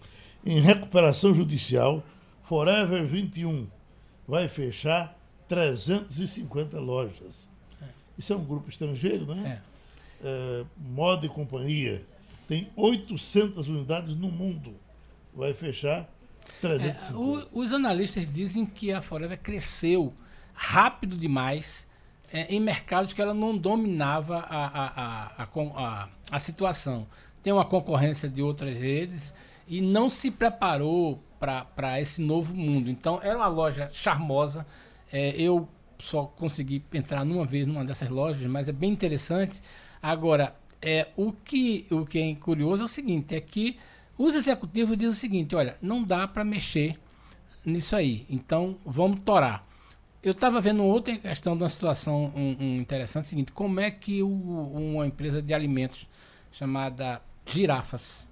Em 0.45 0.61
recuperação 0.61 1.33
judicial, 1.33 2.01
Forever 2.43 3.05
21 3.05 3.67
vai 4.25 4.47
fechar 4.47 5.13
350 5.49 6.79
lojas. 6.79 7.49
Isso 8.17 8.31
é 8.31 8.35
um 8.37 8.45
grupo 8.45 8.69
estrangeiro, 8.69 9.25
né? 9.35 9.61
É. 9.65 9.69
É, 9.69 9.69
Moda 10.77 11.25
e 11.25 11.29
Companhia 11.29 12.01
tem 12.47 12.67
800 12.75 13.67
unidades 13.67 14.15
no 14.15 14.29
mundo. 14.29 14.73
Vai 15.33 15.53
fechar 15.53 16.09
350. 16.59 17.13
É, 17.13 17.15
o, 17.15 17.61
os 17.61 17.71
analistas 17.71 18.31
dizem 18.31 18.65
que 18.65 18.91
a 18.91 19.01
Forever 19.01 19.39
cresceu 19.39 20.13
rápido 20.53 21.15
demais 21.15 21.87
é, 22.33 22.53
em 22.53 22.59
mercados 22.59 23.13
que 23.13 23.21
ela 23.21 23.33
não 23.33 23.57
dominava 23.57 24.39
a, 24.39 25.43
a, 25.43 25.43
a, 25.43 26.09
a, 26.31 26.39
situação. 26.39 27.07
Tem 27.41 27.53
uma 27.53 27.65
concorrência 27.65 28.27
de 28.27 28.41
outras 28.41 28.77
redes 28.77 29.33
e 29.67 29.79
não 29.79 30.09
se 30.09 30.31
preparou 30.31 31.23
para 31.39 32.01
esse 32.01 32.21
novo 32.21 32.53
mundo. 32.53 32.89
Então, 32.89 33.19
era 33.23 33.37
uma 33.37 33.47
loja 33.47 33.89
charmosa. 33.93 34.65
É, 35.11 35.29
eu 35.39 35.67
só 35.99 36.25
consegui 36.25 36.83
entrar 36.93 37.23
numa 37.23 37.45
vez 37.45 37.65
numa 37.65 37.85
dessas 37.85 38.09
lojas, 38.09 38.45
mas 38.49 38.67
é 38.67 38.71
bem 38.71 38.91
interessante. 38.91 39.61
Agora, 40.01 40.55
é, 40.81 41.07
o, 41.17 41.31
que, 41.31 41.85
o 41.91 42.05
que 42.05 42.19
é 42.19 42.35
curioso 42.35 42.83
é 42.83 42.85
o 42.85 42.89
seguinte: 42.89 43.35
é 43.35 43.41
que 43.41 43.77
os 44.17 44.35
executivos 44.35 44.97
dizem 44.97 45.11
o 45.11 45.13
seguinte: 45.13 45.55
olha, 45.55 45.77
não 45.81 46.03
dá 46.03 46.27
para 46.27 46.43
mexer 46.43 46.97
nisso 47.65 47.95
aí, 47.95 48.25
então 48.29 48.77
vamos 48.85 49.19
torar. 49.21 49.67
Eu 50.21 50.31
estava 50.31 50.59
vendo 50.59 50.83
outra 50.83 51.15
questão 51.17 51.55
de 51.55 51.63
uma 51.63 51.69
situação 51.69 52.31
um, 52.35 52.57
um 52.59 52.75
interessante, 52.75 53.25
o 53.25 53.27
seguinte, 53.27 53.51
como 53.53 53.79
é 53.79 53.89
que 53.89 54.21
o, 54.21 54.29
uma 54.29 55.07
empresa 55.07 55.41
de 55.41 55.53
alimentos 55.53 56.07
chamada 56.51 57.21
Girafas, 57.45 58.27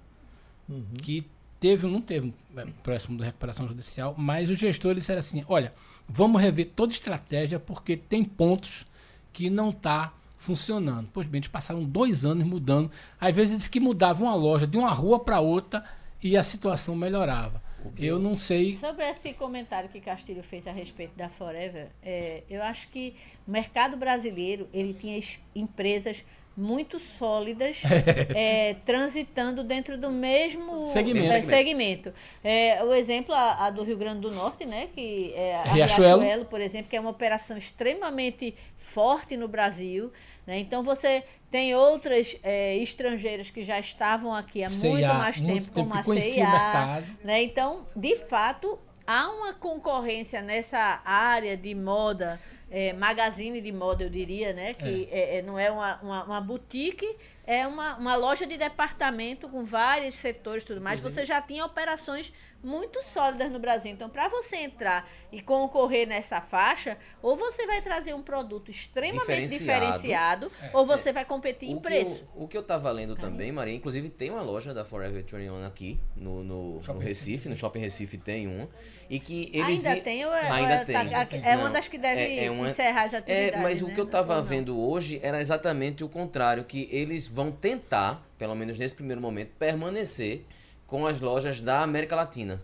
uhum. 0.68 0.84
que 1.00 1.26
teve, 1.58 1.86
não 1.86 2.00
teve 2.00 2.34
é, 2.56 2.66
próximo 2.82 3.18
da 3.18 3.24
recuperação 3.24 3.66
judicial, 3.66 4.14
mas 4.16 4.50
os 4.50 4.58
gestores 4.58 5.02
disseram 5.02 5.20
assim, 5.20 5.44
olha, 5.48 5.72
vamos 6.06 6.40
rever 6.40 6.70
toda 6.76 6.92
estratégia 6.92 7.58
porque 7.58 7.96
tem 7.96 8.22
pontos 8.22 8.86
que 9.32 9.50
não 9.50 9.70
está 9.70 10.12
funcionando. 10.38 11.08
Pois 11.12 11.26
bem, 11.26 11.38
eles 11.38 11.48
passaram 11.48 11.84
dois 11.84 12.24
anos 12.24 12.46
mudando. 12.46 12.90
Às 13.20 13.34
vezes 13.34 13.52
eles 13.52 13.68
que 13.68 13.80
mudavam 13.80 14.28
a 14.28 14.34
loja 14.34 14.66
de 14.66 14.78
uma 14.78 14.90
rua 14.90 15.18
para 15.18 15.40
outra 15.40 15.84
e 16.22 16.36
a 16.36 16.42
situação 16.42 16.96
melhorava. 16.96 17.62
Eu 17.96 18.18
não 18.18 18.36
sei. 18.36 18.74
Sobre 18.74 19.08
esse 19.08 19.32
comentário 19.32 19.88
que 19.88 20.00
Castilho 20.00 20.42
fez 20.42 20.66
a 20.66 20.72
respeito 20.72 21.16
da 21.16 21.28
Forever, 21.28 21.88
é, 22.02 22.42
eu 22.50 22.62
acho 22.62 22.88
que 22.88 23.14
o 23.46 23.50
mercado 23.50 23.96
brasileiro 23.96 24.68
ele 24.72 24.94
tinha 24.94 25.18
empresas 25.54 26.24
muito 26.58 26.98
sólidas 26.98 27.82
é, 28.34 28.74
transitando 28.84 29.62
dentro 29.62 29.96
do 29.96 30.10
mesmo 30.10 30.88
segmento. 30.88 31.32
É, 31.32 31.40
segmento. 31.40 32.12
É, 32.42 32.82
o 32.82 32.92
exemplo 32.92 33.32
a, 33.32 33.66
a, 33.66 33.70
do 33.70 33.84
Rio 33.84 33.96
Grande 33.96 34.20
do 34.20 34.32
Norte, 34.32 34.66
né, 34.66 34.88
que 34.92 35.32
é 35.36 35.54
a 35.54 35.62
Riachuelo. 35.62 36.20
Riachuelo, 36.20 36.44
por 36.46 36.60
exemplo, 36.60 36.90
que 36.90 36.96
é 36.96 37.00
uma 37.00 37.10
operação 37.10 37.56
extremamente 37.56 38.56
forte 38.76 39.36
no 39.36 39.46
Brasil. 39.46 40.12
Né? 40.44 40.58
Então 40.58 40.82
você 40.82 41.22
tem 41.48 41.74
outras 41.76 42.36
é, 42.42 42.76
estrangeiras 42.76 43.50
que 43.50 43.62
já 43.62 43.78
estavam 43.78 44.34
aqui 44.34 44.64
há 44.64 44.70
muito 44.70 45.06
mais 45.06 45.36
tempo, 45.36 45.52
muito 45.52 45.70
como 45.70 45.94
tempo 45.94 46.12
a 46.12 46.20
CIA. 46.20 47.04
Né? 47.22 47.42
Então, 47.44 47.86
de 47.94 48.16
fato, 48.16 48.78
há 49.08 49.30
uma 49.30 49.54
concorrência 49.54 50.42
nessa 50.42 51.00
área 51.02 51.56
de 51.56 51.74
moda, 51.74 52.38
é, 52.70 52.92
magazine 52.92 53.58
de 53.58 53.72
moda, 53.72 54.04
eu 54.04 54.10
diria, 54.10 54.52
né? 54.52 54.74
Que 54.74 55.08
é. 55.10 55.36
É, 55.36 55.38
é 55.38 55.42
não 55.42 55.58
é 55.58 55.70
uma, 55.70 55.96
uma, 56.02 56.24
uma, 56.24 56.40
boutique, 56.42 57.16
é 57.46 57.66
uma, 57.66 57.96
uma 57.96 58.16
loja 58.16 58.46
de 58.46 58.58
departamento 58.58 59.48
com 59.48 59.64
vários 59.64 60.14
setores 60.16 60.62
e 60.62 60.66
tudo 60.66 60.82
mais. 60.82 61.00
Você 61.00 61.24
já 61.24 61.40
tinha 61.40 61.64
operações 61.64 62.30
muito 62.62 63.02
sólidas 63.02 63.50
no 63.50 63.58
Brasil. 63.58 63.92
Então, 63.92 64.08
para 64.08 64.28
você 64.28 64.56
entrar 64.56 65.08
e 65.30 65.40
concorrer 65.40 66.06
nessa 66.06 66.40
faixa, 66.40 66.96
ou 67.22 67.36
você 67.36 67.66
vai 67.66 67.80
trazer 67.80 68.14
um 68.14 68.22
produto 68.22 68.70
extremamente 68.70 69.48
diferenciado, 69.48 70.48
diferenciado 70.48 70.52
é, 70.62 70.70
ou 70.72 70.84
você 70.84 71.10
é. 71.10 71.12
vai 71.12 71.24
competir 71.24 71.70
em 71.70 71.78
preço. 71.78 72.26
Eu, 72.34 72.42
o 72.44 72.48
que 72.48 72.56
eu 72.56 72.60
estava 72.60 72.90
lendo 72.90 73.14
também, 73.14 73.52
Maria, 73.52 73.74
inclusive 73.74 74.08
tem 74.08 74.30
uma 74.30 74.42
loja 74.42 74.74
da 74.74 74.84
Forever 74.84 75.22
21 75.22 75.64
aqui 75.64 76.00
no, 76.16 76.42
no, 76.42 76.80
no 76.80 76.98
Recife, 76.98 77.48
no 77.48 77.56
Shopping 77.56 77.80
Recife 77.80 78.18
tem 78.18 78.46
uma. 78.46 78.68
E 79.10 79.18
que 79.18 79.50
eles 79.54 79.86
ainda 79.86 80.02
tem 80.02 80.26
ou 80.26 80.34
é, 80.34 80.50
ainda 80.50 80.84
tá, 80.84 81.26
tem. 81.26 81.42
é 81.42 81.56
uma 81.56 81.70
das 81.70 81.88
que 81.88 81.96
deve 81.96 82.20
é, 82.20 82.44
é 82.44 82.50
uma, 82.50 82.68
encerrar 82.68 83.04
as 83.04 83.14
é, 83.14 83.16
atividades. 83.16 83.58
É, 83.58 83.62
mas 83.62 83.80
né? 83.80 83.88
o 83.90 83.94
que 83.94 83.98
eu 83.98 84.04
estava 84.04 84.42
vendo 84.42 84.78
hoje 84.78 85.18
era 85.22 85.40
exatamente 85.40 86.04
o 86.04 86.08
contrário, 86.08 86.62
que 86.64 86.88
eles 86.92 87.26
vão 87.26 87.50
tentar, 87.50 88.22
pelo 88.36 88.54
menos 88.54 88.78
nesse 88.78 88.94
primeiro 88.94 89.20
momento, 89.20 89.52
permanecer 89.58 90.44
com 90.88 91.06
as 91.06 91.20
lojas 91.20 91.62
da 91.62 91.82
América 91.82 92.16
Latina. 92.16 92.60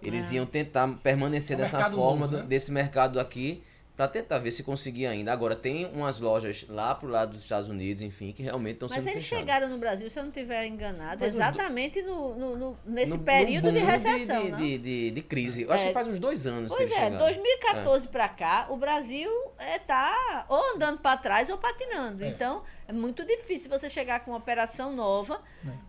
Eles 0.00 0.30
ah. 0.30 0.36
iam 0.36 0.46
tentar 0.46 0.88
permanecer 1.02 1.58
é 1.58 1.60
dessa 1.62 1.90
forma, 1.90 2.26
novo, 2.26 2.38
né? 2.38 2.42
desse 2.44 2.70
mercado 2.70 3.18
aqui, 3.18 3.62
para 3.96 4.06
tentar 4.06 4.38
ver 4.38 4.52
se 4.52 4.62
conseguia 4.62 5.10
ainda. 5.10 5.32
Agora, 5.32 5.56
tem 5.56 5.86
umas 5.86 6.20
lojas 6.20 6.64
lá 6.68 6.94
pro 6.94 7.08
lado 7.08 7.32
dos 7.32 7.42
Estados 7.42 7.68
Unidos, 7.68 8.02
enfim, 8.02 8.32
que 8.32 8.42
realmente 8.42 8.74
estão 8.74 8.88
sendo 8.88 8.98
Mas 8.98 9.06
eles 9.06 9.24
fechadas. 9.24 9.44
chegaram 9.44 9.68
no 9.68 9.78
Brasil, 9.78 10.08
se 10.08 10.18
eu 10.18 10.22
não 10.22 10.30
estiver 10.30 10.66
enganado, 10.66 11.18
Mas 11.20 11.34
exatamente 11.34 12.00
no, 12.02 12.34
no, 12.34 12.56
no, 12.56 12.78
nesse 12.84 13.16
no, 13.16 13.18
período 13.20 13.72
de 13.72 13.78
recessão, 13.78 14.44
de, 14.44 14.50
de, 14.50 14.56
de, 14.56 14.78
de, 14.78 15.10
de 15.10 15.22
crise. 15.22 15.62
Eu 15.62 15.72
é. 15.72 15.74
acho 15.74 15.86
que 15.86 15.92
faz 15.92 16.06
uns 16.06 16.18
dois 16.20 16.46
anos 16.46 16.72
pois 16.72 16.88
que 16.88 16.94
eles 16.94 17.14
é, 17.14 17.18
2014 17.18 18.06
é. 18.06 18.08
para 18.08 18.28
cá, 18.28 18.66
o 18.68 18.76
Brasil 18.76 19.30
está 19.76 20.44
é, 20.48 20.52
ou 20.52 20.74
andando 20.74 21.00
para 21.00 21.16
trás 21.16 21.48
ou 21.48 21.58
patinando. 21.58 22.24
É. 22.24 22.28
Então, 22.28 22.62
é 22.86 22.92
muito 22.92 23.24
difícil 23.24 23.68
você 23.68 23.90
chegar 23.90 24.20
com 24.24 24.32
uma 24.32 24.38
operação 24.38 24.92
nova. 24.92 25.40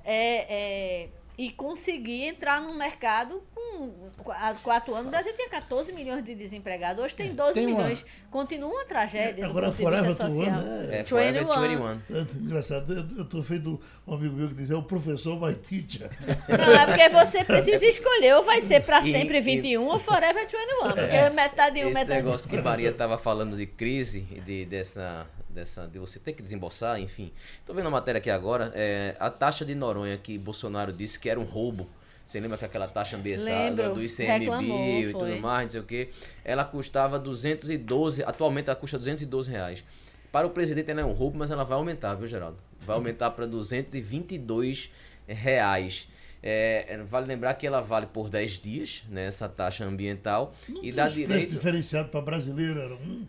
é, 0.03 1.03
é 1.03 1.09
e 1.37 1.51
conseguir 1.51 2.23
entrar 2.23 2.61
no 2.61 2.73
mercado 2.73 3.43
com 3.53 4.31
há 4.31 4.53
quatro 4.55 4.93
anos. 4.93 5.07
O 5.07 5.09
Brasil 5.09 5.33
tinha 5.33 5.49
14 5.49 5.91
milhões 5.91 6.23
de 6.23 6.33
desempregados, 6.33 7.03
hoje 7.03 7.15
tem 7.15 7.33
12 7.33 7.51
é, 7.51 7.53
tem 7.53 7.65
milhões. 7.65 8.01
Uma... 8.01 8.31
Continua 8.31 8.69
uma 8.69 8.85
tragédia 8.85 9.45
Agora, 9.45 9.69
do 9.69 9.77
ponto 9.77 9.95
de 9.95 10.01
vista 10.07 10.29
social. 10.29 10.61
Né? 10.61 10.99
É, 10.99 11.03
21. 11.03 11.89
É, 11.89 11.99
engraçado, 12.39 12.93
eu 13.17 13.23
estou 13.23 13.43
feito 13.43 13.81
um 14.07 14.13
amigo 14.13 14.35
meu 14.35 14.47
que 14.49 14.55
diz, 14.55 14.71
é 14.71 14.75
o 14.75 14.83
professor 14.83 15.39
my 15.39 15.53
teacher. 15.55 16.09
Não, 16.47 16.73
é 16.73 16.85
porque 16.85 17.09
você 17.09 17.43
precisa 17.43 17.85
escolher, 17.85 18.35
ou 18.35 18.43
vai 18.43 18.61
ser 18.61 18.81
para 18.83 19.01
sempre 19.01 19.37
e, 19.37 19.41
21 19.41 19.69
e... 19.69 19.77
ou 19.77 19.99
forever 19.99 20.47
21, 20.47 20.89
porque 20.89 21.01
é, 21.01 21.29
metade 21.29 21.79
um, 21.79 21.89
esse 21.89 21.93
metade... 21.93 22.23
negócio 22.23 22.49
que 22.49 22.61
Maria 22.61 22.89
estava 22.89 23.17
falando 23.17 23.57
de 23.57 23.65
crise, 23.65 24.21
de, 24.21 24.65
dessa 24.65 25.27
dessa 25.55 25.87
de 25.87 25.97
você 25.97 26.19
ter 26.19 26.33
que 26.33 26.43
desembolsar, 26.43 26.99
enfim. 26.99 27.31
Tô 27.65 27.73
vendo 27.73 27.87
a 27.87 27.91
matéria 27.91 28.19
aqui 28.19 28.29
agora, 28.29 28.71
é, 28.75 29.15
a 29.19 29.29
taxa 29.29 29.65
de 29.65 29.73
Noronha 29.73 30.17
que 30.17 30.37
Bolsonaro 30.37 30.93
disse 30.93 31.19
que 31.19 31.29
era 31.29 31.39
um 31.39 31.43
roubo. 31.43 31.89
Você 32.25 32.39
lembra 32.39 32.57
que 32.57 32.65
aquela 32.65 32.87
taxa 32.87 33.15
ambiental 33.15 33.93
do 33.93 34.03
ICMBio 34.03 35.09
e 35.09 35.13
tudo 35.13 35.39
mais, 35.39 35.65
não 35.65 35.71
sei 35.71 35.79
o 35.79 35.83
quê, 35.83 36.09
ela 36.43 36.65
custava 36.65 37.17
212, 37.19 38.23
atualmente 38.23 38.67
ela 38.67 38.75
custa 38.75 38.97
212 38.97 39.49
reais. 39.49 39.83
Para 40.31 40.45
o 40.45 40.49
presidente 40.49 40.91
ela 40.91 41.01
é 41.01 41.05
um 41.05 41.13
roubo, 41.13 41.37
mas 41.37 41.51
ela 41.51 41.63
vai 41.63 41.77
aumentar, 41.77 42.15
viu, 42.15 42.27
Geraldo? 42.27 42.57
Vai 42.81 42.95
aumentar 42.95 43.31
para 43.31 43.45
222 43.45 44.91
reais. 45.27 46.09
É, 46.47 46.99
vale 47.07 47.25
lembrar 47.25 47.53
que 47.55 47.65
ela 47.65 47.81
vale 47.81 48.05
por 48.05 48.29
10 48.29 48.59
dias, 48.59 49.03
né, 49.09 49.25
essa 49.25 49.49
taxa 49.49 49.85
ambiental. 49.85 50.53
Não 50.67 50.83
e 50.83 50.91
dá 50.91 51.07
direito. 51.07 51.51
diferenciado 51.51 52.09
para 52.09 52.21
brasileiro 52.21 52.79
era 52.79 52.93
um? 52.93 53.25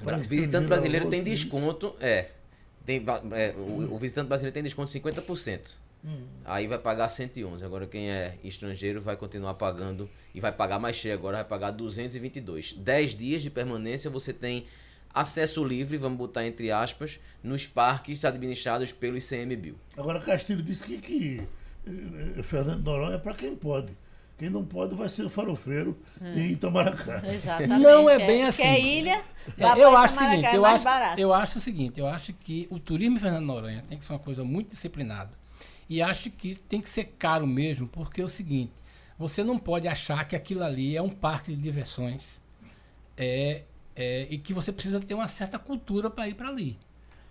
O 0.00 0.28
visitante 0.28 0.66
brasileiro 0.66 1.08
tem 1.08 1.22
desconto, 1.22 1.96
é. 2.00 2.30
Tem, 2.84 3.04
é 3.32 3.54
o, 3.56 3.94
o, 3.94 3.98
visitante 3.98 4.28
brasileiro 4.28 4.54
tem 4.54 4.62
desconto 4.62 4.92
de 4.92 5.00
50%. 5.00 5.60
Aí 6.44 6.68
vai 6.68 6.78
pagar 6.78 7.08
111. 7.08 7.64
Agora 7.64 7.86
quem 7.86 8.10
é 8.10 8.36
estrangeiro 8.44 9.00
vai 9.00 9.16
continuar 9.16 9.54
pagando 9.54 10.08
e 10.32 10.40
vai 10.40 10.52
pagar 10.52 10.78
mais 10.78 10.94
cheio 10.94 11.14
agora, 11.14 11.38
vai 11.38 11.44
pagar 11.44 11.72
222. 11.72 12.74
10 12.74 13.16
dias 13.16 13.42
de 13.42 13.50
permanência 13.50 14.08
você 14.08 14.32
tem 14.32 14.66
acesso 15.12 15.64
livre, 15.64 15.96
vamos 15.96 16.18
botar 16.18 16.46
entre 16.46 16.70
aspas, 16.70 17.18
nos 17.42 17.66
parques 17.66 18.24
administrados 18.24 18.92
pelo 18.92 19.16
ICMBio. 19.16 19.76
Agora 19.96 20.20
Castilho 20.20 20.62
disse 20.62 20.84
que, 20.84 20.98
que 20.98 21.42
eh, 21.86 22.42
Fernando 22.42 22.84
Noronha 22.84 23.16
é 23.16 23.18
para 23.18 23.34
quem 23.34 23.56
pode. 23.56 23.92
Quem 24.38 24.50
não 24.50 24.64
pode 24.64 24.94
vai 24.94 25.08
ser 25.08 25.24
o 25.24 25.30
farofeiro 25.30 25.98
em 26.20 26.52
Itamaracá. 26.52 27.22
Exatamente. 27.26 27.82
Não 27.82 28.08
é 28.08 28.18
bem 28.18 28.44
assim. 28.44 28.62
Que 28.62 28.68
é 28.68 28.80
ilha, 28.80 29.22
É, 29.56 29.80
eu 29.80 29.96
acho 29.96 30.14
o 30.14 30.18
seguinte, 30.18 30.44
é 30.44 30.56
eu 30.56 30.62
mais 30.62 30.74
acho, 30.74 30.84
barato. 30.84 31.20
eu 31.20 31.32
acho 31.32 31.58
o 31.58 31.60
seguinte, 31.60 32.00
eu 32.00 32.06
acho 32.06 32.32
que 32.34 32.66
o 32.70 32.78
turismo 32.78 33.16
em 33.16 33.20
Fernando 33.20 33.46
Noronha 33.46 33.84
tem 33.88 33.98
que 33.98 34.04
ser 34.04 34.12
uma 34.12 34.18
coisa 34.18 34.44
muito 34.44 34.70
disciplinada. 34.70 35.30
E 35.88 36.02
acho 36.02 36.30
que 36.30 36.56
tem 36.68 36.80
que 36.80 36.88
ser 36.88 37.04
caro 37.18 37.46
mesmo, 37.46 37.86
porque 37.88 38.20
é 38.20 38.24
o 38.24 38.28
seguinte, 38.28 38.72
você 39.18 39.42
não 39.42 39.58
pode 39.58 39.88
achar 39.88 40.26
que 40.28 40.36
aquilo 40.36 40.62
ali 40.64 40.96
é 40.96 41.00
um 41.00 41.08
parque 41.08 41.54
de 41.54 41.62
diversões 41.62 42.42
é, 43.16 43.62
é, 43.94 44.26
e 44.28 44.36
que 44.36 44.52
você 44.52 44.70
precisa 44.70 45.00
ter 45.00 45.14
uma 45.14 45.28
certa 45.28 45.58
cultura 45.58 46.10
para 46.10 46.28
ir 46.28 46.34
para 46.34 46.48
ali. 46.48 46.76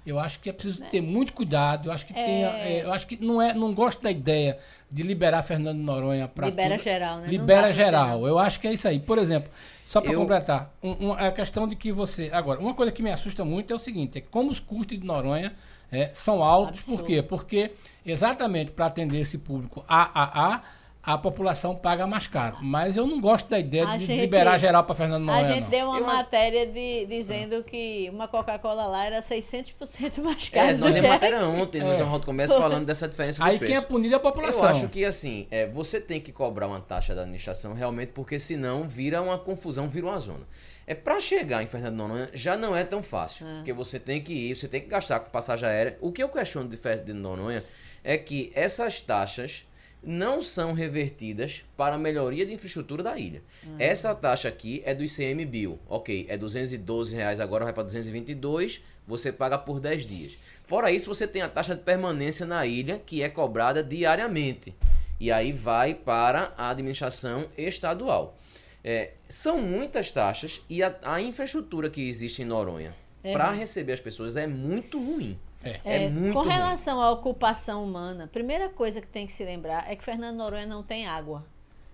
Eu 0.06 0.20
acho 0.20 0.40
que 0.40 0.50
é 0.50 0.54
preciso 0.54 0.84
ter 0.86 1.02
muito 1.02 1.34
cuidado. 1.34 1.90
Eu 1.90 1.92
acho 1.94 2.06
que 2.06 2.14
tem, 2.14 2.44
é, 2.46 2.84
eu 2.84 2.94
acho 2.94 3.08
que 3.08 3.18
não 3.24 3.42
é, 3.42 3.54
não 3.54 3.74
gosto 3.74 4.02
da 4.04 4.12
ideia 4.12 4.58
de 4.92 5.02
liberar 5.02 5.42
Fernando 5.44 5.80
Noronha 5.80 6.28
para 6.28 6.48
Libera 6.48 6.78
geral, 6.78 7.20
né? 7.20 7.28
Libera 7.28 7.68
ser, 7.68 7.74
geral. 7.74 8.08
não. 8.20 8.28
Eu 8.28 8.38
acho 8.38 8.60
que 8.60 8.68
é 8.68 8.74
isso 8.74 8.88
aí. 8.88 9.00
Por 9.00 9.18
exemplo, 9.18 9.50
só 9.86 10.00
para 10.00 10.12
Eu- 10.14 10.20
completar, 10.20 10.72
um, 10.84 11.08
um- 11.08 11.14
a 11.14 11.32
questão 11.32 11.68
de 11.68 11.76
que 11.76 11.92
você. 11.92 12.30
Agora, 12.32 12.60
uma 12.60 12.74
coisa 12.74 12.92
que 12.92 13.02
me 13.02 13.12
assusta 13.12 13.44
muito 13.44 13.74
é 13.74 13.76
o 13.76 13.80
seguinte: 13.80 14.20
é 14.20 14.22
como 14.22 14.52
os 14.52 14.60
custos 14.60 15.00
de 15.00 15.06
Noronha 15.06 15.54
é, 15.92 16.12
são 16.14 16.44
altos. 16.44 16.80
Absurdo. 16.82 16.98
Por 17.00 17.08
quê? 17.08 17.22
Porque 17.24 17.72
exatamente 18.06 18.72
para 18.72 18.86
atender 18.86 19.20
esse 19.22 19.38
público 19.40 19.84
AAA, 19.88 20.62
a 21.06 21.18
população 21.18 21.76
paga 21.76 22.08
mais 22.08 22.26
caro. 22.26 22.58
Mas 22.62 22.98
eu 22.98 23.06
não 23.06 23.22
gosto 23.22 23.48
da 23.48 23.60
ideia 23.60 23.88
A 23.88 23.98
de 23.98 24.06
gente- 24.06 24.20
liberar 24.22 24.58
geral 24.58 24.84
para 24.84 24.96
Fernando 24.96 25.30
A 25.30 25.34
Noronha. 25.36 25.46
gente 25.54 25.64
não. 25.66 25.70
deu 25.70 25.88
uma 25.90 26.00
Eu 26.00 26.06
matéria 26.06 26.66
de, 26.66 27.06
dizendo 27.06 27.64
que 27.64 28.10
uma 28.12 28.28
Coca-Cola 28.28 28.86
lá 28.88 29.06
era 29.06 29.22
600% 29.22 30.22
mais 30.24 30.50
cara 30.50 30.72
É, 30.72 30.74
nós 30.74 30.94
demos 30.94 31.10
matéria 31.10 31.46
ontem 31.48 31.82
no 31.82 31.92
É. 31.92 31.98
Jornal 31.98 32.20
do 32.20 32.26
Comércio 32.26 32.58
falando 32.58 32.86
dessa 32.86 33.08
diferença 33.08 33.44
do 33.44 33.48
Aí 33.48 33.58
preço. 33.60 33.72
quem 33.74 33.78
é 33.78 33.86
punido 33.86 34.14
é 34.16 34.18
a 34.18 34.20
população. 34.20 34.64
Eu 34.64 34.70
acho 34.70 34.88
que 34.90 35.06
assim, 35.06 35.48
é, 35.52 35.68
você 35.68 36.02
tem 36.02 36.20
que 36.20 36.32
cobrar 36.32 36.68
uma 36.68 36.80
taxa 36.82 37.14
da 37.14 37.22
administração 37.22 37.74
realmente, 37.74 38.12
porque 38.14 38.40
senão 38.40 38.88
vira 38.88 39.22
uma 39.22 39.38
confusão, 39.38 39.88
vira 39.88 40.08
uma 40.08 40.18
zona. 40.20 40.48
É 40.88 40.94
para 40.94 41.20
chegar 41.20 41.64
em 41.64 41.68
Fernando 41.68 41.96
Noronha 41.98 42.30
já 42.34 42.56
não 42.58 42.76
é 42.76 42.84
tão 42.84 43.02
fácil, 43.02 43.46
porque 43.58 43.74
você 43.74 44.00
tem 44.00 44.22
que 44.22 44.34
ir, 44.34 44.56
você 44.56 44.68
tem 44.68 44.82
que 44.82 44.88
gastar 44.88 45.20
com 45.20 45.30
passagem 45.32 45.68
aérea. 45.68 45.98
O 46.00 46.12
que 46.12 46.22
eu 46.22 46.30
questiono 46.30 46.70
de 46.70 46.78
Fernando 46.78 47.14
Noronha 47.18 47.64
é 48.04 48.18
que 48.18 48.52
essas 48.56 49.02
taxas 49.02 49.66
não 50.06 50.42
são 50.42 50.74
revertidas 50.74 51.64
para 51.76 51.96
a 51.96 51.98
melhoria 51.98 52.46
de 52.46 52.54
infraestrutura 52.54 53.02
da 53.02 53.18
ilha. 53.18 53.42
Essa 53.80 54.14
taxa 54.14 54.48
aqui 54.48 54.82
é 54.86 54.94
do 54.94 55.04
ICMBio, 55.04 55.80
ok, 55.90 56.28
é 56.30 56.38
212 56.38 57.16
reais 57.16 57.40
agora 57.40 57.66
vai 57.66 57.74
para 57.74 57.84
222, 57.84 58.84
você 59.08 59.32
paga 59.32 59.58
por 59.58 59.80
10 59.80 60.06
dias. 60.06 60.38
Fora 60.68 60.92
isso, 60.92 61.08
você 61.08 61.28
tem 61.28 61.42
a 61.42 61.50
taxa 61.50 61.76
de 61.76 61.82
permanência 61.82 62.46
na 62.46 62.66
ilha, 62.66 63.02
que 63.04 63.22
é 63.22 63.30
cobrada 63.30 63.84
diariamente. 63.84 64.76
E 65.20 65.32
aí 65.32 65.52
vai 65.52 65.94
para 65.94 66.54
a 66.58 66.70
administração 66.70 67.48
estadual. 67.58 68.38
É, 68.84 69.12
são 69.28 69.60
muitas 69.60 70.12
taxas 70.12 70.62
e 70.70 70.84
a, 70.84 70.96
a 71.02 71.20
infraestrutura 71.20 71.90
que 71.90 72.08
existe 72.08 72.44
em 72.44 72.46
Noronha 72.46 72.94
para 73.34 73.52
receber 73.52 73.94
as 73.94 74.00
pessoas 74.00 74.36
é 74.36 74.46
muito 74.46 75.00
ruim. 75.00 75.40
É. 75.66 75.82
É, 75.84 76.04
É, 76.06 76.10
muito 76.10 76.34
com 76.34 76.40
ruim. 76.44 76.50
relação 76.54 77.02
à 77.02 77.12
ocupação 77.12 77.84
humana, 77.84 78.26
a 78.26 78.28
primeira 78.28 78.70
coisa 78.70 79.02
que 79.02 79.08
tem 79.08 79.26
que 79.28 79.34
se 79.34 79.44
lembrar 79.44 79.92
é 79.92 79.96
que 79.96 80.04
Fernando 80.04 80.38
Noronha 80.38 80.66
não 80.68 80.84
tem 80.84 81.08
água. 81.08 81.44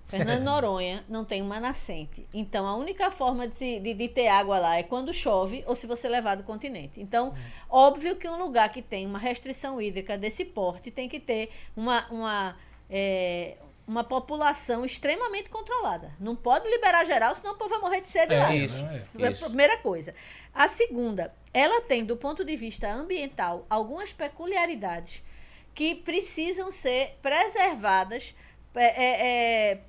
Fernando 0.07 0.43
Noronha 0.43 1.05
não 1.07 1.23
tem 1.23 1.41
uma 1.41 1.57
nascente. 1.59 2.27
Então, 2.33 2.67
a 2.67 2.75
única 2.75 3.09
forma 3.09 3.47
de, 3.47 3.55
se- 3.55 3.79
de- 3.79 3.93
de 3.93 4.07
ter 4.09 4.27
água 4.27 4.59
lá 4.59 4.75
é 4.77 4.83
quando 4.83 5.13
chove 5.13 5.63
ou 5.65 5.75
se 5.75 5.87
você 5.87 6.09
levar 6.09 6.35
do 6.35 6.43
continente. 6.43 6.99
Então, 6.99 7.33
óbvio 7.69 8.17
que 8.17 8.27
um 8.27 8.37
lugar 8.37 8.69
que 8.73 8.81
tem 8.81 9.05
uma 9.07 9.17
restrição 9.19 9.81
hídrica 9.81 10.17
desse 10.17 10.43
porte 10.43 10.91
tem 10.91 11.07
que 11.07 11.19
ter 11.19 11.49
uma, 11.77 12.05
uma, 12.11 12.57
é, 12.89 13.55
uma 13.91 14.05
população 14.05 14.85
extremamente 14.85 15.49
controlada. 15.49 16.13
Não 16.17 16.33
pode 16.33 16.65
liberar 16.69 17.03
geral, 17.05 17.35
senão 17.35 17.51
o 17.51 17.57
povo 17.57 17.71
vai 17.71 17.79
morrer 17.79 17.99
de 17.99 18.07
sede 18.07 18.33
É, 18.33 18.39
lá. 18.39 18.55
isso. 18.55 18.85
é. 18.85 19.03
É 19.19 19.27
a 19.27 19.31
Isso. 19.31 19.45
primeira 19.45 19.77
coisa. 19.79 20.15
A 20.53 20.69
segunda, 20.69 21.35
ela 21.53 21.81
tem, 21.81 22.05
do 22.05 22.15
ponto 22.15 22.45
de 22.45 22.55
vista 22.55 22.89
ambiental, 22.89 23.65
algumas 23.69 24.13
peculiaridades 24.13 25.21
que 25.75 25.93
precisam 25.93 26.71
ser 26.71 27.17
preservadas. 27.21 28.33
É, 28.73 28.85
é, 28.85 29.71
é, 29.73 29.79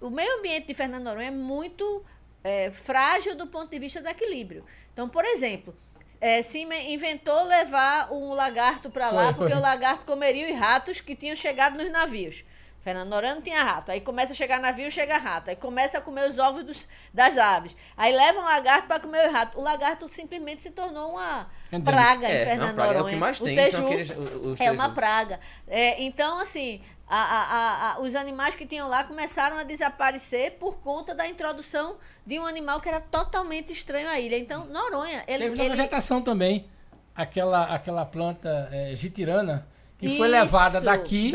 o 0.00 0.10
meio 0.10 0.38
ambiente 0.38 0.66
de 0.66 0.74
Fernando 0.74 1.04
Noronha 1.04 1.28
é 1.28 1.30
muito 1.30 2.04
é, 2.42 2.72
frágil 2.72 3.36
do 3.36 3.46
ponto 3.46 3.70
de 3.70 3.78
vista 3.78 4.00
do 4.00 4.08
equilíbrio. 4.08 4.64
Então, 4.92 5.08
por 5.08 5.24
exemplo, 5.24 5.72
é, 6.20 6.40
inventou 6.88 7.44
levar 7.44 8.12
um 8.12 8.32
lagarto 8.32 8.90
para 8.90 9.08
lá, 9.10 9.26
Foi, 9.26 9.34
porque 9.34 9.54
o 9.54 9.60
lagarto 9.60 10.04
comeria 10.04 10.52
os 10.52 10.58
ratos 10.58 11.00
que 11.00 11.14
tinham 11.14 11.36
chegado 11.36 11.78
nos 11.78 11.92
navios. 11.92 12.44
Fernando 12.82 13.08
Noronha 13.08 13.34
não 13.36 13.42
tinha 13.42 13.62
rato. 13.62 13.90
Aí 13.92 14.00
começa 14.00 14.32
a 14.32 14.36
chegar 14.36 14.58
navio, 14.60 14.90
chega 14.90 15.16
rato. 15.16 15.50
Aí 15.50 15.56
começa 15.56 15.98
a 15.98 16.00
comer 16.00 16.28
os 16.28 16.38
ovos 16.38 16.64
dos- 16.64 16.88
das 17.14 17.38
aves. 17.38 17.76
Aí 17.96 18.12
leva 18.14 18.40
um 18.40 18.44
lagarto 18.44 18.88
para 18.88 18.98
comer 19.00 19.26
os 19.28 19.32
ratos. 19.32 19.56
O 19.58 19.62
lagarto 19.62 20.08
simplesmente 20.12 20.62
se 20.62 20.70
tornou 20.70 21.12
uma 21.12 21.46
Endêmico. 21.72 21.90
praga 21.90 22.28
em 22.28 22.32
É, 22.32 22.44
Fernando 22.44 22.68
não, 22.68 22.74
praga 22.74 22.88
é 22.90 22.94
o 22.94 22.96
Noronha. 22.98 23.14
que 23.14 23.20
mais 23.20 23.38
tem, 23.40 23.54
o 23.54 23.56
são 23.56 23.64
teju 23.64 23.86
aqueles- 23.86 24.10
os 24.42 24.60
é 24.60 24.70
uma 24.70 24.88
praga. 24.90 25.38
É, 25.68 26.02
então, 26.02 26.38
assim, 26.40 26.80
a- 27.08 27.16
a- 27.16 27.44
a- 27.44 27.92
a- 27.92 28.00
os 28.00 28.14
animais 28.16 28.54
que 28.56 28.66
tinham 28.66 28.88
lá 28.88 29.04
começaram 29.04 29.56
a 29.58 29.62
desaparecer 29.62 30.52
por 30.58 30.78
conta 30.78 31.14
da 31.14 31.26
introdução 31.28 31.96
de 32.26 32.38
um 32.40 32.46
animal 32.46 32.80
que 32.80 32.88
era 32.88 33.00
totalmente 33.00 33.72
estranho 33.72 34.08
à 34.08 34.18
ilha. 34.18 34.36
Então, 34.36 34.64
Noronha, 34.66 35.22
ele, 35.28 35.44
Teve 35.44 35.56
na 35.56 35.64
ele- 35.64 35.76
vegetação 35.76 36.20
também. 36.20 36.66
Aquela, 37.14 37.64
aquela 37.74 38.04
planta 38.06 38.68
é, 38.72 38.94
gitirana 38.96 39.66
que 40.08 40.16
foi 40.16 40.26
Isso, 40.28 40.36
levada 40.38 40.80
daqui 40.80 41.32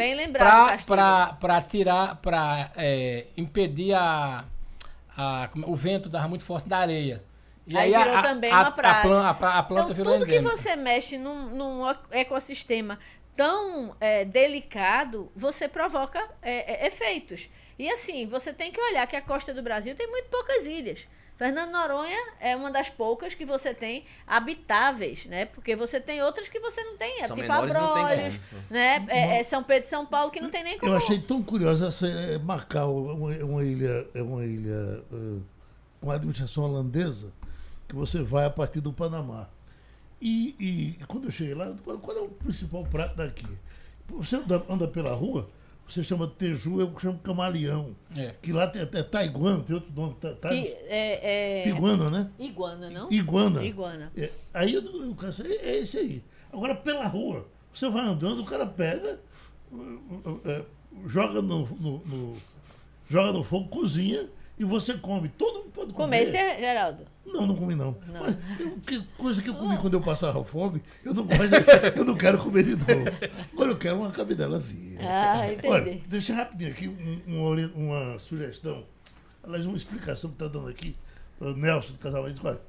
para 0.86 1.62
tirar, 1.62 2.16
para 2.18 2.72
impedir 3.38 3.94
a, 3.94 4.44
a- 5.18 5.50
é, 5.56 5.60
o 5.66 5.76
vento 5.76 6.10
dava 6.10 6.28
muito 6.28 6.44
forte 6.44 6.68
da 6.68 6.80
areia. 6.80 7.24
E 7.66 7.78
Aí 7.78 7.94
a- 7.96 8.00
virou 8.04 8.18
a, 8.18 8.22
também 8.22 8.52
a, 8.52 8.62
uma 8.62 8.72
praga. 8.72 9.00
A, 9.00 9.02
plan- 9.34 9.50
a 9.52 9.60
a 9.60 9.64
planta 9.64 9.92
Então, 9.94 10.04
tudo 10.14 10.26
que 10.26 10.36
endêmica. 10.36 10.58
você 10.58 10.76
mexe 10.76 11.18
num, 11.18 11.50
num 11.50 11.84
ecossistema 12.12 13.00
tão 13.36 13.96
é, 14.00 14.26
delicado, 14.26 15.32
você 15.36 15.68
provoca 15.68 16.20
é, 16.42 16.86
é, 16.86 16.88
efeitos. 16.88 17.50
E 17.78 17.90
assim, 17.90 18.26
você 18.26 18.52
tem 18.52 18.72
que 18.72 18.82
olhar 18.82 19.06
que 19.08 19.16
a 19.16 19.22
costa 19.22 19.54
do 19.54 19.62
Brasil 19.62 19.96
tem 19.96 20.08
muito 20.08 20.30
poucas 20.30 20.66
ilhas. 20.66 21.08
Fernando 21.38 21.72
Noronha 21.72 22.18
é 22.40 22.56
uma 22.56 22.72
das 22.72 22.90
poucas 22.90 23.36
que 23.36 23.46
você 23.46 23.72
tem 23.72 24.06
habitáveis, 24.26 25.26
né? 25.28 25.46
Porque 25.46 25.76
você 25.76 26.00
tem 26.00 26.22
outras 26.22 26.50
que 26.50 26.60
você 26.60 26.84
não 26.84 26.98
tem, 26.98 27.22
é 27.22 27.28
São 27.28 27.36
tipo 27.36 27.48
menores 27.48 27.76
Abrolhos, 27.76 28.40
né? 28.70 29.06
É, 29.08 29.40
é 29.40 29.44
São 29.44 29.64
Pedro 29.64 29.88
e 29.88 29.90
São 29.90 30.06
Paulo 30.06 30.32
que 30.32 30.42
não 30.42 30.50
tem 30.50 30.64
nem 30.64 30.80
como. 30.80 30.92
Eu 30.92 30.98
achei 30.98 31.20
tão 31.20 31.44
curiosa 31.44 31.88
essa 31.88 32.08
é, 32.08 32.40
Macau, 32.40 33.12
é 33.12 33.14
uma, 33.14 33.36
é 33.36 33.44
uma 33.44 33.64
ilha, 33.64 34.08
é 34.16 34.22
uma 34.22 34.44
ilha 34.44 35.04
eh, 35.14 35.40
com 36.02 36.10
administração 36.10 36.64
holandesa 36.64 37.32
que 37.88 37.96
você 37.96 38.24
vai 38.24 38.46
a 38.46 38.50
partir 38.50 38.82
do 38.82 38.92
Panamá. 38.92 39.48
E, 40.20 40.56
e 40.60 41.06
quando 41.06 41.26
eu 41.26 41.32
cheguei 41.32 41.54
lá, 41.54 41.72
qual, 41.84 42.00
qual 42.00 42.18
é 42.18 42.22
o 42.22 42.30
principal 42.30 42.84
prato 42.84 43.16
daqui? 43.16 43.48
Você 44.10 44.38
anda, 44.38 44.64
anda 44.68 44.88
pela 44.88 45.14
rua, 45.14 45.50
você 45.88 46.04
chama 46.04 46.28
teju, 46.28 46.80
eu 46.82 46.94
chamo 47.00 47.18
camaleão. 47.20 47.96
É. 48.16 48.34
Que 48.42 48.52
lá 48.52 48.68
tem 48.68 48.82
até 48.82 49.02
taiguana, 49.04 49.64
tem 49.64 49.76
outro 49.76 49.92
nome, 49.96 50.16
ta, 50.22 50.34
ta, 50.34 50.50
Que 50.50 50.76
é, 50.88 51.64
é... 51.66 51.70
iguana, 51.70 52.10
né? 52.10 52.30
Iguana, 52.40 52.90
não? 52.90 53.12
Iguana. 53.12 53.64
Iguana. 53.64 54.12
É, 54.18 54.30
aí 54.54 54.74
eu- 54.74 55.10
o 55.12 55.16
cara 55.16 55.32
disse, 55.32 55.44
é, 55.52 55.56
é 55.70 55.78
esse 55.80 55.98
aí. 55.98 56.24
Agora 56.52 56.76
pela 56.76 57.06
rua, 57.08 57.48
você 57.74 57.90
vai 57.90 58.06
andando, 58.06 58.42
o 58.42 58.46
cara 58.46 58.66
pega, 58.66 59.20
uh, 59.72 60.66
joga 61.08 61.42
no, 61.42 61.66
no- 61.66 62.00
no- 62.06 62.38
joga 63.10 63.32
no 63.34 63.44
fogo, 63.44 63.68
cozinha 63.70 64.28
e 64.58 64.64
você 64.64 64.96
come. 64.98 65.30
Todo 65.30 65.60
mundo 65.60 65.72
pode 65.74 65.94
comer. 65.94 66.04
Comer 66.06 66.22
esse 66.24 66.36
é, 66.38 66.60
Geraldo. 66.60 67.06
Não, 67.28 67.46
não 67.46 67.56
comi 67.56 67.76
não. 67.76 67.96
Não. 68.08 68.22
Mas 68.22 68.60
eu- 68.60 68.78
que 68.86 69.02
coisa 69.18 69.42
que 69.42 69.50
eu 69.50 69.56
comi 69.56 69.78
quando 69.78 69.94
eu 69.96 70.02
passava 70.02 70.44
fome, 70.44 70.82
eu 71.04 71.14
não, 71.14 71.24
gosto, 71.26 71.42
eu 71.96 72.06
não 72.06 72.16
quero 72.16 72.38
comer 72.38 72.64
de 72.64 72.72
novo. 72.76 73.08
Agora 73.54 73.72
eu 73.72 73.78
quero 73.78 73.98
uma 74.00 74.12
cabidelazinha. 74.12 74.98
Ah, 75.02 75.52
entendi. 75.52 75.68
Olha, 75.68 76.02
deixa 76.08 76.34
rapidinho 76.34 76.72
aqui 76.72 76.88
um- 76.88 77.22
uma, 77.28 77.68
uma 77.76 78.20
sugestão. 78.20 78.84
Aliás, 79.44 79.66
uma 79.66 79.78
explicação 79.78 80.30
que 80.30 80.36
está 80.36 80.48
dando 80.48 80.68
aqui. 80.70 80.96
O 81.40 81.52
Nelson 81.52 81.94
do 81.94 82.00
Casal 82.00 82.24
olha, 82.24 82.60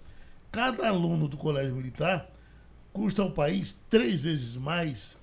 cada 0.52 0.88
aluno 0.88 1.26
do 1.28 1.36
colégio 1.36 1.74
militar 1.74 2.28
custa 2.92 3.22
ao 3.22 3.30
país 3.30 3.78
três 3.88 4.20
vezes 4.20 4.56
mais 4.56 5.16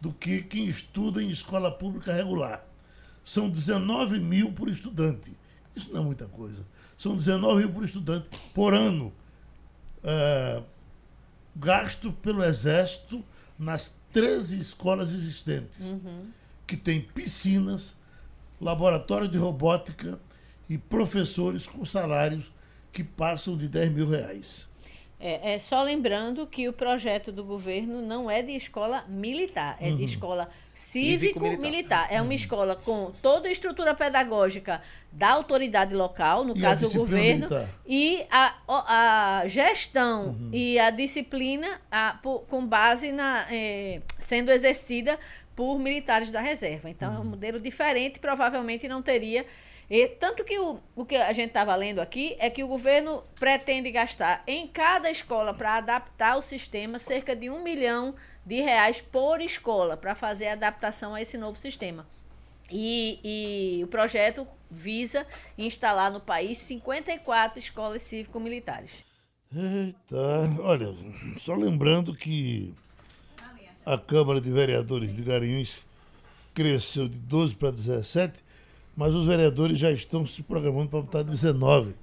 do 0.00 0.12
que 0.12 0.42
quem 0.42 0.66
estuda 0.66 1.22
em 1.22 1.30
escola 1.30 1.70
pública 1.70 2.12
regular. 2.12 2.64
São 3.24 3.50
19 3.50 4.20
mil 4.20 4.52
por 4.52 4.68
estudante. 4.68 5.30
Isso 5.74 5.90
não 5.92 6.00
é 6.00 6.04
muita 6.04 6.26
coisa. 6.26 6.62
São 6.98 7.16
19 7.16 7.62
mil 7.64 7.72
por 7.72 7.84
estudante 7.84 8.28
por 8.54 8.74
ano. 8.74 9.12
Ah, 10.02 10.62
gasto 11.54 12.12
pelo 12.12 12.42
Exército 12.44 13.24
nas 13.58 13.94
13 14.12 14.58
escolas 14.60 15.12
existentes. 15.12 15.78
que 16.66 16.76
tem 16.76 17.00
piscinas, 17.00 17.94
laboratório 18.60 19.28
de 19.28 19.38
robótica 19.38 20.18
e 20.68 20.76
professores 20.76 21.66
com 21.66 21.84
salários 21.84 22.50
que 22.92 23.04
passam 23.04 23.56
de 23.56 23.68
10 23.68 23.92
mil 23.92 24.08
reais. 24.08 24.66
É, 25.18 25.54
é, 25.54 25.58
só 25.58 25.82
lembrando 25.82 26.46
que 26.46 26.68
o 26.68 26.72
projeto 26.72 27.32
do 27.32 27.42
governo 27.42 28.02
não 28.02 28.30
é 28.30 28.42
de 28.42 28.52
escola 28.52 29.04
militar, 29.08 29.78
é 29.80 29.88
uhum. 29.88 29.96
de 29.96 30.04
escola 30.04 30.48
cívico-militar. 30.74 32.06
É 32.10 32.20
uma 32.20 32.28
uhum. 32.28 32.32
escola 32.32 32.76
com 32.76 33.12
toda 33.22 33.48
a 33.48 33.50
estrutura 33.50 33.94
pedagógica 33.94 34.82
da 35.10 35.30
autoridade 35.30 35.94
local, 35.94 36.44
no 36.44 36.56
e 36.56 36.60
caso 36.60 36.86
o 36.86 36.92
governo, 36.92 37.48
militar. 37.48 37.68
e 37.86 38.26
a, 38.30 38.54
a 38.68 39.46
gestão 39.46 40.28
uhum. 40.28 40.50
e 40.52 40.78
a 40.78 40.90
disciplina 40.90 41.80
a, 41.90 42.18
por, 42.22 42.40
com 42.40 42.66
base 42.66 43.10
na 43.10 43.46
eh, 43.50 44.02
sendo 44.18 44.50
exercida 44.50 45.18
por 45.54 45.78
militares 45.78 46.30
da 46.30 46.40
reserva. 46.40 46.90
Então 46.90 47.14
é 47.14 47.16
um 47.16 47.20
uhum. 47.20 47.24
modelo 47.30 47.58
diferente, 47.58 48.18
provavelmente 48.18 48.86
não 48.86 49.00
teria 49.00 49.46
e, 49.88 50.08
tanto 50.08 50.44
que 50.44 50.58
o, 50.58 50.80
o 50.96 51.04
que 51.04 51.14
a 51.14 51.32
gente 51.32 51.48
estava 51.48 51.74
lendo 51.76 52.00
aqui 52.00 52.36
é 52.40 52.50
que 52.50 52.64
o 52.64 52.68
governo 52.68 53.22
pretende 53.36 53.90
gastar 53.90 54.42
em 54.46 54.66
cada 54.66 55.10
escola 55.10 55.54
para 55.54 55.76
adaptar 55.76 56.36
o 56.36 56.42
sistema 56.42 56.98
cerca 56.98 57.36
de 57.36 57.48
um 57.48 57.62
milhão 57.62 58.14
de 58.44 58.60
reais 58.60 59.00
por 59.00 59.40
escola 59.40 59.96
para 59.96 60.14
fazer 60.14 60.48
a 60.48 60.52
adaptação 60.54 61.14
a 61.14 61.22
esse 61.22 61.38
novo 61.38 61.56
sistema. 61.56 62.06
E, 62.70 63.20
e 63.22 63.84
o 63.84 63.86
projeto 63.86 64.46
visa 64.68 65.24
instalar 65.56 66.10
no 66.10 66.20
país 66.20 66.58
54 66.58 67.60
escolas 67.60 68.02
cívico-militares. 68.02 68.90
Eita, 69.54 70.60
olha, 70.60 70.92
só 71.38 71.54
lembrando 71.54 72.12
que 72.12 72.74
a 73.84 73.96
Câmara 73.96 74.40
de 74.40 74.50
Vereadores 74.50 75.14
de 75.14 75.22
Garanhuns 75.22 75.86
cresceu 76.52 77.06
de 77.08 77.18
12 77.20 77.54
para 77.54 77.70
17 77.70 78.45
mas 78.96 79.14
os 79.14 79.26
vereadores 79.26 79.78
já 79.78 79.92
estão 79.92 80.24
se 80.24 80.42
programando 80.42 80.88
para 80.88 81.00
botar 81.02 81.22
19. 81.22 81.94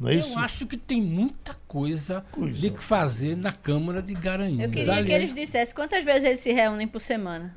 Não 0.00 0.08
é 0.08 0.14
eu 0.14 0.18
isso? 0.20 0.38
acho 0.38 0.66
que 0.66 0.76
tem 0.76 1.02
muita 1.02 1.54
coisa, 1.66 2.24
coisa, 2.30 2.58
de 2.58 2.70
que 2.70 2.82
fazer 2.82 3.36
na 3.36 3.52
Câmara 3.52 4.00
de 4.00 4.14
Garanhuns. 4.14 4.60
Eu 4.60 4.70
queria 4.70 5.04
que 5.04 5.12
eles 5.12 5.34
dissessem 5.34 5.74
quantas 5.74 6.04
vezes 6.04 6.24
eles 6.24 6.40
se 6.40 6.52
reúnem 6.52 6.86
por 6.86 7.00
semana. 7.00 7.54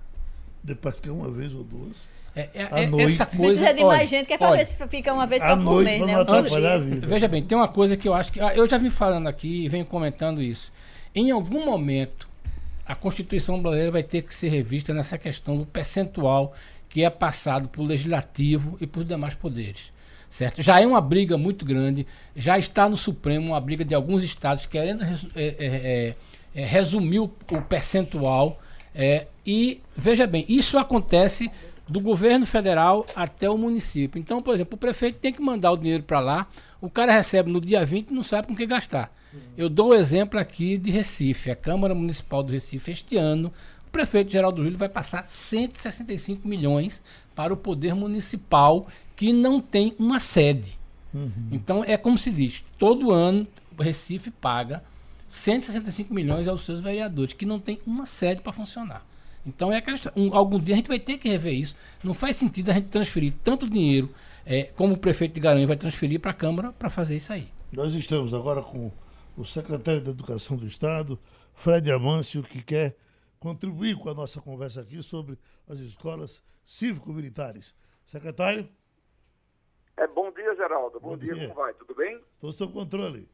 Depois 0.64 1.00
que 1.00 1.08
é 1.08 1.12
uma 1.12 1.30
vez 1.30 1.54
ou 1.54 1.64
duas. 1.64 2.10
É, 2.36 2.50
é, 2.54 2.62
é 2.64 3.04
essa 3.04 3.26
coisa. 3.26 3.60
Precisa 3.60 3.74
de 3.74 3.84
mais 3.84 4.10
gente, 4.10 4.26
que 4.26 4.34
é 4.34 4.38
para 4.38 4.56
ver 4.56 4.66
se 4.66 4.78
fica 4.88 5.14
uma 5.14 5.28
vez 5.28 5.44
só 5.44 5.56
por 5.56 5.64
noite, 5.64 5.86
mês, 5.86 6.02
né? 6.02 6.16
Antes, 6.16 7.10
veja 7.10 7.28
bem, 7.28 7.44
tem 7.44 7.58
uma 7.58 7.68
coisa 7.68 7.98
que 7.98 8.08
eu 8.08 8.14
acho 8.14 8.32
que. 8.32 8.40
Ah, 8.40 8.56
eu 8.56 8.68
já 8.68 8.78
vim 8.78 8.90
falando 8.90 9.28
aqui 9.28 9.66
e 9.66 9.70
venho 9.70 9.86
comentando 9.86 10.42
isso. 10.42 10.72
Em 11.14 11.30
algum 11.30 11.66
momento, 11.66 12.30
a 12.86 12.96
Constituição 12.96 13.62
brasileira 13.62 13.92
vai 13.92 14.04
ter 14.04 14.22
que 14.22 14.34
ser 14.34 14.48
revista 14.48 14.94
nessa 14.94 15.18
questão 15.18 15.58
do 15.58 15.66
percentual 15.66 16.54
que 16.92 17.04
é 17.04 17.10
passado 17.10 17.70
por 17.70 17.84
legislativo 17.84 18.78
e 18.80 18.86
por 18.86 19.04
demais 19.04 19.34
poderes. 19.34 19.92
Certo? 20.30 20.62
Já 20.62 20.80
é 20.80 20.86
uma 20.86 21.02
briga 21.02 21.38
muito 21.38 21.66
grande, 21.66 22.06
já 22.36 22.58
está 22.58 22.88
no 22.88 22.96
Supremo 22.96 23.48
uma 23.48 23.60
briga 23.60 23.84
de 23.84 23.96
alguns 23.96 24.24
estados 24.24 24.66
querendo 24.66 25.04
é, 25.04 25.08
é, 25.36 25.46
é, 25.60 26.16
é, 26.54 26.66
resumir 26.66 27.20
o, 27.20 27.24
o 27.24 27.62
percentual. 27.62 28.62
É, 28.94 29.28
e 29.46 29.82
veja 29.96 30.28
bem, 30.28 30.46
isso 30.48 30.78
acontece 30.78 31.50
do 31.88 32.00
governo 32.00 32.46
federal 32.46 33.06
até 33.16 33.50
o 33.50 33.58
município. 33.58 34.20
Então, 34.20 34.42
por 34.42 34.54
exemplo, 34.54 34.76
o 34.76 34.78
prefeito 34.78 35.20
tem 35.20 35.34
que 35.34 35.42
mandar 35.42 35.72
o 35.72 35.78
dinheiro 35.78 36.04
para 36.04 36.20
lá, 36.20 36.48
o 36.80 36.90
cara 36.90 37.12
recebe 37.12 37.52
no 37.52 37.60
dia 37.60 37.86
20 37.86 38.10
e 38.10 38.14
não 38.14 38.24
sabe 38.24 38.48
com 38.48 38.56
que 38.56 38.66
gastar. 38.66 39.14
Eu 39.58 39.70
dou 39.70 39.90
o 39.90 39.94
exemplo 39.94 40.38
aqui 40.38 40.78
de 40.78 40.92
Recife. 40.92 41.52
A 41.52 41.56
Câmara 41.56 41.96
Municipal 41.96 42.44
do 42.44 42.52
Recife, 42.52 42.92
este 42.92 43.16
ano, 43.16 43.52
o 43.92 43.98
prefeito 44.02 44.32
Geraldo 44.32 44.64
Júlio 44.64 44.78
vai 44.78 44.88
passar 44.88 45.26
165 45.26 46.48
milhões 46.48 47.04
para 47.36 47.54
o 47.54 47.58
poder 47.58 47.94
municipal 47.94 48.88
que 49.18 49.34
não 49.34 49.60
tem 49.60 49.94
uma 50.00 50.18
sede. 50.18 50.80
Uhum. 51.14 51.50
Então 51.52 51.84
é 51.84 51.98
como 51.98 52.18
se 52.18 52.32
diz, 52.32 52.64
todo 52.80 53.12
ano 53.12 53.46
o 53.78 53.84
Recife 53.84 54.32
paga 54.32 54.82
165 55.28 56.14
milhões 56.14 56.48
aos 56.48 56.64
seus 56.64 56.80
vereadores, 56.80 57.34
que 57.34 57.46
não 57.46 57.60
tem 57.60 57.82
uma 57.86 58.06
sede 58.06 58.40
para 58.40 58.54
funcionar. 58.54 59.06
Então 59.46 59.74
é 59.74 59.78
aquela 59.78 59.98
um, 60.16 60.34
algum 60.34 60.58
dia 60.58 60.76
a 60.76 60.78
gente 60.78 60.88
vai 60.88 61.00
ter 61.00 61.18
que 61.18 61.28
rever 61.28 61.54
isso. 61.54 61.76
Não 62.02 62.14
faz 62.14 62.38
sentido 62.38 62.70
a 62.70 62.74
gente 62.74 62.88
transferir 62.88 63.34
tanto 63.44 63.70
dinheiro 63.70 64.10
é, 64.46 64.64
como 64.64 64.94
o 64.94 64.98
prefeito 64.98 65.34
de 65.34 65.42
Garanhuns 65.42 65.68
vai 65.68 65.76
transferir 65.76 66.18
para 66.18 66.32
a 66.32 66.34
Câmara 66.34 66.72
para 66.72 66.90
fazer 66.90 67.18
isso 67.18 67.34
aí. 67.34 67.50
Nós 67.74 67.94
estamos 67.94 68.34
agora 68.34 68.62
com 68.62 68.90
o 69.36 69.44
secretário 69.44 70.02
da 70.02 70.12
Educação 70.12 70.56
do 70.56 70.66
Estado, 70.66 71.20
Fred 71.54 71.92
Amâncio, 71.92 72.42
que 72.42 72.62
quer 72.62 72.96
contribuir 73.42 73.98
com 73.98 74.08
a 74.08 74.14
nossa 74.14 74.40
conversa 74.40 74.82
aqui 74.82 75.02
sobre 75.02 75.38
as 75.68 75.80
escolas 75.80 76.44
cívico-militares. 76.64 77.76
Secretário? 78.06 78.70
É, 79.98 80.08
bom 80.08 80.32
dia, 80.32 80.56
Geraldo. 80.56 81.00
Bom, 81.00 81.10
bom 81.10 81.18
dia. 81.18 81.34
dia, 81.34 81.48
como 81.48 81.60
vai? 81.60 81.74
Tudo 81.74 81.96
bem? 81.96 82.24
Estou 82.36 82.52
sob 82.52 82.72
controle. 82.72 83.28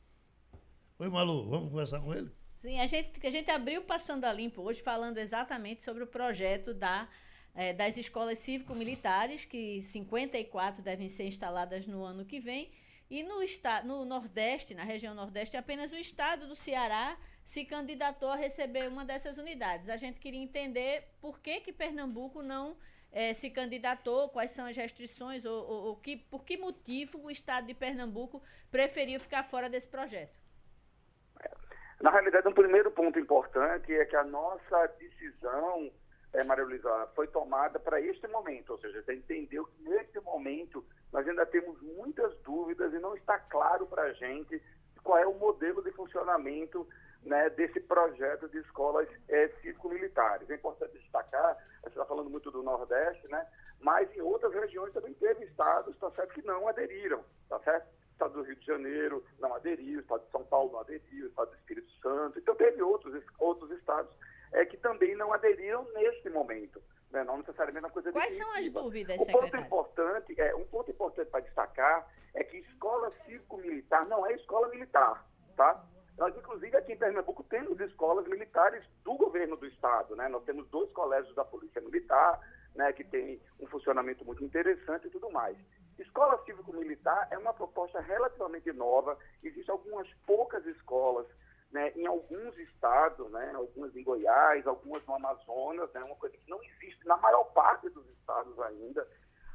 Oi, 0.98 1.10
Malu, 1.10 1.50
vamos 1.50 1.70
conversar 1.70 2.00
com 2.00 2.14
ele? 2.14 2.32
Sim, 2.62 2.80
a 2.80 2.88
gente, 2.88 3.28
a 3.28 3.30
gente 3.30 3.52
abriu 3.52 3.84
Passando 3.84 4.24
a 4.24 4.32
Limpo 4.32 4.62
hoje 4.62 4.82
falando 4.82 5.18
exatamente 5.18 5.84
sobre 5.84 6.04
o 6.04 6.08
projeto 6.08 6.74
da, 6.74 7.10
é, 7.54 7.74
das 7.74 7.98
escolas 7.98 8.40
cívico-militares, 8.40 9.44
que 9.44 9.84
54 9.84 10.82
devem 10.82 11.10
ser 11.10 11.26
instaladas 11.26 11.86
no 11.86 12.04
ano 12.04 12.24
que 12.24 12.40
vem. 12.40 12.72
E 13.10 13.24
no, 13.24 13.40
no 13.84 14.06
Nordeste, 14.06 14.74
na 14.74 14.84
região 14.84 15.14
Nordeste, 15.14 15.58
apenas 15.58 15.92
o 15.92 15.96
estado 15.96 16.48
do 16.48 16.56
Ceará 16.56 17.18
se 17.48 17.64
candidatou 17.64 18.30
a 18.30 18.36
receber 18.36 18.90
uma 18.90 19.06
dessas 19.06 19.38
unidades. 19.38 19.88
A 19.88 19.96
gente 19.96 20.20
queria 20.20 20.44
entender 20.44 21.08
por 21.22 21.40
que, 21.40 21.62
que 21.62 21.72
Pernambuco 21.72 22.42
não 22.42 22.76
é, 23.10 23.34
se 23.34 23.50
candidatou, 23.50 24.28
quais 24.28 24.52
são 24.52 24.66
as 24.66 24.76
restrições, 24.76 25.46
ou, 25.46 25.66
ou, 25.66 25.86
ou, 25.86 25.96
que, 25.96 26.18
por 26.18 26.44
que 26.44 26.58
motivo 26.58 27.24
o 27.24 27.32
Estado 27.32 27.68
de 27.68 27.74
Pernambuco 27.74 28.44
preferiu 28.70 29.18
ficar 29.18 29.44
fora 29.44 29.70
desse 29.70 29.88
projeto. 29.88 30.38
Na 32.02 32.12
realidade, 32.12 32.50
um 32.50 32.54
primeiro 32.54 32.92
ponto 32.92 33.18
importante 33.18 33.94
é 33.94 34.04
que 34.04 34.18
a 34.18 34.26
nossa 34.26 34.88
decisão, 35.00 35.90
é, 36.34 36.44
Maria 36.44 36.66
Luísa, 36.66 37.10
foi 37.16 37.28
tomada 37.30 37.80
para 37.80 38.02
este 38.02 38.28
momento, 38.28 38.72
ou 38.72 38.78
seja, 38.80 39.02
você 39.02 39.16
entendeu 39.16 39.66
que 39.68 39.84
neste 39.84 40.20
momento 40.20 40.86
nós 41.14 41.26
ainda 41.26 41.46
temos 41.46 41.82
muitas 41.82 42.38
dúvidas 42.40 42.94
e 42.94 43.00
não 43.00 43.16
está 43.16 43.40
claro 43.40 43.88
para 43.88 44.02
a 44.02 44.12
gente 44.12 44.62
qual 45.02 45.18
é 45.18 45.26
o 45.26 45.34
modelo 45.36 45.82
de 45.82 45.92
funcionamento 45.94 46.86
né, 47.24 47.50
desse 47.52 47.80
projeto 47.82 48.48
de 48.50 48.60
escolas 48.60 49.08
é, 49.28 49.48
cívico-militares. 49.62 50.50
É 50.50 50.56
importante 50.56 50.98
destacar, 50.98 51.46
a 51.46 51.90
gente 51.90 51.90
está 51.90 52.06
falando 52.06 52.30
muito 52.30 52.50
do 52.52 52.64
Nordeste, 52.64 53.28
né, 53.28 53.46
mas 53.80 54.12
em 54.16 54.22
outras 54.22 54.54
regiões 54.54 54.94
também 54.94 55.14
teve 55.16 55.46
estados 55.46 55.96
tá 55.98 56.10
certo, 56.12 56.34
que 56.34 56.46
não 56.46 56.68
aderiram, 56.68 57.24
tá 57.50 57.60
certo? 57.60 57.86
O 57.86 58.12
estado 58.14 58.34
do 58.34 58.42
Rio 58.42 58.56
de 58.56 58.66
Janeiro 58.66 59.24
não 59.40 59.54
aderiu, 59.54 60.00
o 60.00 60.02
estado 60.02 60.26
de 60.26 60.32
São 60.32 60.44
Paulo 60.44 60.72
não 60.72 60.80
aderiu, 60.80 61.26
o 61.26 61.30
estado 61.30 61.50
do 61.52 61.56
Espírito 61.56 61.92
Santo. 62.02 62.40
Então 62.40 62.56
teve 62.56 62.82
outros, 62.82 63.24
outros 63.38 63.70
estados 63.72 64.12
é, 64.52 64.66
que 64.66 64.78
também 64.78 65.16
não 65.16 65.32
aderiram 65.34 65.88
neste 65.94 66.30
momento. 66.30 66.82
Né, 67.12 67.24
não 67.24 67.38
necessariamente 67.38 67.86
uma 67.86 67.92
coisa 67.92 68.12
Quais 68.12 68.34
são 68.34 68.52
as 68.54 68.70
dúvidas, 68.70 69.22
o 69.22 69.26
ponto 69.28 69.56
importante 69.56 70.42
é 70.42 70.54
Um 70.54 70.66
ponto 70.66 70.92
importante 70.92 71.30
para 71.30 71.40
destacar 71.40 72.06
é 72.34 72.44
que 72.44 72.58
escola 72.58 73.14
cívico-militar 73.26 74.06
não 74.08 74.26
é 74.26 74.34
escola 74.34 74.68
militar, 74.68 75.26
tá? 75.56 75.86
Nós, 76.18 76.36
inclusive, 76.36 76.76
aqui 76.76 76.94
em 76.94 76.98
Pernambuco, 76.98 77.44
temos 77.44 77.80
escolas 77.80 78.28
militares 78.28 78.84
do 79.04 79.14
governo 79.16 79.56
do 79.56 79.68
Estado. 79.68 80.16
Né? 80.16 80.28
Nós 80.28 80.44
temos 80.46 80.68
dois 80.70 80.92
colégios 80.92 81.36
da 81.36 81.46
Polícia 81.46 81.80
Militar, 81.80 82.40
né, 82.76 82.92
que 82.94 83.04
tem 83.04 83.42
um 83.60 83.68
funcionamento 83.68 84.26
muito 84.26 84.44
interessante 84.44 85.08
e 85.08 85.10
tudo 85.12 85.30
mais. 85.32 85.58
Escola 86.00 86.44
cívico-militar 86.46 87.28
é 87.32 87.38
uma 87.38 87.54
proposta 87.54 88.00
relativamente 88.00 88.72
nova. 88.72 89.18
Existem 89.44 89.72
algumas 89.72 90.08
poucas 90.26 90.66
escolas 90.66 91.28
né, 91.72 91.92
em 91.96 92.06
alguns 92.06 92.58
estados, 92.58 93.30
né, 93.32 93.52
algumas 93.56 93.96
em 93.96 94.04
Goiás, 94.04 94.66
algumas 94.66 95.06
no 95.06 95.16
Amazonas, 95.16 95.92
né, 95.94 96.04
uma 96.04 96.16
coisa 96.16 96.38
que 96.38 96.50
não 96.50 96.62
existe 96.64 97.06
na 97.06 97.18
maior 97.18 97.44
parte 97.46 97.90
dos 97.90 98.08
estados 98.10 98.60
ainda. 98.60 99.08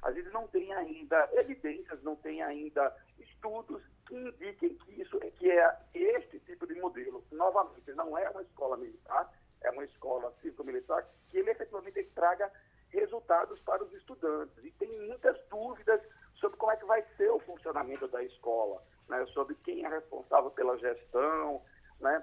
Às 0.03 0.15
vezes 0.15 0.33
não 0.33 0.49
tem 0.49 0.73
ainda 0.75 1.29
evidências, 1.33 2.03
não 2.03 2.17
tem 2.17 2.43
ainda 2.43 2.95
estudos 3.19 3.83
que 4.13 4.19
indiquem 4.19 4.75
que 4.75 5.01
isso 5.01 5.19
que 5.39 5.51
é 5.51 5.75
este 5.95 6.39
tipo 6.41 6.67
de 6.67 6.75
modelo. 6.75 7.25
Novamente, 7.33 7.91
não 7.95 8.17
é 8.19 8.29
uma 8.29 8.43
escola 8.43 8.77
militar, 8.77 9.33
é 9.63 9.71
uma 9.71 9.85
escola 9.85 10.31
cívico-militar 10.43 11.09
que 11.31 11.39
ele 11.39 11.51
efetivamente 11.51 12.05
traga 12.15 12.53
resultados 12.91 13.59
para 13.61 13.83
os 13.83 13.93
estudantes. 13.95 14.63
E 14.63 14.71
tem 14.73 14.91
muitas 15.09 15.39
dúvidas 15.49 16.03
sobre 16.35 16.59
como 16.59 16.73
é 16.73 16.77
que 16.77 16.85
vai 16.85 17.03
ser 17.17 17.31
o 17.31 17.41
funcionamento 17.41 18.07
da 18.09 18.23
escola, 18.23 18.83
né? 19.09 19.25
sobre 19.33 19.55
quem 19.65 19.83
é 19.83 19.89
responsável 19.89 20.51
pela 20.51 20.77
gestão, 20.77 21.63
né? 21.99 22.23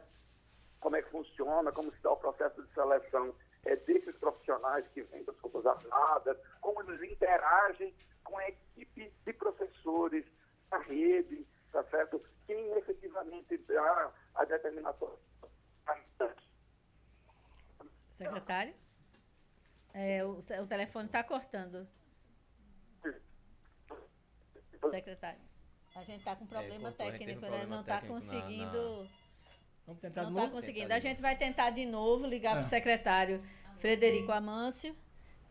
como 0.79 0.95
é 0.95 1.01
que 1.01 1.09
funciona, 1.09 1.71
como 1.71 1.91
se 1.91 2.01
dá 2.03 2.11
o 2.11 2.17
processo 2.17 2.61
de 2.61 2.71
seleção 2.71 3.33
é, 3.65 3.75
desses 3.77 4.15
profissionais 4.17 4.87
que 4.89 5.01
vêm 5.01 5.23
das 5.23 5.35
Forças 5.37 5.65
Armadas, 5.65 6.37
como 6.61 6.83
eles 6.83 7.11
interagem 7.11 7.95
com 8.23 8.37
a 8.37 8.47
equipe 8.47 9.11
de 9.25 9.33
professores, 9.33 10.25
a 10.69 10.77
rede, 10.77 11.47
tá 11.71 11.83
certo? 11.85 12.23
Quem 12.47 12.71
efetivamente 12.77 13.57
dá 13.59 14.11
a 14.35 14.45
determinação. 14.45 15.17
Secretário? 18.13 18.73
É, 19.93 20.23
o, 20.23 20.39
o 20.39 20.67
telefone 20.67 21.05
está 21.07 21.23
cortando. 21.23 21.87
Secretário. 24.91 25.39
A 25.95 26.03
gente 26.03 26.19
está 26.19 26.35
com 26.35 26.45
problema 26.45 26.89
É, 26.89 26.91
cortou, 26.91 27.05
a 27.07 27.11
gente 27.11 27.19
técnico, 27.19 27.39
um 27.39 27.41
né? 27.41 27.47
problema 27.49 27.75
Não 27.75 27.81
está 27.81 28.01
técnico 28.01 28.13
na- 28.13 28.21
conseguindo. 28.21 29.09
Vamos 29.85 30.01
tentar 30.01 30.23
de 30.23 30.25
Não 30.25 30.29
está 30.37 30.41
novo? 30.41 30.51
conseguindo. 30.53 30.83
Tentar 30.85 30.95
A 30.95 30.99
gente 30.99 31.21
vai 31.21 31.35
tentar 31.37 31.69
de 31.71 31.85
novo 31.85 32.25
ligar 32.27 32.51
para 32.51 32.61
É. 32.61 32.65
o 32.65 32.69
secretário 32.69 33.43
Frederico 33.79 34.31
Amâncio, 34.31 34.95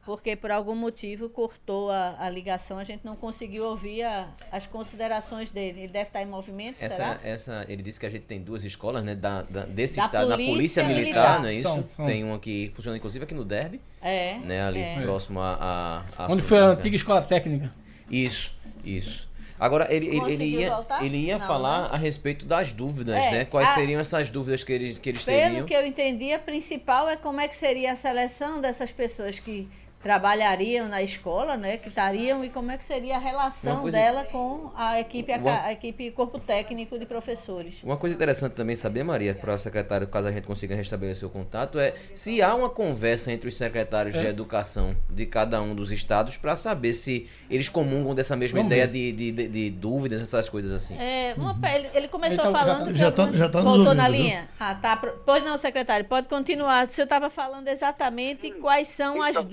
porque 0.08 0.34
por 0.34 0.50
algum 0.50 0.74
motivo 0.74 1.28
cortou 1.28 1.90
a, 1.90 2.16
a 2.18 2.30
ligação, 2.30 2.78
a 2.78 2.84
gente 2.84 3.04
não 3.04 3.14
conseguiu 3.14 3.62
ouvir 3.64 4.04
a- 4.04 4.26
as 4.50 4.66
considerações 4.66 5.50
dele. 5.50 5.80
Ele 5.80 5.92
deve 5.92 6.08
estar 6.08 6.22
em 6.22 6.26
movimento, 6.26 6.76
Essa, 6.80 6.96
será? 6.96 7.20
essa, 7.22 7.66
ele 7.68 7.82
disse 7.82 8.00
que 8.00 8.06
a 8.06 8.08
gente 8.08 8.22
tem 8.24 8.40
duas 8.40 8.64
escolas, 8.64 9.04
né? 9.04 9.14
Da, 9.14 9.42
da- 9.42 9.66
desse 9.66 9.98
Da 9.98 10.06
estado, 10.06 10.30
na 10.30 10.36
Polícia 10.36 10.54
Polícia 10.54 10.84
Militar, 10.84 11.04
Militar. 11.04 11.40
não 11.42 11.48
é 11.50 11.54
isso? 11.54 11.68
São, 11.68 11.84
são. 11.94 12.06
Tem 12.06 12.24
uma 12.24 12.38
que 12.38 12.72
funciona 12.74 12.96
inclusive 12.96 13.22
aqui 13.22 13.34
no 13.34 13.44
Derby, 13.44 13.82
É. 14.00 14.38
né? 14.38 14.62
Ali 14.66 14.80
é. 14.80 14.98
próximo 15.02 15.40
a. 15.40 16.04
a, 16.16 16.24
a 16.24 16.32
Onde 16.32 16.40
foi 16.40 16.58
a 16.58 16.68
antiga 16.68 16.96
escola 16.96 17.20
técnica? 17.20 17.70
Isso, 18.10 18.56
isso. 18.82 19.28
Agora, 19.60 19.92
ele, 19.92 20.06
ele, 20.06 20.32
ele 20.32 20.44
ia, 20.44 20.70
voltar? 20.74 21.04
ele 21.04 21.16
ia 21.18 21.36
Não, 21.38 21.46
falar 21.46 21.82
né? 21.82 21.88
a 21.92 21.96
respeito 21.98 22.46
das 22.46 22.72
dúvidas, 22.72 23.16
É, 23.16 23.30
né? 23.30 23.44
Quais 23.44 23.68
a- 23.68 23.74
seriam 23.74 24.00
essas 24.00 24.30
dúvidas 24.30 24.64
que 24.64 24.72
eles, 24.72 24.98
que 24.98 25.08
eles 25.10 25.22
Pelo 25.22 25.36
teriam? 25.36 25.66
que 25.66 25.74
eu 25.74 25.84
entendi, 25.84 26.32
a 26.32 26.38
principal 26.38 27.08
é 27.10 27.16
como 27.16 27.40
é 27.42 27.48
que 27.48 27.54
seria 27.56 27.92
a 27.92 27.96
seleção 27.96 28.58
dessas 28.58 28.90
pessoas 28.90 29.38
que 29.38 29.68
trabalhariam 30.02 30.88
na 30.88 31.02
escola, 31.02 31.56
né, 31.56 31.76
que 31.76 31.88
estariam 31.88 32.44
e 32.44 32.48
como 32.50 32.70
é 32.70 32.78
que 32.78 32.84
seria 32.84 33.16
a 33.16 33.18
relação 33.18 33.82
coisa- 33.82 33.96
dela 33.98 34.24
com 34.24 34.70
a 34.76 35.00
equipe, 35.00 35.32
a, 35.32 35.38
Uma- 35.38 35.62
a 35.64 35.72
equipe 35.72 36.10
corpo 36.12 36.38
técnico 36.38 36.98
de 36.98 37.04
professores. 37.06 37.82
Uma 37.82 37.96
coisa 37.96 38.14
interessante 38.14 38.52
também 38.52 38.76
saber, 38.76 39.02
Maria, 39.04 39.34
para 39.34 39.54
a 39.54 39.58
secretária, 39.58 40.06
caso 40.06 40.28
a 40.28 40.32
gente 40.32 40.46
consiga 40.46 40.74
restabelecer 40.74 41.26
o 41.28 41.30
contato, 41.30 41.78
é 41.78 41.94
se 42.14 42.40
há 42.42 42.54
uma 42.54 42.70
conversa 42.70 43.32
entre 43.32 43.48
os 43.48 43.56
secretários 43.56 44.14
de 44.14 44.26
É. 44.26 44.30
educação 44.30 44.96
de 45.10 45.26
cada 45.26 45.60
um 45.60 45.74
dos 45.74 45.90
estados 45.90 46.36
para 46.36 46.54
saber 46.56 46.92
se 46.92 47.28
eles 47.50 47.68
comungam 47.68 48.14
dessa 48.14 48.36
mesma 48.36 48.58
Vamos 48.60 48.72
ideia 48.72 48.86
de, 48.88 49.12
de, 49.12 49.30
de- 49.32 49.48
de 49.48 49.70
dúvidas, 49.70 50.20
essas 50.22 50.48
coisas 50.48 50.70
assim. 50.72 50.96
É, 50.98 51.34
uma 51.36 51.56
ele, 51.74 51.88
ele 51.94 52.08
começou 52.08 52.44
Ele 52.44 52.52
tá- 52.52 52.58
falando. 52.58 52.96
já 52.96 53.10
que 53.10 53.16
tá- 53.16 53.22
algumas- 53.22 53.38
já 53.38 53.48
tá 53.48 53.60
Voltou 53.60 53.94
na 53.94 54.04
ouvindo, 54.06 54.16
viu? 54.16 54.22
linha? 54.24 54.48
Ah, 54.58 54.74
tá. 54.74 54.96
Pois 54.96 55.44
não, 55.44 55.56
secretário, 55.56 56.04
pode 56.06 56.28
continuar. 56.28 56.86
O 56.86 56.90
senhor 56.90 57.04
estava 57.04 57.28
falando 57.30 57.68
exatamente 57.68 58.50
quais 58.52 58.88
são 58.88 59.22
as 59.22 59.30
Então- 59.30 59.44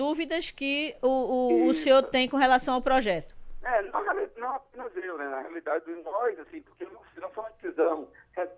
que 0.52 0.96
o, 1.02 1.08
o, 1.08 1.68
o 1.68 1.74
senhor 1.74 2.04
tem 2.04 2.30
com 2.30 2.38
relação 2.38 2.74
ao 2.74 2.82
projeto. 2.82 3.36
É, 3.64 3.82
não, 3.84 4.04
não 4.38 4.56
apenas 4.56 4.96
eu, 4.96 5.18
né? 5.18 5.28
Na 5.28 5.42
realidade, 5.42 5.90
nós, 6.04 6.40
assim, 6.40 6.62
porque 6.62 6.86
não, 6.86 7.02
não 7.18 7.30
foi 7.32 7.44
uma 7.44 7.52
decisão 7.52 8.08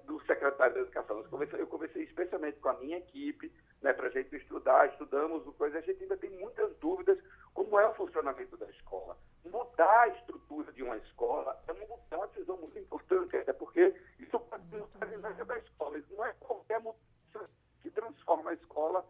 do 0.05 0.19
secretário 0.25 0.73
da 0.73 0.81
Educação. 0.81 1.17
Eu 1.17 1.23
conversei, 1.25 1.61
eu 1.61 1.67
conversei 1.67 2.03
especialmente 2.03 2.59
com 2.59 2.69
a 2.69 2.73
minha 2.73 2.97
equipe, 2.97 3.51
né, 3.81 3.93
para 3.93 4.07
a 4.07 4.09
gente 4.09 4.35
estudar, 4.35 4.87
estudamos 4.89 5.45
o 5.47 5.53
coisa. 5.53 5.77
A 5.77 5.81
gente 5.81 6.03
ainda 6.03 6.17
tem 6.17 6.29
muitas 6.31 6.75
dúvidas 6.77 7.17
como 7.53 7.79
é 7.79 7.87
o 7.87 7.93
funcionamento 7.93 8.57
da 8.57 8.69
escola. 8.69 9.17
Mudar 9.45 10.01
a 10.01 10.07
estrutura 10.09 10.71
de 10.73 10.83
uma 10.83 10.97
escola 10.97 11.57
é 11.67 11.71
uma, 11.71 11.97
é 12.11 12.27
decisão 12.27 12.57
muito 12.57 12.77
importante, 12.77 13.37
até 13.37 13.53
porque 13.53 13.93
isso 14.19 14.39
pode 14.39 14.63
dinâmica 15.09 15.45
da 15.45 15.57
escola. 15.57 15.97
Isso 15.97 16.13
não 16.15 16.25
é 16.25 16.33
qualquer 16.39 16.79
mudança 16.79 17.49
que 17.81 17.89
transforma 17.91 18.51
a 18.51 18.53
escola 18.53 19.05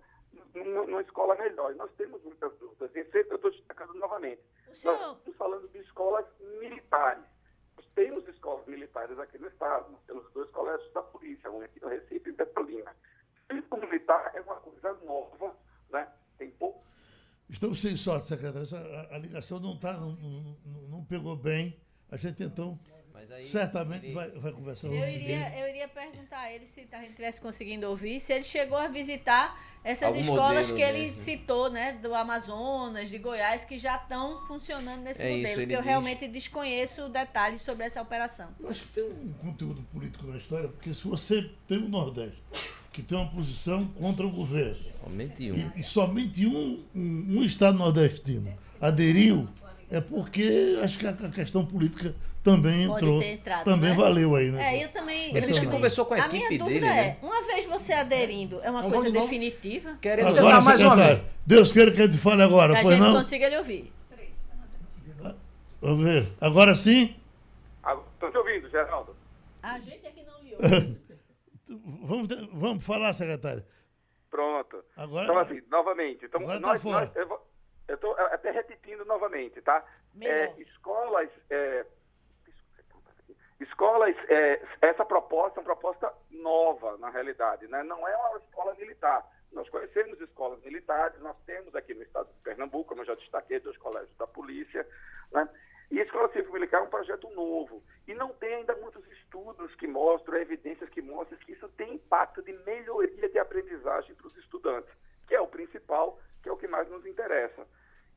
numa, 0.63 1.01
escola 1.01 1.35
melhor. 1.35 1.73
Nós 1.75 1.91
temos 1.97 2.21
muitas 2.23 2.51
dúvidas. 2.57 2.91
E 2.95 3.03
sempre 3.05 3.31
eu 3.31 3.35
estou 3.35 3.51
destacando 3.51 3.93
novamente. 3.95 4.41
O 4.65 4.69
Nós 4.69 4.77
senhor, 4.77 5.17
estamos 5.17 5.37
falando 5.37 5.67
de 5.69 5.77
escolas 5.79 6.25
militares. 6.59 7.23
Nós 7.75 7.85
temos 7.95 8.27
escolas 8.27 8.65
militares 8.67 9.17
aqui 9.19 9.37
no 9.37 9.47
estado. 9.47 9.91
Nós 9.91 10.01
temos 10.05 10.31
dois 10.33 10.49
colégios 10.51 10.91
da 10.93 11.01
polícia, 11.01 11.51
um 11.51 11.61
aqui 11.61 11.81
no 11.81 11.89
Recife 11.89 12.29
e 12.29 12.33
em 12.33 12.35
Petrolina. 12.35 12.95
Civil 13.47 13.77
militar 13.77 14.31
é 14.33 14.41
uma 14.41 14.55
coisa 14.57 14.93
nova, 15.05 15.55
né? 15.89 16.11
Tem 16.37 16.51
pouco. 16.51 16.83
Estamos 17.49 17.81
sem 17.81 17.95
sorte, 17.95 18.25
secretário. 18.25 18.67
A, 18.75 19.15
a 19.15 19.17
ligação 19.17 19.59
não, 19.59 19.77
tá, 19.79 19.93
não, 19.93 20.11
não, 20.11 20.81
não 20.89 21.05
pegou 21.05 21.35
bem. 21.35 21.79
A 22.11 22.17
gente 22.17 22.43
então 22.43 22.79
Mas 23.19 23.31
aí, 23.31 23.45
certamente 23.45 24.05
ele- 24.05 24.13
vai, 24.13 24.29
vai 24.29 24.51
conversar. 24.51 24.87
eu 24.87 25.09
iria, 25.09 25.59
eu 25.59 25.67
iria 25.69 25.87
perguntar 25.87 26.39
a 26.39 26.53
ele 26.53 26.67
se 26.67 26.87
a 26.91 27.01
gente 27.01 27.13
tivesse 27.15 27.41
conseguindo 27.41 27.87
ouvir, 27.89 28.19
se 28.21 28.31
ele 28.31 28.43
chegou 28.43 28.77
a 28.77 28.87
visitar 28.87 29.59
essas 29.83 30.09
Algum 30.09 30.19
escolas 30.19 30.69
que 30.71 30.81
ele 30.81 31.05
desse. 31.05 31.21
citou, 31.23 31.69
né, 31.71 31.93
do 31.93 32.13
Amazonas, 32.13 33.09
de 33.09 33.17
Goiás, 33.17 33.65
que 33.65 33.77
já 33.79 33.95
estão 33.95 34.45
funcionando 34.45 35.01
nesse 35.01 35.21
É 35.23 35.29
isso, 35.29 35.37
modelo, 35.37 35.47
ele 35.53 35.61
porque 35.61 35.73
eu 35.75 35.79
diz- 35.79 35.87
realmente 35.89 36.27
desconheço 36.27 37.09
detalhes 37.09 37.61
sobre 37.61 37.85
essa 37.85 38.01
operação. 38.01 38.49
Eu 38.59 38.69
acho 38.69 38.83
que 38.83 38.89
tem 38.89 39.03
um 39.03 39.33
conteúdo 39.33 39.81
político 39.93 40.27
na 40.27 40.37
história, 40.37 40.67
porque 40.69 40.93
se 40.93 41.07
você 41.07 41.49
tem 41.67 41.77
o 41.79 41.89
Nordeste, 41.89 42.37
que 42.91 43.01
tem 43.01 43.17
uma 43.17 43.29
posição 43.31 43.85
contra 43.87 44.25
o 44.25 44.29
governo, 44.31 44.77
Somente 45.03 45.51
um. 45.51 45.55
e, 45.75 45.79
e 45.79 45.83
somente 45.83 46.45
um, 46.45 46.83
um, 46.95 47.37
um 47.39 47.43
estado 47.43 47.77
nordestino 47.77 48.53
aderiu, 48.81 49.47
é 49.89 50.01
porque 50.01 50.79
acho 50.83 50.97
que 50.99 51.07
a, 51.07 51.11
a 51.11 51.29
questão 51.29 51.65
política 51.65 52.13
também 52.43 52.87
Pode 52.87 53.03
entrou. 53.03 53.19
ter 53.19 53.31
entrado, 53.33 53.65
também 53.65 53.89
né? 53.91 53.95
valeu 53.95 54.35
aí, 54.35 54.51
né? 54.51 54.75
É, 54.79 54.83
eu 54.85 54.89
também. 54.89 55.35
Ele 55.35 55.45
disse 55.47 55.59
que 55.61 55.67
conversou 55.67 56.05
com 56.05 56.13
a 56.13 56.27
minha 56.27 56.45
equipe 56.45 56.57
dúvida 56.59 56.79
dele, 56.87 56.99
é, 56.99 57.03
né? 57.05 57.17
uma 57.21 57.41
vez 57.43 57.65
você 57.65 57.93
aderindo, 57.93 58.61
é 58.61 58.69
uma 58.71 58.81
coisa 58.81 58.97
vamos 58.97 59.11
de 59.11 59.17
novo? 59.17 59.27
definitiva? 59.29 59.97
Querendo 60.01 60.27
Agora- 60.29 60.61
mais 60.61 60.79
uma 60.81 60.89
secretário, 60.95 61.17
vez. 61.17 61.27
Deus 61.45 61.71
queira 61.71 61.91
que 61.91 62.01
a 62.01 62.05
gente 62.07 62.17
fale 62.19 62.41
agora, 62.43 62.73
Que 62.73 62.79
a 62.79 62.83
pois 62.83 62.95
gente 62.97 63.05
não? 63.05 63.13
consiga 63.21 63.49
lhe 63.49 63.57
ouvir. 63.57 63.93
Vamos 65.81 66.03
ver. 66.05 66.27
Agora 66.41 66.73
sim? 66.75 67.15
Estou 68.13 68.31
te 68.31 68.37
ouvindo, 68.37 68.69
Geraldo. 68.69 69.15
A 69.61 69.79
gente 69.79 70.05
é 70.05 70.09
que 70.11 70.23
não 70.23 70.41
lhe 70.41 70.55
ouve. 70.55 70.97
Vamos, 72.03 72.29
vamos 72.53 72.83
falar, 72.85 73.11
secretário. 73.11 73.61
Pronto. 74.31 74.77
Agora- 74.95 75.25
Então, 75.25 75.37
assim, 75.39 75.61
novamente. 75.69 76.25
Então, 76.25 76.39
Agora 76.41 76.61
tá 76.61 76.67
nós, 76.67 76.81
fora. 76.81 77.11
nós, 77.13 77.27
eu 77.87 77.95
estou 77.95 78.13
até 78.17 78.51
repetindo 78.51 79.05
novamente, 79.05 79.61
tá? 79.61 79.83
É, 80.21 80.51
escolas. 80.61 81.29
é, 81.49 81.85
escolas, 83.59 84.15
é, 84.29 84.61
essa 84.81 85.05
proposta 85.05 85.59
é 85.59 85.61
uma 85.61 85.65
proposta 85.65 86.13
nova, 86.29 86.97
na 86.97 87.09
realidade, 87.09 87.67
né? 87.67 87.83
Não 87.83 88.07
é 88.07 88.15
uma 88.15 88.37
escola 88.37 88.75
militar. 88.75 89.25
Nós 89.51 89.69
conhecemos 89.69 90.19
escolas 90.19 90.61
militares, 90.63 91.19
nós 91.21 91.37
temos 91.45 91.73
aqui 91.75 91.93
no 91.93 92.03
estado 92.03 92.27
de 92.27 92.39
Pernambuco, 92.41 92.89
como 92.89 93.01
eu 93.01 93.05
já 93.05 93.15
destaquei, 93.15 93.59
dois 93.59 93.77
colégios 93.77 94.15
da 94.17 94.27
polícia, 94.27 94.87
né? 95.31 95.49
E 95.89 96.01
a 96.01 96.03
Escola 96.03 96.29
Civil 96.33 96.51
Militar 96.51 96.81
é 96.81 96.83
um 96.83 96.89
projeto 96.89 97.29
novo. 97.29 97.81
E 98.07 98.13
não 98.13 98.33
tem 98.33 98.55
ainda 98.55 98.75
muitos 98.75 99.05
estudos 99.07 99.73
que 99.75 99.87
mostram, 99.87 100.37
evidências 100.37 100.89
que 100.89 101.01
mostram 101.01 101.37
que 101.39 101.53
isso 101.53 101.69
tem 101.69 101.93
impacto 101.95 102.41
de 102.41 102.51
melhoria 102.65 103.29
de 103.29 103.39
aprendizagem 103.39 104.13
para 104.15 104.27
os 104.27 104.37
estudantes, 104.37 104.93
que 105.27 105.33
é 105.33 105.39
o 105.39 105.47
principal, 105.47 106.19
que 106.47 106.49
é 106.49 106.53
o 106.53 106.57
que 106.57 106.67
mais 106.67 106.89
nos 106.89 107.05
interessa. 107.05 107.67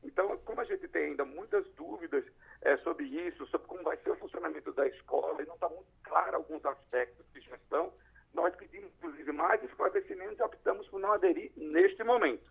Então, 0.03 0.37
como 0.45 0.61
a 0.61 0.63
gente 0.63 0.87
tem 0.87 1.07
ainda 1.07 1.25
muitas 1.25 1.67
dúvidas 1.75 2.23
eh, 2.61 2.77
sobre 2.77 3.05
isso, 3.05 3.45
sobre 3.47 3.67
como 3.67 3.83
vai 3.83 3.97
ser 3.97 4.11
o 4.11 4.15
funcionamento 4.15 4.71
da 4.73 4.87
escola, 4.87 5.41
e 5.41 5.45
não 5.45 5.55
está 5.55 5.69
muito 5.69 5.89
claro 6.03 6.37
alguns 6.37 6.65
aspectos 6.65 7.25
de 7.33 7.41
gestão, 7.41 7.93
nós 8.33 8.55
pedimos, 8.55 8.89
inclusive, 8.97 9.31
mais 9.31 9.61
esclarecimentos 9.63 10.39
e 10.39 10.43
optamos 10.43 10.87
por 10.87 10.99
não 10.99 11.11
aderir 11.11 11.51
neste 11.55 12.03
momento. 12.03 12.49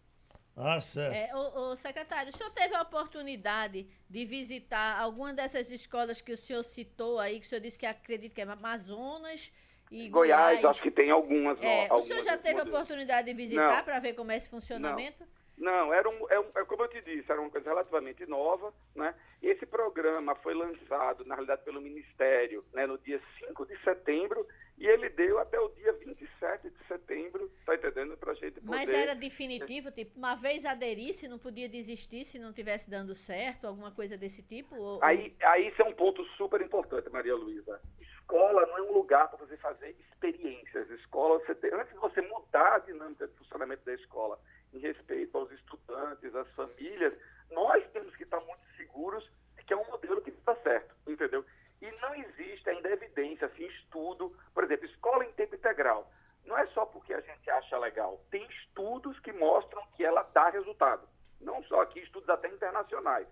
Ah, 0.55 0.81
certo. 0.81 1.15
É, 1.15 1.35
o, 1.35 1.75
secretário, 1.75 2.31
o 2.33 2.37
senhor 2.37 2.51
teve 2.51 2.75
a 2.75 2.83
oportunidade 2.83 3.89
de 4.09 4.25
visitar 4.27 5.01
alguma 5.01 5.33
dessas 5.33 5.71
escolas 5.71 6.21
que 6.21 6.33
o 6.33 6.37
senhor 6.37 6.63
citou 6.63 7.19
aí, 7.19 7.41
que 7.41 7.47
o 7.47 7.49
senhor 7.49 7.63
disse 7.63 7.79
que 7.79 7.87
acredita 7.87 8.35
que 8.35 8.41
é 8.43 8.45
Amazonas 8.45 9.51
e 9.91 10.09
Goiás, 10.09 10.59
Goiás? 10.59 10.65
acho 10.67 10.83
que 10.83 10.91
tem 10.91 11.11
algumas. 11.11 11.61
É, 11.63 11.87
o 11.89 11.95
algumas 11.95 12.07
senhor 12.07 12.23
já 12.23 12.37
teve 12.37 12.61
a 12.61 12.65
oportunidade 12.65 13.27
de 13.27 13.35
visitar 13.35 13.83
para 13.85 13.99
ver 13.99 14.13
como 14.15 14.31
é 14.31 14.37
esse 14.37 14.49
funcionamento? 14.49 15.21
Não, 15.21 15.40
era 15.69 16.09
um, 16.09 16.27
é, 16.31 16.41
um- 16.41 16.51
é 16.57 16.65
como 16.65 16.83
eu 16.85 16.89
te 16.89 17.01
disse, 17.03 17.31
era 17.31 17.41
uma 17.41 17.51
coisa 17.51 17.69
relativamente 17.69 18.25
nova, 18.27 18.73
né? 18.95 19.15
Esse 19.43 19.67
programa 19.67 20.35
foi 20.37 20.55
lançado, 20.55 21.25
na 21.25 21.35
realidade, 21.35 21.63
pelo 21.65 21.81
Ministério, 21.81 22.65
né, 22.73 22.87
no 22.87 22.99
dia 22.99 23.21
5 23.39 23.67
de 23.67 23.77
setembro, 23.83 24.47
e 24.79 24.87
ele 24.87 25.09
deu 25.11 25.39
até 25.39 25.59
o 25.61 25.69
dia 25.71 25.93
27 25.93 26.71
de 26.71 26.87
setembro, 26.87 27.51
tá 27.67 27.75
entendendo? 27.75 28.17
Pra 28.17 28.33
gente 28.35 28.55
poder... 28.61 28.67
Mas 28.67 28.89
era 28.91 29.15
definitivo, 29.15 29.91
tipo, 29.91 30.19
uma 30.19 30.35
vez 30.35 30.65
aderisse, 30.65 31.29
não 31.29 31.39
podia 31.39 31.69
desistir 31.69 32.25
se 32.25 32.39
não 32.39 32.51
estivesse 32.51 32.89
dando 32.91 33.15
certo, 33.15 33.67
alguma 33.67 33.91
coisa 33.91 34.17
desse 34.17 34.43
tipo? 34.43 34.75
Ou- 34.77 35.03
Aí, 35.05 35.35
aí 35.43 35.69
isso 35.69 35.83
é 35.83 35.85
um 35.85 35.93
ponto 35.95 36.25
super 36.37 36.61
importante, 36.63 37.09
Maria 37.11 37.35
Luísa. 37.35 37.81
Escola 38.01 38.65
não 38.67 38.79
é 38.79 38.83
um 38.83 38.93
lugar 38.93 39.29
para 39.29 39.45
você 39.45 39.57
fazer 39.57 39.95
experiências. 39.99 40.89
Escola, 40.91 41.39
você 41.41 41.55
tem, 41.55 41.73
antes 41.75 41.93
de 41.93 41.99
você 41.99 42.21
mudar 42.23 42.77
a 42.77 42.79
dinâmica 42.79 43.27
de 43.27 43.35
funcionamento 43.35 43.85
da 43.85 43.93
escola 43.95 44.39
em 44.73 44.79
respeito 44.79 45.37
aos 45.37 45.51
estudantes, 45.51 46.35
às 46.35 46.49
famílias, 46.53 47.15
nós 47.51 47.85
temos 47.93 48.15
que 48.17 48.23
estar 48.23 48.41
muito 48.41 48.63
seguros 48.77 49.29
de 49.57 49.65
que 49.65 49.73
é 49.73 49.77
um 49.77 49.91
modelo 49.91 50.21
que 50.23 50.31
está 50.31 50.55
certo, 50.57 50.95
entendeu? 51.07 51.45
E 51.81 51.91
não 52.01 52.15
existe 52.15 52.69
ainda 52.69 52.91
evidência, 52.91 53.47
assim, 53.47 53.67
estudo, 53.67 54.37
por 54.53 54.65
exemplo, 54.65 54.87
escola 54.87 55.25
em 55.25 55.33
tempo 55.33 55.55
integral. 55.55 56.11
Não 56.45 56.57
é 56.57 56.67
só 56.69 56.85
porque 56.87 57.15
a 57.15 57.21
gente 57.21 57.51
acha 57.51 57.79
legal. 57.79 58.21
Tem 58.31 58.47
estudos 58.47 59.19
que 59.21 59.33
mostram 59.33 59.83
que 59.97 60.05
ela 60.05 60.23
dá 60.35 60.51
resultado. 60.51 61.09
Não 61.41 61.63
só 61.65 61.81
aqui, 61.83 62.01
estudos 62.01 62.29
até 62.29 62.49
internacionais. 62.49 63.27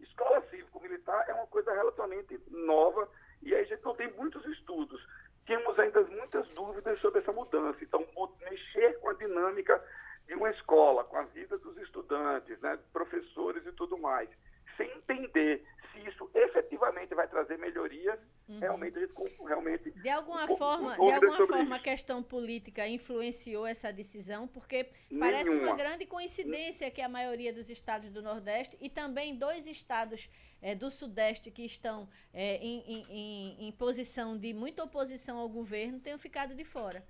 Escola 0.00 0.40
cívico-militar 0.48 1.24
é 1.28 1.34
uma 1.34 1.46
coisa 1.48 1.72
relativamente 1.72 2.40
nova 2.50 3.08
e 3.42 3.54
aí 3.54 3.62
a 3.62 3.64
gente 3.64 3.84
não 3.84 3.94
tem 3.94 4.12
muitos 4.12 4.44
estudos. 4.46 5.04
Temos 5.44 5.78
ainda 5.78 6.02
muitas 6.02 6.46
dúvidas 6.50 7.00
sobre 7.00 7.20
essa 7.20 7.32
mudança. 7.32 7.82
Então, 7.82 8.06
mexer 8.42 8.98
com 9.00 9.08
a 9.08 9.14
dinâmica 9.14 9.82
de 10.28 10.34
uma 10.34 10.50
escola 10.50 11.02
com 11.04 11.16
a 11.16 11.24
vida 11.24 11.56
dos 11.58 11.76
estudantes, 11.78 12.60
né, 12.60 12.78
professores 12.92 13.66
e 13.66 13.72
tudo 13.72 13.98
mais, 13.98 14.28
sem 14.76 14.88
entender 14.92 15.64
se 15.90 16.06
isso 16.06 16.30
efetivamente 16.34 17.14
vai 17.14 17.26
trazer 17.26 17.58
melhorias, 17.58 18.20
uhum. 18.46 18.58
realmente 18.60 18.98
a 18.98 19.00
gente 19.00 19.14
realmente 19.44 19.90
de 19.90 20.08
alguma 20.10 20.44
um 20.44 20.56
forma, 20.56 20.94
de 20.94 21.12
alguma 21.12 21.46
forma 21.46 21.76
a 21.76 21.78
questão 21.78 22.22
política 22.22 22.86
influenciou 22.86 23.66
essa 23.66 23.90
decisão, 23.90 24.46
porque 24.46 24.90
Nenhuma. 25.10 25.30
parece 25.30 25.50
uma 25.56 25.74
grande 25.74 26.04
coincidência 26.04 26.90
que 26.90 27.00
a 27.00 27.08
maioria 27.08 27.52
dos 27.52 27.70
estados 27.70 28.10
do 28.10 28.22
Nordeste 28.22 28.76
e 28.80 28.90
também 28.90 29.34
dois 29.34 29.66
estados 29.66 30.30
é, 30.60 30.74
do 30.74 30.90
Sudeste 30.90 31.50
que 31.50 31.64
estão 31.64 32.06
é, 32.32 32.56
em, 32.56 33.06
em, 33.08 33.68
em 33.68 33.72
posição 33.72 34.36
de 34.36 34.52
muita 34.52 34.84
oposição 34.84 35.38
ao 35.38 35.48
governo 35.48 35.98
tenham 35.98 36.18
ficado 36.18 36.54
de 36.54 36.64
fora. 36.64 37.02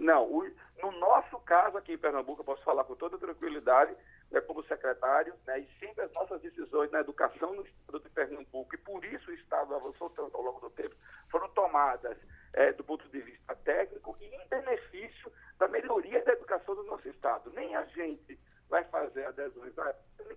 Não, 0.00 0.24
o, 0.24 0.50
no 0.82 0.92
nosso 0.92 1.38
caso 1.40 1.76
aqui 1.76 1.92
em 1.92 1.98
Pernambuco, 1.98 2.40
eu 2.40 2.44
posso 2.44 2.64
falar 2.64 2.84
com 2.84 2.96
toda 2.96 3.18
tranquilidade, 3.18 3.94
né, 4.30 4.40
como 4.40 4.64
secretário, 4.64 5.34
né, 5.46 5.60
e 5.60 5.68
sempre 5.78 6.02
as 6.02 6.12
nossas 6.12 6.40
decisões 6.40 6.90
na 6.90 7.00
educação 7.00 7.54
no 7.54 7.66
Estado 7.66 8.00
de 8.00 8.08
Pernambuco, 8.08 8.74
e 8.74 8.78
por 8.78 9.04
isso 9.04 9.30
o 9.30 9.34
Estado 9.34 9.74
avançou 9.74 10.08
tanto 10.10 10.34
ao 10.34 10.42
longo 10.42 10.60
do 10.60 10.70
tempo, 10.70 10.96
foram 11.30 11.50
tomadas 11.50 12.16
é, 12.54 12.72
do 12.72 12.82
ponto 12.82 13.06
de 13.10 13.20
vista 13.20 13.54
técnico 13.56 14.16
e 14.22 14.24
em 14.24 14.48
benefício 14.48 15.30
da 15.58 15.68
melhoria 15.68 16.24
da 16.24 16.32
educação 16.32 16.74
do 16.74 16.84
nosso 16.84 17.06
Estado. 17.06 17.52
Nem 17.54 17.76
a 17.76 17.84
gente 17.84 18.40
vai 18.70 18.82
fazer 18.84 19.26
adesões, 19.26 19.74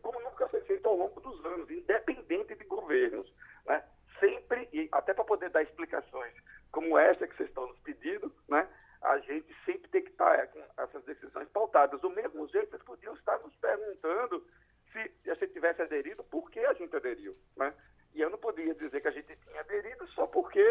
como 0.01 0.19
nunca 0.19 0.45
foi 0.49 0.59
feito 0.61 0.89
ao 0.89 0.97
longo 0.97 1.21
dos 1.21 1.45
anos, 1.45 1.69
independente 1.71 2.53
de 2.53 2.65
governos. 2.65 3.31
Né? 3.65 3.81
Sempre, 4.19 4.67
e 4.73 4.89
até 4.91 5.13
para 5.13 5.23
poder 5.23 5.49
dar 5.51 5.63
explicações 5.63 6.33
como 6.69 6.97
essa 6.97 7.25
que 7.25 7.37
vocês 7.37 7.47
estão 7.47 7.67
nos 7.67 7.79
pedindo, 7.79 8.33
né? 8.49 8.67
A 9.03 9.19
gente 9.19 9.53
sempre 9.65 9.89
tem 9.89 10.01
que 10.01 10.11
estar 10.11 10.33
é, 10.39 10.47
com 10.47 10.63
essas 10.77 11.03
decisões 11.03 11.47
pautadas. 11.49 11.99
Do 11.99 12.09
mesmo 12.09 12.47
jeito, 12.47 12.73
eles 12.73 12.85
podiam 12.85 13.13
estar 13.13 13.37
nos 13.39 13.55
perguntando 13.57 14.45
se 14.91 15.29
a 15.29 15.33
gente 15.33 15.53
tivesse 15.53 15.81
aderido, 15.81 16.23
por 16.23 16.49
que 16.49 16.59
a 16.59 16.73
gente 16.73 16.95
aderiu. 16.95 17.35
Né? 17.57 17.73
E 18.13 18.21
eu 18.21 18.29
não 18.29 18.37
podia 18.37 18.73
dizer 18.73 19.01
que 19.01 19.07
a 19.07 19.11
gente 19.11 19.35
tinha 19.35 19.59
aderido 19.59 20.07
só 20.09 20.25
porque 20.25 20.61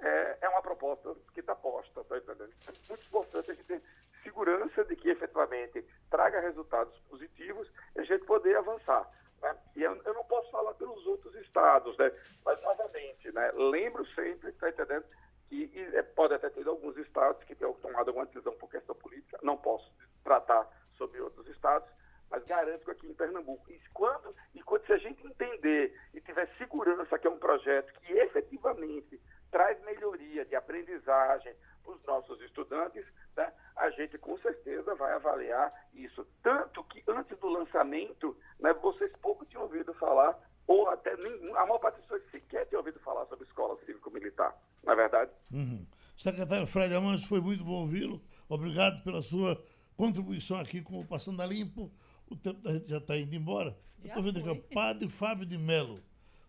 é, 0.00 0.38
é 0.40 0.48
uma 0.48 0.62
proposta 0.62 1.14
que 1.32 1.40
está 1.40 1.54
posta. 1.54 2.02
Tá 2.04 2.18
entendendo? 2.18 2.52
É 2.66 2.72
muito 2.88 3.06
importante 3.06 3.50
a 3.50 3.54
gente 3.54 3.66
ter 3.66 3.82
segurança 4.22 4.84
de 4.84 4.96
que 4.96 5.10
efetivamente 5.10 5.84
traga 6.10 6.40
resultados 6.40 6.98
positivos 7.08 7.70
e 7.94 8.00
a 8.00 8.04
gente 8.04 8.24
poder 8.24 8.56
avançar. 8.56 9.08
Né? 9.40 9.56
E 9.76 9.82
eu, 9.84 9.94
eu, 10.04 10.14
não 10.14 10.24
posso 10.24 10.50
falar 10.50 10.74
pelos 10.74 11.06
outros 11.06 11.34
estados, 11.36 11.96
né? 11.96 12.10
mas 12.44 12.60
novamente, 12.62 13.30
né? 13.30 13.52
lembro 13.52 14.04
sempre, 14.14 14.50
está 14.50 14.68
entendendo? 14.68 15.04
Que 15.48 15.70
é, 15.94 16.02
pode 16.02 16.34
até 16.34 16.50
ter 16.50 16.66
alguns 16.66 16.96
estados 16.96 17.42
que 17.44 17.54
tenham 17.54 17.72
tomado 17.74 18.08
alguma 18.08 18.26
decisão 18.26 18.52
por 18.54 18.70
questão 18.70 18.94
política, 18.94 19.38
não 19.42 19.56
posso 19.56 19.90
tratar 20.22 20.68
sobre 20.94 21.20
outros 21.20 21.46
estados, 21.48 21.88
mas 22.30 22.44
garanto 22.44 22.84
que 22.84 22.90
aqui 22.90 23.06
em 23.06 23.14
Pernambuco, 23.14 23.70
e 23.70 23.80
quando, 23.94 24.34
e 24.54 24.62
quando 24.62 24.84
se 24.84 24.92
a 24.92 24.98
gente 24.98 25.26
entender 25.26 25.98
e 26.12 26.20
tiver 26.20 26.46
segurança 26.58 27.18
que 27.18 27.26
é 27.26 27.30
um 27.30 27.38
projeto 27.38 27.92
que 28.00 28.12
efetivamente 28.12 29.20
traz 29.50 29.80
melhoria 29.82 30.44
de 30.44 30.54
aprendizagem 30.54 31.54
para 31.82 31.92
os 31.92 32.04
nossos 32.04 32.40
estudantes, 32.42 33.06
né, 33.34 33.50
a 33.76 33.88
gente 33.90 34.18
com 34.18 34.36
certeza 34.38 34.94
vai 34.94 35.12
avaliar 35.14 35.72
isso. 35.94 36.26
Tanto 36.42 36.84
que 36.84 37.02
antes 37.08 37.38
do 37.38 37.48
lançamento, 37.48 38.36
né, 38.58 38.74
vocês 38.74 39.10
pouco 39.22 39.46
tinham 39.46 39.62
ouvido 39.62 39.94
falar, 39.94 40.38
ou 40.68 40.88
até 40.90 41.16
nenhum, 41.16 41.56
a 41.56 41.66
maior 41.66 41.78
parte 41.78 41.96
das 41.96 42.02
pessoas 42.04 42.22
sequer 42.30 42.66
tinha 42.66 42.78
ouvido 42.78 43.00
falar 43.00 43.26
sobre 43.26 43.44
escola 43.44 43.76
cívico-militar 43.84 44.54
não 44.84 44.92
é 44.94 44.96
verdade? 44.96 45.30
Uhum. 45.52 45.84
Secretário 46.16 46.66
Fred 46.66 46.94
Amanso, 46.94 47.26
foi 47.26 47.40
muito 47.40 47.62
bom 47.62 47.82
ouvi-lo. 47.82 48.22
Obrigado 48.48 49.02
pela 49.04 49.22
sua 49.22 49.62
contribuição 49.96 50.58
aqui 50.58 50.80
com 50.80 50.98
o 50.98 51.04
Passando 51.04 51.42
a 51.42 51.46
Limpo. 51.46 51.90
O 52.28 52.34
tempo 52.34 52.60
da 52.60 52.72
gente 52.72 52.88
já 52.88 52.96
está 52.98 53.16
indo 53.16 53.34
embora. 53.36 53.76
Já 54.02 54.04
Eu 54.04 54.08
estou 54.08 54.22
vendo 54.22 54.40
foi. 54.40 54.50
aqui 54.52 54.60
o 54.72 54.74
Padre 54.74 55.08
Fábio 55.08 55.44
de 55.44 55.58
Melo 55.58 56.00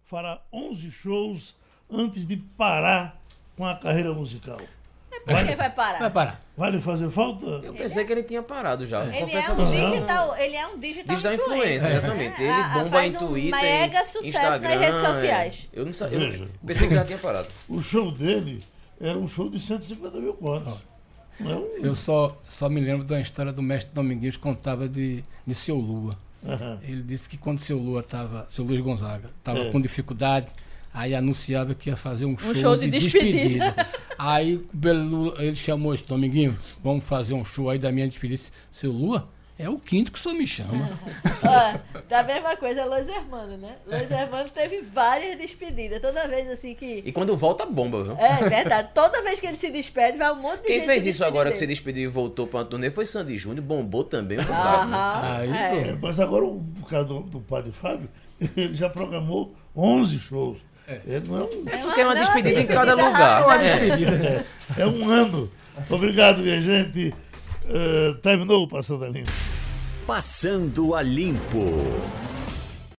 fará 0.03 0.41
11 0.53 0.89
shows 0.89 1.55
antes 1.89 2.25
de 2.25 2.37
parar 2.37 3.21
com 3.57 3.65
a 3.65 3.75
carreira 3.75 4.13
musical. 4.13 4.59
É 5.27 5.35
por 5.35 5.45
que 5.45 5.55
vai 5.55 5.69
parar? 5.69 5.99
Vai 5.99 6.09
parar. 6.09 6.41
Vai 6.57 6.81
fazer 6.81 7.09
falta? 7.09 7.45
Eu 7.45 7.73
pensei 7.73 8.03
que 8.03 8.11
ele 8.11 8.23
tinha 8.23 8.43
parado 8.43 8.85
já. 8.85 9.03
É. 9.05 9.21
Ele, 9.21 9.31
é 9.31 9.51
um 9.51 9.65
digital, 9.65 10.37
ele 10.37 10.55
é 10.55 10.67
um 10.67 10.79
digital, 10.79 11.15
digital 11.15 11.33
influencer. 11.33 11.91
exatamente. 11.91 12.41
Ele 12.41 12.63
bomba 12.73 13.05
em 13.05 13.13
Twitter, 13.13 13.59
um 13.59 13.61
mega 13.61 14.05
sucesso 14.05 14.27
Instagram, 14.27 14.69
nas 14.69 14.79
redes 14.79 14.99
sociais. 14.99 15.69
É. 15.73 15.79
Eu 15.79 15.85
não 15.85 15.93
sabia. 15.93 16.19
Eu 16.19 16.47
pensei 16.65 16.87
que 16.87 16.95
já 16.95 17.05
tinha 17.05 17.17
parado. 17.17 17.47
O 17.67 17.81
show 17.81 18.11
dele 18.11 18.63
era 18.99 19.17
um 19.17 19.27
show 19.27 19.49
de 19.49 19.59
150 19.59 20.19
mil 20.19 20.33
contos. 20.33 20.73
Não. 21.39 21.63
É 21.63 21.79
eu 21.81 21.95
só, 21.95 22.37
só 22.47 22.67
me 22.67 22.81
lembro 22.81 23.07
da 23.07 23.19
história 23.21 23.51
do 23.53 23.61
mestre 23.61 23.93
Domingues 23.93 24.35
contava 24.35 24.89
de, 24.89 25.23
de 25.47 25.55
seu 25.55 25.77
Lua. 25.77 26.17
Uhum. 26.43 26.79
Ele 26.83 27.03
disse 27.03 27.27
que 27.27 27.37
quando 27.37 27.59
seu 27.59 27.77
Lua 27.77 28.01
estava, 28.01 28.45
seu 28.49 28.63
Luiz 28.63 28.81
Gonzaga, 28.81 29.29
estava 29.37 29.59
é. 29.59 29.71
com 29.71 29.81
dificuldade, 29.81 30.47
Aí 30.93 31.13
anunciava 31.13 31.75
que 31.75 31.89
ia 31.89 31.95
fazer 31.95 32.25
um, 32.25 32.33
um 32.33 32.37
show, 32.37 32.55
show, 32.55 32.77
de, 32.77 32.89
de 32.89 32.99
despedida. 32.99 33.71
despedida. 33.71 33.87
aí 34.17 34.65
ele 35.39 35.55
chamou 35.55 35.93
esse 35.93 36.03
Dominguinho, 36.03 36.57
vamos 36.83 37.03
fazer 37.03 37.33
um 37.33 37.45
show 37.45 37.69
aí 37.69 37.77
da 37.77 37.91
minha 37.91 38.07
despedida. 38.07 38.41
Seu 38.71 38.91
Lua, 38.91 39.29
é 39.59 39.69
o 39.69 39.77
quinto 39.77 40.09
que 40.09 40.17
o 40.17 40.21
senhor 40.21 40.35
me 40.35 40.47
chama. 40.47 40.97
Ó, 41.43 41.99
da 42.07 42.23
mesma 42.23 42.55
coisa, 42.55 42.85
Luiz 42.85 43.09
Hermano, 43.09 43.57
né? 43.57 43.75
Luiz 43.85 44.09
Hermano 44.09 44.47
teve 44.49 44.79
várias 44.79 45.37
despedidas. 45.37 46.01
Toda 46.01 46.29
vez 46.29 46.49
assim 46.49 46.73
que. 46.73 47.03
E 47.05 47.11
quando 47.11 47.35
volta, 47.35 47.65
bomba, 47.65 48.05
viu? 48.05 48.17
É 48.17 48.47
verdade. 48.47 48.91
Toda 48.95 49.21
vez 49.21 49.37
que 49.37 49.45
ele 49.45 49.57
se 49.57 49.69
despede, 49.69 50.17
vai 50.17 50.31
um 50.31 50.35
monte 50.35 50.61
de 50.61 50.67
Quem 50.67 50.75
gente. 50.75 50.85
Quem 50.85 51.01
fez 51.01 51.05
isso 51.05 51.25
agora 51.25 51.49
dele. 51.49 51.51
que 51.51 51.57
se 51.57 51.67
despediu 51.67 52.03
e 52.03 52.07
voltou 52.07 52.47
para 52.47 52.61
a 52.61 52.63
turnê 52.63 52.89
foi 52.89 53.05
Sandy 53.05 53.37
Júnior, 53.37 53.61
bombou 53.65 54.05
também. 54.05 54.39
Aham, 54.39 55.21
aí, 55.21 55.49
é. 55.89 55.97
Mas 56.01 56.21
agora, 56.21 56.45
o 56.45 56.63
caso 56.89 57.07
do, 57.09 57.19
do 57.23 57.41
padre 57.41 57.73
Fábio, 57.73 58.09
ele 58.55 58.75
já 58.75 58.89
programou 58.89 59.53
11 59.75 60.19
shows. 60.19 60.68
É. 60.89 61.19
não 61.19 61.37
é 61.37 61.43
um... 61.43 61.65
É 61.95 62.03
uma 62.03 62.15
despedida 62.15 62.61
em 62.61 62.65
cada 62.65 62.93
lugar. 62.95 63.41
É 63.41 63.45
uma 63.45 63.57
despedida. 63.57 64.45
É, 64.77 64.81
é 64.81 64.87
um 64.87 65.07
ano. 65.07 65.51
Obrigado, 65.87 66.39
minha 66.39 66.59
gente. 66.61 67.13
Uh, 67.65 68.15
terminou 68.15 68.63
o 68.63 68.67
Passando 68.67 69.05
a 69.05 69.09
Limpo. 69.09 69.31
Passando 70.07 70.95
a 70.95 71.03
Limpo. 71.03 72.01